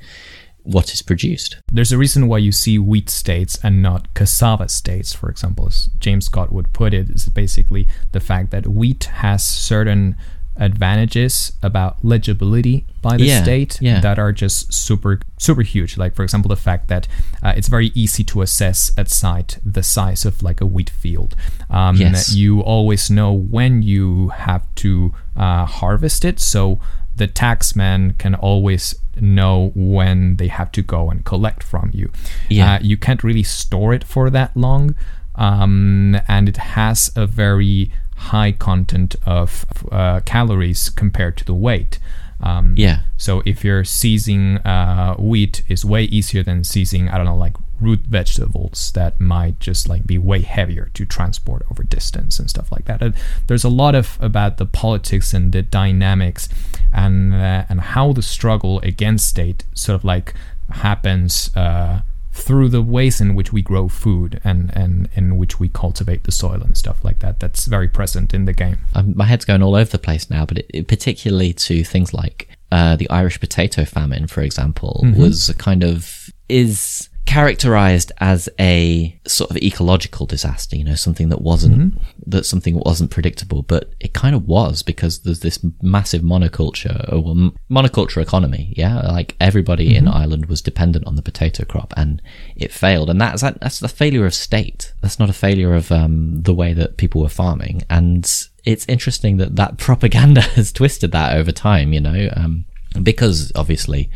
what 0.64 0.93
is 0.93 1.03
produced. 1.03 1.59
There's 1.72 1.93
a 1.93 1.99
reason 1.99 2.26
why 2.26 2.39
you 2.39 2.51
see 2.51 2.80
wheat 2.80 3.11
states 3.11 3.61
and 3.62 3.80
not 3.80 4.12
cassava 4.14 4.68
states, 4.68 5.12
for 5.12 5.30
example, 5.30 5.68
as 5.68 5.89
James 6.01 6.26
Scott 6.26 6.51
would 6.51 6.72
put 6.72 6.95
it. 6.95 7.11
it, 7.11 7.14
is 7.14 7.28
basically 7.28 7.87
the 8.11 8.18
fact 8.18 8.51
that 8.51 8.66
wheat 8.66 9.05
has 9.05 9.45
certain 9.45 10.16
advantages 10.57 11.52
about 11.62 12.05
legibility 12.05 12.84
by 13.02 13.16
the 13.16 13.24
Yeah, 13.26 13.42
state 13.42 13.78
yeah. 13.80 14.00
that 14.00 14.18
are 14.18 14.32
just 14.32 14.72
super 14.72 15.20
super 15.38 15.62
huge 15.62 15.96
like 15.98 16.14
for 16.14 16.22
example 16.22 16.48
the 16.48 16.57
fact 16.57 16.88
that 16.88 17.07
uh, 17.42 17.52
it's 17.57 17.68
very 17.68 17.90
easy 17.94 18.24
to 18.24 18.40
assess 18.42 18.90
at 18.96 19.09
sight 19.11 19.59
the 19.64 19.82
size 19.82 20.24
of 20.24 20.42
like 20.42 20.61
a 20.61 20.66
wheat 20.66 20.90
field 20.90 21.34
um, 21.70 21.96
Yes. 21.96 22.34
you 22.34 22.61
always 22.61 23.11
know 23.11 23.32
when 23.32 23.82
you 23.82 24.28
have 24.28 24.64
to 24.76 25.12
uh, 25.36 25.64
harvest 25.66 26.24
it 26.24 26.40
so 26.40 26.78
the 27.16 27.28
taxman 27.28 28.16
can 28.18 28.34
always 28.34 28.94
know 29.20 29.70
when 29.74 30.36
they 30.36 30.48
have 30.48 30.70
to 30.72 30.82
go 30.82 31.11
and 31.11 31.24
collect 31.24 31.62
from 31.62 31.90
you 31.92 32.11
Yeah. 32.48 32.74
uh, 32.74 32.78
you 32.80 32.96
can't 32.96 33.22
really 33.24 33.42
store 33.42 33.92
it 33.94 34.05
for 34.05 34.30
that 34.30 34.57
long 34.57 34.94
um, 35.36 36.16
and 36.28 36.48
it 36.48 36.57
has 36.59 37.11
a 37.16 37.26
very 37.26 37.90
high 38.17 38.53
content 38.53 39.17
of 39.27 39.65
uh, 39.93 40.21
calories 40.21 40.89
compared 40.91 41.37
to 41.37 41.45
the 41.45 41.55
weight 41.55 41.99
um, 42.41 42.75
Yeah. 42.77 43.03
so 43.17 43.43
if 43.47 43.65
you're 43.65 43.85
seizing 43.85 44.59
uh, 44.59 45.15
wheat 45.17 45.62
is 45.69 45.85
way 45.85 46.05
easier 46.05 46.43
than 46.43 46.65
seizing 46.65 47.09
I 47.09 47.17
don't 47.17 47.27
know 47.27 47.37
like 47.37 47.57
root 47.81 48.01
vegetables 48.01 48.93
that 48.93 49.21
might 49.21 49.59
just 49.59 49.89
like 49.89 50.07
be 50.07 50.17
way 50.17 50.41
heavier 50.43 50.91
to 50.95 51.05
transport 51.05 51.65
over 51.71 51.83
distance 51.83 52.39
and 52.39 52.49
stuff 52.49 52.71
like 52.71 52.85
that. 52.85 53.15
There's 53.49 53.65
a 53.65 53.69
lot 53.69 53.95
of 53.97 54.17
about 54.21 54.59
the 54.59 54.65
politics 54.67 55.35
and 55.35 55.53
the 55.53 55.61
dynamics 55.62 56.49
and 56.93 57.35
uh, 57.35 57.65
and 57.69 57.81
how 57.81 58.12
the 58.12 58.23
struggle 58.23 58.79
against 58.81 59.27
state 59.29 59.65
sort 59.75 59.97
of 59.97 60.05
like 60.05 60.35
happens 60.71 61.51
uh, 61.57 62.03
through 62.35 62.68
the 62.68 62.82
ways 62.82 63.20
in 63.20 63.37
which 63.37 63.53
we 63.53 63.62
grow 63.62 63.89
food 63.89 64.41
and 64.43 64.70
and 64.76 65.09
in 65.14 65.39
which 65.39 65.61
we 65.61 65.68
cultivate 65.68 66.24
the 66.24 66.32
soil 66.32 66.61
and 66.61 66.76
stuff 66.76 67.03
like 67.05 67.20
that. 67.20 67.39
That's 67.39 67.66
very 67.66 67.89
present 67.89 68.35
in 68.35 68.45
the 68.45 68.53
game. 68.53 68.78
Um, 68.95 69.14
my 69.16 69.24
head's 69.24 69.45
going 69.45 69.62
all 69.62 69.76
over 69.76 69.91
the 69.91 70.01
place 70.01 70.28
now, 70.28 70.45
but 70.45 70.59
it, 70.59 70.70
it, 70.74 70.89
particularly 70.89 71.53
to 71.53 71.85
things 71.85 72.12
like 72.12 72.49
uh, 72.72 72.97
the 72.97 73.09
Irish 73.09 73.39
potato 73.39 73.85
famine, 73.85 74.26
for 74.26 74.43
example, 74.43 75.01
was 75.16 75.49
a 75.49 75.55
kind 75.55 75.85
of 75.85 76.28
is 76.49 77.09
characterized 77.27 78.12
as 78.18 78.49
a 78.61 79.18
sort 79.27 79.51
of 79.51 79.57
ecological 79.57 80.27
disaster. 80.27 80.77
You 80.77 80.85
know, 80.85 80.95
something 80.95 81.31
that 81.31 81.41
wasn't 81.41 81.99
that 82.27 82.45
something 82.45 82.79
wasn't 82.79 83.11
predictable, 83.11 83.62
but 83.62 83.93
it 84.01 84.12
kind 84.12 84.35
of 84.35 84.47
was 84.47 84.83
because 84.83 85.20
there's 85.20 85.41
this 85.41 85.64
massive 85.83 86.22
monoculture 86.22 87.11
or 87.12 87.22
well, 87.22 87.53
monoculture 87.70 88.22
economy. 88.22 88.75
Yeah, 88.77 89.01
like 89.01 89.37
everybody 89.41 89.97
in 89.97 90.07
Ireland 90.07 90.47
was 90.47 90.61
dependent 90.62 91.07
on 91.07 91.16
the 91.16 91.22
potato 91.22 91.64
crop, 91.64 91.95
and 91.97 92.20
it 92.57 92.72
failed. 92.72 93.11
And 93.11 93.20
that's 93.20 93.43
that's 93.43 93.81
the 93.81 93.89
failure 93.89 94.27
of 94.27 94.35
state. 94.35 94.93
That's 95.01 95.18
not 95.18 95.31
a 95.31 95.35
failure 95.35 95.75
of 95.75 95.91
um, 95.91 96.43
the 96.43 96.55
way 96.55 96.72
that 96.75 96.99
people 96.99 97.22
were 97.22 97.29
farming. 97.29 97.83
And 97.89 98.31
it's 98.64 98.87
interesting 98.87 99.39
that 99.39 99.57
that 99.57 99.79
propaganda 99.79 100.43
has 100.43 100.72
twisted 100.72 101.12
that 101.12 101.37
over 101.37 101.53
time. 101.53 101.93
You 101.93 102.01
know, 102.01 102.29
um, 102.37 102.66
because 103.03 103.51
obviously 103.55 104.11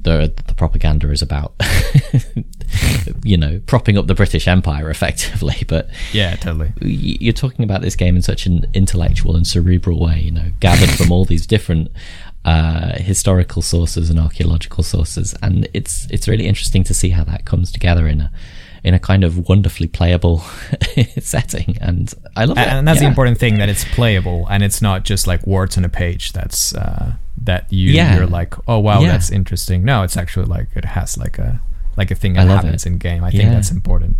the 0.00 0.32
the 0.46 0.54
propaganda 0.54 1.10
is 1.10 1.22
about 1.22 1.54
you 3.22 3.36
know 3.36 3.60
propping 3.66 3.96
up 3.98 4.06
the 4.06 4.14
British 4.14 4.46
Empire 4.48 4.90
effectively, 4.96 5.64
but 5.68 5.88
Yeah, 6.12 6.36
totally. 6.36 6.72
you're 6.80 7.32
talking 7.32 7.64
about 7.64 7.82
this 7.82 7.96
game 7.96 8.16
in 8.16 8.22
such 8.22 8.46
an 8.46 8.66
intellectual 8.74 9.36
and 9.36 9.46
cerebral 9.46 10.00
way, 10.00 10.20
you 10.20 10.30
know, 10.30 10.50
gathered 10.60 10.90
from 10.90 11.10
all 11.12 11.24
these 11.24 11.46
different 11.46 11.90
uh, 12.44 12.96
historical 12.98 13.62
sources 13.62 14.08
and 14.10 14.18
archaeological 14.20 14.84
sources, 14.84 15.34
and 15.42 15.68
it's 15.74 16.06
it's 16.10 16.28
really 16.28 16.46
interesting 16.46 16.84
to 16.84 16.94
see 16.94 17.10
how 17.10 17.24
that 17.24 17.44
comes 17.44 17.72
together 17.72 18.06
in 18.06 18.20
a 18.20 18.30
in 18.84 18.94
a 18.94 19.00
kind 19.00 19.24
of 19.24 19.48
wonderfully 19.48 19.88
playable 19.88 20.38
setting, 21.18 21.76
and 21.80 22.14
I 22.36 22.44
love 22.44 22.56
it. 22.58 22.68
and 22.68 22.86
that's 22.86 23.00
the 23.00 23.06
important 23.06 23.38
thing 23.38 23.58
that 23.58 23.68
it's 23.68 23.84
playable 23.84 24.46
and 24.48 24.62
it's 24.62 24.80
not 24.80 25.02
just 25.04 25.26
like 25.26 25.44
words 25.44 25.76
on 25.76 25.84
a 25.84 25.88
page 25.88 26.32
that's 26.32 26.72
uh, 26.74 27.14
that 27.42 27.72
you 27.72 27.90
Yeah. 27.92 28.16
you're 28.16 28.26
like 28.26 28.54
oh 28.68 28.78
wow 28.78 29.00
Yeah. 29.00 29.12
that's 29.12 29.30
interesting 29.30 29.84
no 29.84 30.02
it's 30.02 30.16
actually 30.16 30.46
like 30.46 30.68
it 30.74 30.84
has 30.84 31.16
like 31.18 31.38
a 31.38 31.60
like 31.96 32.10
a 32.10 32.14
thing 32.14 32.34
that 32.34 32.46
happens 32.48 32.84
it. 32.86 32.90
in 32.92 32.98
game 32.98 33.24
i 33.24 33.30
think 33.30 33.50
that's 33.50 33.70
important 33.70 34.16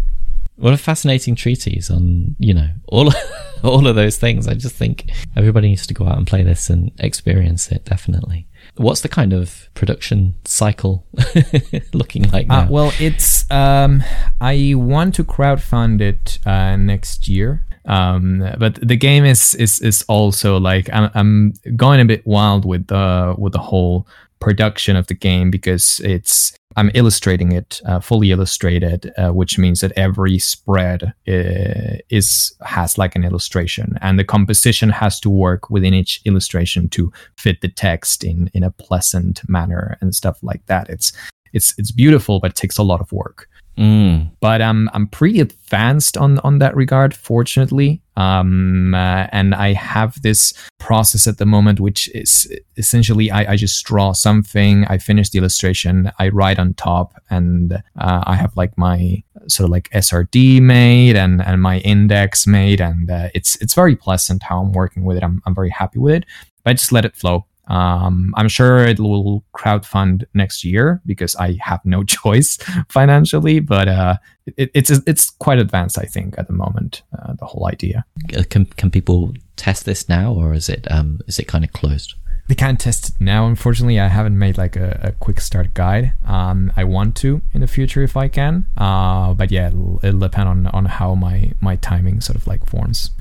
What 0.59 0.73
a 0.73 0.79
fascinating 0.79 1.35
treatise 1.37 1.91
on 1.91 2.35
you 2.39 2.55
know 2.55 2.69
all 2.89 3.13
all 3.63 3.87
of 3.87 3.95
those 3.97 4.17
things. 4.19 4.47
I 4.49 4.55
just 4.55 4.75
think 4.77 5.11
everybody 5.37 5.69
needs 5.69 5.87
to 5.87 5.95
go 5.95 6.07
out 6.07 6.17
and 6.19 6.27
play 6.27 6.43
this 6.45 6.71
and 6.71 6.91
experience 6.99 7.73
it. 7.75 7.85
Definitely. 7.85 8.47
What's 8.77 9.01
the 9.01 9.09
kind 9.09 9.33
of 9.33 9.69
production 9.75 10.35
cycle 10.45 11.05
looking 11.93 12.25
like 12.31 12.47
now? 12.49 12.61
uh, 12.65 12.67
well 12.71 12.93
it's 13.01 13.51
um 13.51 14.03
i 14.41 14.73
want 14.77 15.15
to 15.17 15.25
crowdfund 15.25 16.01
it 16.01 16.39
uh, 16.47 16.77
next 16.77 17.29
year 17.29 17.65
um, 17.87 18.45
but 18.59 18.75
the 18.87 18.97
game 18.97 19.25
is 19.25 19.55
is 19.55 19.81
is 19.81 20.05
also 20.09 20.59
like 20.59 20.91
I'm, 20.93 21.11
I'm 21.15 21.55
going 21.77 22.01
a 22.01 22.05
bit 22.05 22.27
wild 22.27 22.65
with 22.65 22.89
the 22.89 23.35
with 23.39 23.53
the 23.53 23.61
whole 23.61 24.07
production 24.41 24.97
of 24.97 25.07
the 25.07 25.15
game 25.15 25.51
because 25.51 26.01
it's 26.01 26.53
I'm 26.79 26.91
illustrating 26.95 27.53
it 27.53 27.81
uh, 27.87 28.01
fully 28.01 28.31
illustrated, 28.31 29.13
uh, 29.17 29.31
which 29.31 29.59
means 29.59 29.81
that 29.81 29.93
every 29.97 30.39
spread 30.39 31.15
uh, 31.27 31.99
is 32.11 32.55
has 32.63 32.99
like 32.99 33.17
an 33.17 33.25
illustration, 33.25 33.97
and 34.03 34.19
the 34.19 34.25
composition 34.25 34.91
has 34.91 35.19
to 35.21 35.31
work 35.31 35.71
within 35.71 35.95
each 35.95 36.21
illustration 36.27 36.89
to 36.91 37.13
fit 37.39 37.61
the 37.61 37.69
text 37.69 38.25
in 38.25 38.51
in 38.53 38.63
a 38.63 38.71
pleasant 38.71 39.49
manner 39.49 39.97
and 40.01 40.15
stuff 40.15 40.39
like 40.43 40.67
that. 40.67 40.91
It's 40.91 41.13
it's 41.53 41.73
it's 41.79 41.93
beautiful, 41.93 42.41
but 42.41 42.51
it 42.51 42.57
takes 42.57 42.77
a 42.77 42.83
lot 42.83 43.01
of 43.01 43.11
work 43.13 43.49
Mm, 43.79 44.31
but 44.41 44.63
I'm 44.63 44.89
I'm 44.95 45.07
pretty 45.07 45.41
advanced 45.41 46.17
on 46.17 46.39
on 46.39 46.61
that 46.61 46.75
regard, 46.75 47.15
fortunately. 47.15 48.01
Um, 48.17 48.95
uh, 48.95 49.27
and 49.33 49.55
I 49.55 49.75
have 49.75 50.23
this 50.23 50.55
process 50.79 51.27
at 51.27 51.37
the 51.37 51.45
moment, 51.45 51.81
which 51.81 52.09
is 52.15 52.51
essentially 52.79 53.31
I, 53.31 53.53
I 53.53 53.57
just 53.57 53.85
draw 53.85 54.13
something, 54.13 54.87
I 54.87 54.97
finish 54.97 55.29
the 55.29 55.39
illustration, 55.39 56.11
I 56.19 56.31
write 56.31 56.59
on 56.59 56.73
top, 56.73 57.21
and 57.29 57.75
uh, 57.75 58.23
I 58.25 58.37
have 58.37 58.57
like 58.57 58.79
my 58.79 59.23
sort 59.49 59.67
of 59.67 59.71
like 59.71 59.91
SRD 59.91 60.63
made 60.63 61.17
and 61.17 61.43
and 61.43 61.61
my 61.61 61.81
index 61.81 62.47
made, 62.47 62.81
and 62.81 63.11
uh, 63.11 63.29
it's 63.35 63.57
it's 63.57 63.75
very 63.75 63.95
pleasant 63.95 64.43
how 64.43 64.61
I'm 64.61 64.73
working 64.73 65.05
with 65.05 65.19
it. 65.19 65.23
I'm 65.23 65.43
I'm 65.45 65.55
very 65.55 65.71
happy 65.71 65.99
with 65.99 66.15
it, 66.15 66.25
but 66.65 66.71
I 66.71 66.75
just 66.75 66.93
let 66.93 67.05
it 67.05 67.15
flow. 67.15 67.45
Um, 67.69 68.33
I'm 68.37 68.49
sure 68.49 68.79
it 68.79 69.01
will 69.01 69.45
crowdfund 69.55 70.25
next 70.35 70.65
year 70.65 71.01
because 71.05 71.35
I 71.37 71.59
have 71.61 71.81
no 71.85 72.05
choice 72.19 72.59
financially, 72.89 73.61
but 73.61 73.89
uh, 73.89 74.17
it, 74.57 74.71
it's 74.75 74.91
it's 74.91 75.31
quite 75.31 75.59
advanced, 75.59 75.99
I 75.99 76.05
think, 76.05 76.39
at 76.39 76.47
the 76.47 76.53
moment. 76.53 77.03
Uh, 77.19 77.35
the 77.35 77.47
whole 77.47 77.67
idea. 77.67 78.05
Uh, 78.37 78.43
Can 78.49 78.67
can 78.67 78.91
people 78.91 79.35
test 79.57 79.85
this 79.85 80.09
now, 80.09 80.33
or 80.33 80.55
is 80.55 80.69
it 80.69 80.87
um 80.91 81.21
is 81.27 81.39
it 81.39 81.49
kind 81.49 81.65
of 81.65 81.73
closed? 81.73 82.15
They 82.49 82.55
can't 82.55 82.79
test 82.79 83.09
it 83.09 83.21
now, 83.21 83.47
unfortunately. 83.49 83.99
I 83.99 84.07
haven't 84.07 84.39
made 84.39 84.57
like 84.57 84.77
a, 84.77 85.01
a 85.03 85.13
quick 85.13 85.41
start 85.41 85.75
guide. 85.75 86.13
Um, 86.25 86.73
I 86.77 86.85
want 86.85 87.17
to 87.17 87.43
in 87.53 87.61
the 87.61 87.67
future 87.67 88.03
if 88.05 88.17
I 88.17 88.29
can. 88.29 88.67
Uh, 88.77 89.35
but 89.35 89.51
yeah, 89.51 89.67
it'll, 89.69 89.99
it'll 90.05 90.21
depend 90.21 90.49
on 90.49 90.67
on 90.69 90.85
how 90.85 91.17
my 91.17 91.53
my 91.61 91.75
timing 91.77 92.21
sort 92.21 92.37
of 92.37 92.47
like 92.47 92.65
forms. 92.65 93.11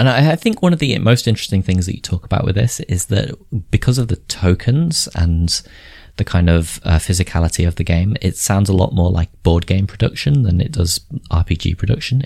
And 0.00 0.08
I, 0.08 0.32
I 0.32 0.36
think 0.36 0.62
one 0.62 0.72
of 0.72 0.78
the 0.78 0.98
most 0.98 1.28
interesting 1.28 1.60
things 1.60 1.84
that 1.84 1.94
you 1.94 2.00
talk 2.00 2.24
about 2.24 2.46
with 2.46 2.54
this 2.54 2.80
is 2.80 3.06
that 3.06 3.36
because 3.70 3.98
of 3.98 4.08
the 4.08 4.16
tokens 4.16 5.10
and 5.14 5.60
the 6.16 6.24
kind 6.24 6.48
of 6.48 6.80
uh, 6.84 6.96
physicality 6.96 7.68
of 7.68 7.74
the 7.74 7.84
game, 7.84 8.16
it 8.22 8.38
sounds 8.38 8.70
a 8.70 8.72
lot 8.72 8.94
more 8.94 9.10
like 9.10 9.28
board 9.42 9.66
game 9.66 9.86
production 9.86 10.42
than 10.42 10.58
it 10.58 10.72
does 10.72 11.00
RPG 11.30 11.76
production. 11.76 12.22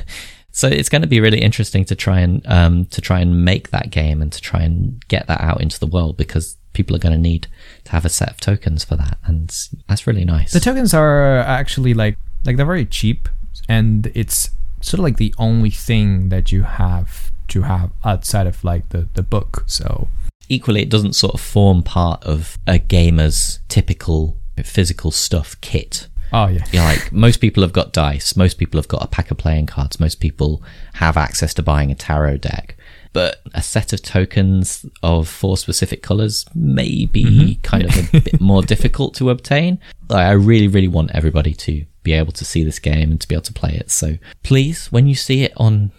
So 0.52 0.68
it's 0.68 0.88
going 0.88 1.02
to 1.02 1.08
be 1.08 1.18
really 1.18 1.40
interesting 1.40 1.84
to 1.86 1.96
try 1.96 2.20
and 2.20 2.46
um, 2.46 2.84
to 2.86 3.00
try 3.00 3.18
and 3.18 3.44
make 3.44 3.70
that 3.70 3.90
game 3.90 4.22
and 4.22 4.32
to 4.32 4.40
try 4.40 4.60
and 4.60 5.04
get 5.08 5.26
that 5.26 5.40
out 5.40 5.60
into 5.60 5.80
the 5.80 5.88
world 5.88 6.16
because 6.16 6.56
people 6.74 6.94
are 6.94 7.00
going 7.00 7.16
to 7.16 7.20
need 7.20 7.48
to 7.86 7.90
have 7.90 8.04
a 8.04 8.08
set 8.08 8.30
of 8.30 8.38
tokens 8.38 8.84
for 8.84 8.94
that, 8.94 9.18
and 9.24 9.52
that's 9.88 10.06
really 10.06 10.24
nice. 10.24 10.52
The 10.52 10.60
tokens 10.60 10.94
are 10.94 11.38
actually 11.38 11.92
like 11.92 12.18
like 12.44 12.56
they're 12.56 12.66
very 12.66 12.86
cheap, 12.86 13.28
and 13.68 14.12
it's 14.14 14.50
sort 14.80 15.00
of 15.00 15.02
like 15.02 15.16
the 15.16 15.34
only 15.38 15.70
thing 15.70 16.28
that 16.28 16.52
you 16.52 16.62
have 16.62 17.32
to 17.48 17.62
have 17.62 17.90
outside 18.04 18.46
of 18.46 18.62
like 18.64 18.88
the 18.90 19.08
the 19.14 19.22
book. 19.22 19.64
So 19.66 20.08
equally, 20.48 20.82
it 20.82 20.90
doesn't 20.90 21.14
sort 21.14 21.34
of 21.34 21.40
form 21.40 21.82
part 21.82 22.22
of 22.24 22.58
a 22.66 22.78
gamer's 22.78 23.60
typical 23.68 24.38
physical 24.62 25.10
stuff 25.10 25.60
kit. 25.60 26.08
Oh 26.32 26.48
yeah. 26.48 26.64
yeah. 26.72 26.84
Like 26.84 27.12
most 27.12 27.40
people 27.40 27.62
have 27.62 27.72
got 27.72 27.92
dice. 27.92 28.36
Most 28.36 28.58
people 28.58 28.78
have 28.78 28.88
got 28.88 29.04
a 29.04 29.08
pack 29.08 29.30
of 29.30 29.38
playing 29.38 29.66
cards. 29.66 30.00
Most 30.00 30.20
people 30.20 30.62
have 30.94 31.16
access 31.16 31.54
to 31.54 31.62
buying 31.62 31.90
a 31.90 31.94
tarot 31.94 32.38
deck. 32.38 32.76
But 33.12 33.42
a 33.54 33.62
set 33.62 33.92
of 33.92 34.02
tokens 34.02 34.84
of 35.00 35.28
four 35.28 35.56
specific 35.56 36.02
colors 36.02 36.44
may 36.52 37.06
be 37.06 37.24
mm-hmm. 37.24 37.60
kind 37.62 37.84
of 37.84 37.96
a 37.96 38.20
bit 38.20 38.40
more 38.40 38.60
difficult 38.62 39.14
to 39.14 39.30
obtain. 39.30 39.78
I 40.10 40.32
really, 40.32 40.66
really 40.66 40.88
want 40.88 41.12
everybody 41.14 41.54
to 41.54 41.84
be 42.02 42.12
able 42.12 42.32
to 42.32 42.44
see 42.44 42.64
this 42.64 42.80
game 42.80 43.12
and 43.12 43.20
to 43.20 43.28
be 43.28 43.36
able 43.36 43.44
to 43.44 43.52
play 43.52 43.74
it. 43.74 43.92
So 43.92 44.18
please, 44.42 44.90
when 44.90 45.06
you 45.06 45.14
see 45.14 45.44
it 45.44 45.52
on 45.56 45.92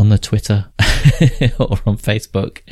on 0.00 0.08
the 0.08 0.18
Twitter 0.18 0.64
or 1.58 1.78
on 1.84 1.98
Facebook, 1.98 2.62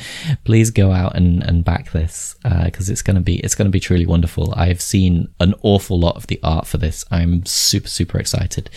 please 0.44 0.70
go 0.70 0.92
out 0.92 1.14
and, 1.14 1.42
and 1.42 1.62
back 1.62 1.92
this 1.92 2.34
because 2.42 2.88
uh, 2.88 2.92
it's 2.92 3.02
going 3.02 3.16
to 3.16 3.20
be 3.20 3.36
it's 3.40 3.54
to 3.54 3.68
be 3.68 3.78
truly 3.78 4.06
wonderful. 4.06 4.54
I've 4.56 4.80
seen 4.80 5.28
an 5.38 5.52
awful 5.60 6.00
lot 6.00 6.16
of 6.16 6.26
the 6.28 6.40
art 6.42 6.66
for 6.66 6.78
this. 6.78 7.04
I'm 7.10 7.44
super 7.44 7.88
super 7.88 8.18
excited. 8.18 8.70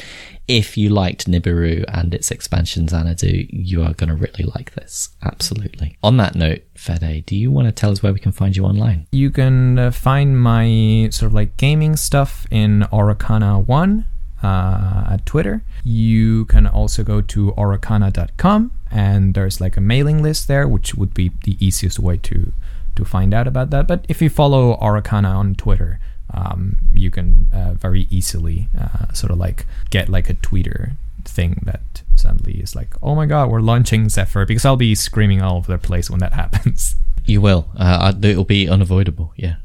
If 0.49 0.75
you 0.75 0.89
liked 0.89 1.27
Nibiru 1.27 1.85
and 1.87 2.13
its 2.13 2.29
expansion 2.29 2.89
Xanadu, 2.89 3.47
you 3.49 3.83
are 3.83 3.93
going 3.93 4.09
to 4.09 4.15
really 4.15 4.43
like 4.53 4.73
this. 4.73 5.15
Absolutely. 5.23 5.97
On 6.03 6.17
that 6.17 6.35
note, 6.35 6.63
Fede, 6.75 7.25
do 7.25 7.37
you 7.37 7.51
want 7.51 7.69
to 7.69 7.71
tell 7.71 7.91
us 7.91 8.03
where 8.03 8.11
we 8.11 8.19
can 8.19 8.33
find 8.33 8.57
you 8.57 8.65
online? 8.65 9.07
You 9.13 9.29
can 9.29 9.79
uh, 9.79 9.91
find 9.91 10.41
my 10.41 11.07
sort 11.11 11.27
of 11.27 11.33
like 11.33 11.55
gaming 11.55 11.95
stuff 11.95 12.45
in 12.51 12.81
Araukana 12.91 13.65
One 13.65 14.07
uh, 14.43 15.05
at 15.11 15.25
Twitter. 15.25 15.63
You 15.83 16.45
can 16.45 16.67
also 16.67 17.03
go 17.03 17.21
to 17.21 17.51
araukana.com 17.53 18.71
and 18.91 19.33
there's 19.33 19.61
like 19.61 19.77
a 19.77 19.81
mailing 19.81 20.21
list 20.21 20.47
there, 20.47 20.67
which 20.67 20.95
would 20.95 21.13
be 21.13 21.31
the 21.43 21.57
easiest 21.65 21.99
way 21.99 22.17
to 22.17 22.51
to 22.95 23.05
find 23.05 23.33
out 23.33 23.47
about 23.47 23.69
that. 23.69 23.87
But 23.87 24.05
if 24.09 24.21
you 24.21 24.29
follow 24.29 24.77
Araukana 24.77 25.33
on 25.33 25.55
Twitter, 25.55 25.99
um, 26.33 26.77
you 26.93 27.09
can 27.09 27.47
uh, 27.53 27.73
very 27.73 28.07
easily 28.09 28.67
uh, 28.77 29.11
sort 29.13 29.31
of 29.31 29.37
like 29.37 29.65
get 29.89 30.09
like 30.09 30.29
a 30.29 30.33
tweeter 30.35 30.91
thing 31.23 31.61
that 31.65 32.01
suddenly 32.15 32.59
is 32.59 32.75
like, 32.75 32.95
oh 33.01 33.15
my 33.15 33.25
god, 33.25 33.49
we're 33.49 33.61
launching 33.61 34.09
Zephyr 34.09 34.45
because 34.45 34.65
I'll 34.65 34.75
be 34.75 34.95
screaming 34.95 35.41
all 35.41 35.57
over 35.57 35.71
the 35.71 35.77
place 35.77 36.09
when 36.09 36.19
that 36.19 36.33
happens. 36.43 36.95
You 37.25 37.39
will. 37.39 37.69
Uh, 37.77 38.13
it'll 38.21 38.43
be 38.43 38.67
unavoidable. 38.67 39.33
Yeah. 39.35 39.55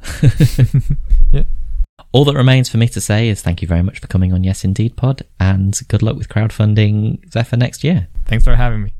yeah. 1.33 1.45
All 2.17 2.25
that 2.25 2.35
remains 2.35 2.71
for 2.71 2.79
me 2.79 2.89
to 2.89 3.01
say 3.03 3.29
is 3.29 3.43
thank 3.43 3.61
you 3.61 3.69
very 3.69 3.83
much 3.83 3.99
for 3.99 4.07
coming 4.07 4.33
on 4.33 4.43
Yes 4.43 4.63
Indie'd 4.63 4.97
Pod 4.97 5.21
and 5.39 5.79
good 5.87 6.03
luck 6.03 6.17
with 6.17 6.31
crowdfunding 6.31 7.31
Zephyr 7.31 7.59
next 7.59 7.85
year. 7.85 8.09
Thanks 8.25 8.43
for 8.43 8.57
having 8.57 8.85
me. 8.85 8.95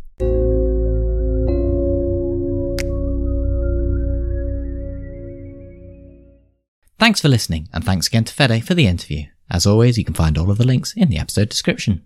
Thanks 6.99 7.23
for 7.23 7.31
listening, 7.31 7.71
and 7.73 7.83
thanks 7.83 8.07
again 8.07 8.25
to 8.25 8.35
Fede 8.35 8.63
for 8.67 8.75
the 8.75 8.87
interview. 8.87 9.23
As 9.49 9.65
always, 9.65 9.97
you 9.97 10.05
can 10.05 10.13
find 10.13 10.37
all 10.37 10.51
of 10.51 10.59
the 10.59 10.67
links 10.67 10.93
in 10.95 11.09
the 11.09 11.19
episode 11.19 11.49
description. 11.49 12.05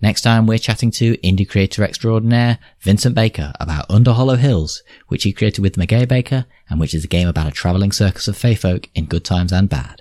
Next 0.00 0.20
time, 0.20 0.46
we're 0.46 0.58
chatting 0.58 0.92
to 0.92 1.16
indie 1.16 1.50
creator 1.50 1.82
extraordinaire 1.82 2.60
Vincent 2.78 3.16
Baker 3.16 3.52
about 3.58 3.90
Under 3.90 4.12
Hollow 4.12 4.36
Hills, 4.36 4.84
which 5.08 5.24
he 5.24 5.32
created 5.32 5.62
with 5.62 5.74
Meguey 5.74 6.06
Baker, 6.06 6.46
and 6.70 6.78
which 6.78 6.94
is 6.94 7.04
a 7.04 7.08
game 7.08 7.26
about 7.26 7.48
a 7.48 7.50
travelling 7.50 7.90
circus 7.90 8.28
of 8.28 8.36
fey 8.36 8.54
folk 8.54 8.88
in 8.94 9.06
good 9.06 9.24
times 9.24 9.52
and 9.52 9.68
bad. 9.68 10.00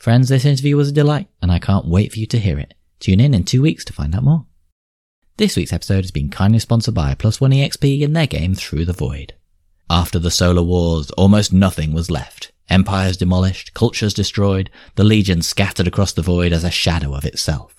Friends, 0.00 0.30
this 0.30 0.46
interview 0.46 0.78
was 0.78 0.88
a 0.88 0.92
delight, 0.92 1.28
and 1.42 1.52
I 1.52 1.58
can't 1.58 1.84
wait 1.84 2.10
for 2.10 2.20
you 2.20 2.26
to 2.28 2.38
hear 2.38 2.58
it. 2.58 2.72
Tune 3.00 3.20
in 3.20 3.34
in 3.34 3.44
two 3.44 3.60
weeks 3.60 3.84
to 3.84 3.92
find 3.92 4.14
out 4.14 4.22
more. 4.22 4.46
This 5.36 5.56
week's 5.56 5.74
episode 5.74 6.04
has 6.04 6.10
been 6.10 6.30
kindly 6.30 6.58
sponsored 6.58 6.94
by 6.94 7.14
Plus 7.14 7.38
One 7.38 7.50
EXP 7.50 8.00
in 8.00 8.14
their 8.14 8.26
game 8.26 8.54
Through 8.54 8.86
the 8.86 8.94
Void. 8.94 9.34
After 9.90 10.18
the 10.18 10.30
Solar 10.30 10.62
Wars, 10.62 11.10
almost 11.18 11.52
nothing 11.52 11.92
was 11.92 12.10
left. 12.10 12.50
Empires 12.70 13.18
demolished, 13.18 13.74
cultures 13.74 14.14
destroyed, 14.14 14.70
the 14.94 15.04
Legion 15.04 15.42
scattered 15.42 15.86
across 15.86 16.14
the 16.14 16.22
void 16.22 16.54
as 16.54 16.64
a 16.64 16.70
shadow 16.70 17.12
of 17.12 17.26
itself. 17.26 17.76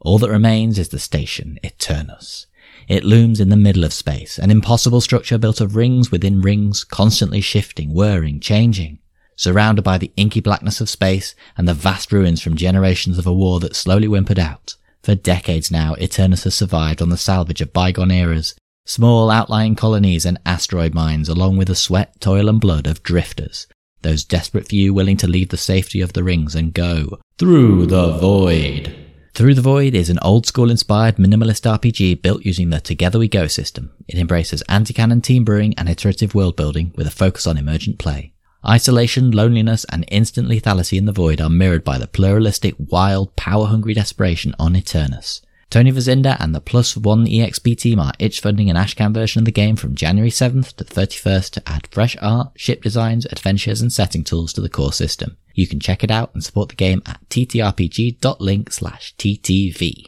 All 0.00 0.16
that 0.20 0.30
remains 0.30 0.78
is 0.78 0.88
the 0.88 0.98
station, 0.98 1.58
Eternus. 1.62 2.46
It 2.88 3.04
looms 3.04 3.40
in 3.40 3.50
the 3.50 3.56
middle 3.56 3.84
of 3.84 3.92
space, 3.92 4.38
an 4.38 4.50
impossible 4.50 5.02
structure 5.02 5.36
built 5.36 5.60
of 5.60 5.76
rings 5.76 6.10
within 6.10 6.40
rings, 6.40 6.82
constantly 6.82 7.42
shifting, 7.42 7.92
whirring, 7.92 8.40
changing. 8.40 9.00
Surrounded 9.38 9.82
by 9.82 9.98
the 9.98 10.10
inky 10.16 10.40
blackness 10.40 10.80
of 10.80 10.90
space 10.90 11.36
and 11.56 11.68
the 11.68 11.72
vast 11.72 12.10
ruins 12.12 12.42
from 12.42 12.56
generations 12.56 13.18
of 13.18 13.26
a 13.26 13.32
war 13.32 13.60
that 13.60 13.76
slowly 13.76 14.08
whimpered 14.08 14.38
out. 14.38 14.74
For 15.04 15.14
decades 15.14 15.70
now, 15.70 15.94
Eternus 15.94 16.42
has 16.42 16.56
survived 16.56 17.00
on 17.00 17.08
the 17.08 17.16
salvage 17.16 17.60
of 17.60 17.72
bygone 17.72 18.10
eras, 18.10 18.56
small 18.84 19.30
outlying 19.30 19.76
colonies 19.76 20.26
and 20.26 20.40
asteroid 20.44 20.92
mines 20.92 21.28
along 21.28 21.56
with 21.56 21.68
the 21.68 21.76
sweat, 21.76 22.20
toil 22.20 22.48
and 22.48 22.60
blood 22.60 22.88
of 22.88 23.04
drifters, 23.04 23.68
those 24.02 24.24
desperate 24.24 24.66
few 24.66 24.92
willing 24.92 25.16
to 25.16 25.28
leave 25.28 25.50
the 25.50 25.56
safety 25.56 26.00
of 26.00 26.14
the 26.14 26.24
rings 26.24 26.56
and 26.56 26.74
go 26.74 27.20
through 27.38 27.86
the 27.86 28.18
void. 28.18 28.92
Through 29.34 29.54
the 29.54 29.62
Void 29.62 29.94
is 29.94 30.10
an 30.10 30.18
old 30.20 30.46
school 30.46 30.68
inspired 30.68 31.14
minimalist 31.14 31.62
RPG 31.64 32.22
built 32.22 32.44
using 32.44 32.70
the 32.70 32.80
Together 32.80 33.20
We 33.20 33.28
Go 33.28 33.46
system. 33.46 33.92
It 34.08 34.18
embraces 34.18 34.62
anti-canon 34.62 35.20
team 35.20 35.44
brewing 35.44 35.74
and 35.78 35.88
iterative 35.88 36.34
world 36.34 36.56
building 36.56 36.92
with 36.96 37.06
a 37.06 37.12
focus 37.12 37.46
on 37.46 37.56
emergent 37.56 38.00
play. 38.00 38.32
Isolation, 38.66 39.30
loneliness, 39.30 39.84
and 39.90 40.04
instant 40.08 40.48
lethality 40.48 40.98
in 40.98 41.04
the 41.04 41.12
Void 41.12 41.40
are 41.40 41.48
mirrored 41.48 41.84
by 41.84 41.96
the 41.96 42.08
pluralistic, 42.08 42.74
wild, 42.78 43.34
power-hungry 43.36 43.94
desperation 43.94 44.54
on 44.58 44.74
Eternus. 44.74 45.40
Tony 45.70 45.92
Vasinda 45.92 46.36
and 46.40 46.54
the 46.54 46.60
Plus 46.60 46.96
One 46.96 47.26
EXP 47.26 47.76
team 47.78 48.00
are 48.00 48.14
itch 48.18 48.40
funding 48.40 48.70
an 48.70 48.76
Ashcan 48.76 49.12
version 49.12 49.40
of 49.40 49.44
the 49.44 49.52
game 49.52 49.76
from 49.76 49.94
January 49.94 50.30
7th 50.30 50.74
to 50.76 50.84
31st 50.84 51.50
to 51.50 51.68
add 51.68 51.86
fresh 51.88 52.16
art, 52.22 52.52
ship 52.56 52.82
designs, 52.82 53.26
adventures, 53.26 53.82
and 53.82 53.92
setting 53.92 54.24
tools 54.24 54.52
to 54.54 54.62
the 54.62 54.70
core 54.70 54.94
system. 54.94 55.36
You 55.52 55.66
can 55.66 55.78
check 55.78 56.02
it 56.02 56.10
out 56.10 56.32
and 56.32 56.42
support 56.42 56.70
the 56.70 56.74
game 56.74 57.02
at 57.04 57.20
ttrpg.link 57.28 58.72
slash 58.72 59.14
ttv. 59.16 60.06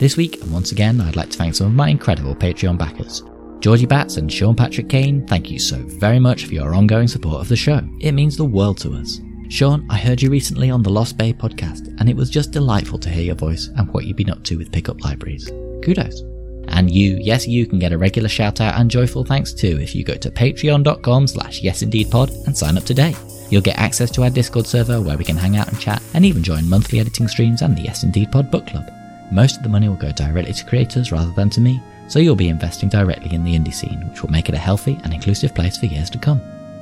This 0.00 0.16
week, 0.16 0.42
and 0.42 0.52
once 0.52 0.72
again, 0.72 1.00
I'd 1.00 1.16
like 1.16 1.30
to 1.30 1.38
thank 1.38 1.54
some 1.54 1.68
of 1.68 1.74
my 1.74 1.88
incredible 1.88 2.34
Patreon 2.34 2.76
backers. 2.76 3.22
Georgie 3.60 3.86
Batts 3.86 4.18
and 4.18 4.32
Sean 4.32 4.54
Patrick 4.54 4.88
Kane, 4.88 5.26
thank 5.26 5.50
you 5.50 5.58
so 5.58 5.78
very 5.78 6.20
much 6.20 6.46
for 6.46 6.54
your 6.54 6.74
ongoing 6.74 7.08
support 7.08 7.40
of 7.40 7.48
the 7.48 7.56
show. 7.56 7.80
It 8.00 8.12
means 8.12 8.36
the 8.36 8.44
world 8.44 8.78
to 8.78 8.94
us. 8.94 9.20
Sean, 9.48 9.84
I 9.90 9.96
heard 9.96 10.22
you 10.22 10.30
recently 10.30 10.70
on 10.70 10.82
the 10.82 10.90
Lost 10.90 11.18
Bay 11.18 11.32
podcast, 11.32 11.88
and 11.98 12.08
it 12.08 12.14
was 12.14 12.30
just 12.30 12.52
delightful 12.52 12.98
to 13.00 13.08
hear 13.08 13.24
your 13.24 13.34
voice 13.34 13.68
and 13.76 13.92
what 13.92 14.04
you've 14.04 14.16
been 14.16 14.30
up 14.30 14.44
to 14.44 14.58
with 14.58 14.70
pickup 14.70 15.02
libraries. 15.02 15.50
Kudos. 15.82 16.22
And 16.68 16.88
you, 16.88 17.18
yes, 17.20 17.48
you 17.48 17.66
can 17.66 17.80
get 17.80 17.92
a 17.92 17.98
regular 17.98 18.28
shout 18.28 18.60
out 18.60 18.78
and 18.78 18.90
joyful 18.90 19.24
thanks 19.24 19.52
too 19.52 19.78
if 19.80 19.94
you 19.94 20.04
go 20.04 20.14
to 20.14 20.30
patreon.com 20.30 21.26
slash 21.26 21.62
yesindeedpod 21.62 22.46
and 22.46 22.56
sign 22.56 22.76
up 22.76 22.84
today. 22.84 23.16
You'll 23.50 23.62
get 23.62 23.78
access 23.78 24.10
to 24.12 24.22
our 24.22 24.30
Discord 24.30 24.66
server 24.66 25.00
where 25.00 25.16
we 25.18 25.24
can 25.24 25.36
hang 25.36 25.56
out 25.56 25.68
and 25.68 25.80
chat 25.80 26.02
and 26.14 26.24
even 26.24 26.42
join 26.44 26.68
monthly 26.68 27.00
editing 27.00 27.26
streams 27.26 27.62
and 27.62 27.76
the 27.76 27.82
Yes 27.82 28.04
Indie'd 28.04 28.30
Pod 28.30 28.50
book 28.50 28.66
club. 28.66 28.88
Most 29.32 29.56
of 29.56 29.62
the 29.62 29.68
money 29.68 29.88
will 29.88 29.96
go 29.96 30.12
directly 30.12 30.52
to 30.52 30.64
creators 30.66 31.10
rather 31.10 31.32
than 31.32 31.50
to 31.50 31.60
me, 31.60 31.80
so 32.08 32.18
you'll 32.18 32.34
be 32.34 32.48
investing 32.48 32.88
directly 32.88 33.34
in 33.34 33.44
the 33.44 33.56
indie 33.56 33.72
scene, 33.72 34.08
which 34.08 34.22
will 34.22 34.30
make 34.30 34.48
it 34.48 34.54
a 34.54 34.58
healthy 34.58 34.98
and 35.04 35.14
inclusive 35.14 35.54
place 35.54 35.76
for 35.76 35.86
years 35.86 36.10
to 36.10 36.18
come. 36.18 36.40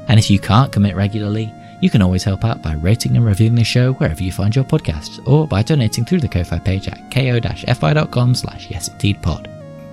And 0.08 0.18
if 0.18 0.30
you 0.30 0.38
can't 0.38 0.72
commit 0.72 0.96
regularly, 0.96 1.52
you 1.80 1.90
can 1.90 2.00
always 2.00 2.24
help 2.24 2.44
out 2.44 2.62
by 2.62 2.74
rating 2.74 3.16
and 3.16 3.26
reviewing 3.26 3.54
the 3.54 3.64
show 3.64 3.92
wherever 3.94 4.22
you 4.22 4.32
find 4.32 4.54
your 4.54 4.64
podcasts, 4.64 5.26
or 5.28 5.46
by 5.46 5.62
donating 5.62 6.04
through 6.04 6.20
the 6.20 6.28
Ko-Fi 6.28 6.58
page 6.60 6.88
at 6.88 7.10
ko-fi.com 7.10 8.34
slash 8.34 8.68
yesindeedpod. 8.68 9.48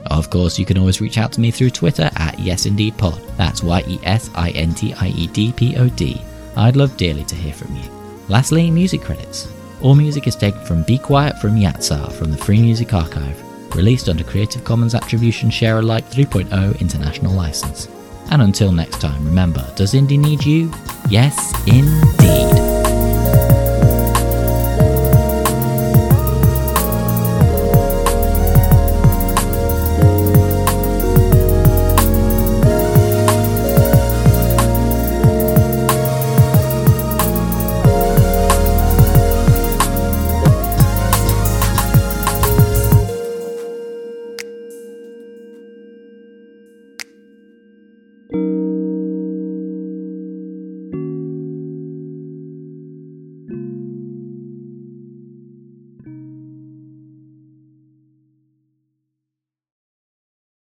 Of 0.07 0.29
course, 0.29 0.59
you 0.59 0.65
can 0.65 0.77
always 0.77 1.01
reach 1.01 1.17
out 1.17 1.31
to 1.33 1.41
me 1.41 1.51
through 1.51 1.71
Twitter 1.71 2.09
at 2.15 2.35
YesIndeedPod. 2.35 3.37
That's 3.37 3.63
Y-E-S-I-N-T-I-E-D-P-O-D. 3.63 6.21
I'd 6.55 6.75
love 6.75 6.97
dearly 6.97 7.23
to 7.23 7.35
hear 7.35 7.53
from 7.53 7.75
you. 7.75 7.89
Lastly, 8.27 8.69
music 8.69 9.01
credits. 9.01 9.47
All 9.81 9.95
music 9.95 10.27
is 10.27 10.35
taken 10.35 10.63
from 10.65 10.83
Be 10.83 10.97
Quiet 10.97 11.39
from 11.39 11.55
Jahzzar 11.55 12.11
from 12.13 12.31
the 12.31 12.37
Free 12.37 12.61
Music 12.61 12.93
Archive, 12.93 13.41
released 13.75 14.09
under 14.09 14.23
Creative 14.23 14.63
Commons 14.63 14.95
Attribution 14.95 15.49
Share 15.49 15.79
Alike 15.79 16.05
3.0 16.09 16.79
International 16.79 17.33
License. 17.33 17.87
And 18.31 18.41
until 18.41 18.71
next 18.71 19.01
time, 19.01 19.25
remember, 19.25 19.65
does 19.75 19.93
indie 19.93 20.19
need 20.19 20.45
you? 20.45 20.71
Yes, 21.09 21.53
indeed. 21.67 22.13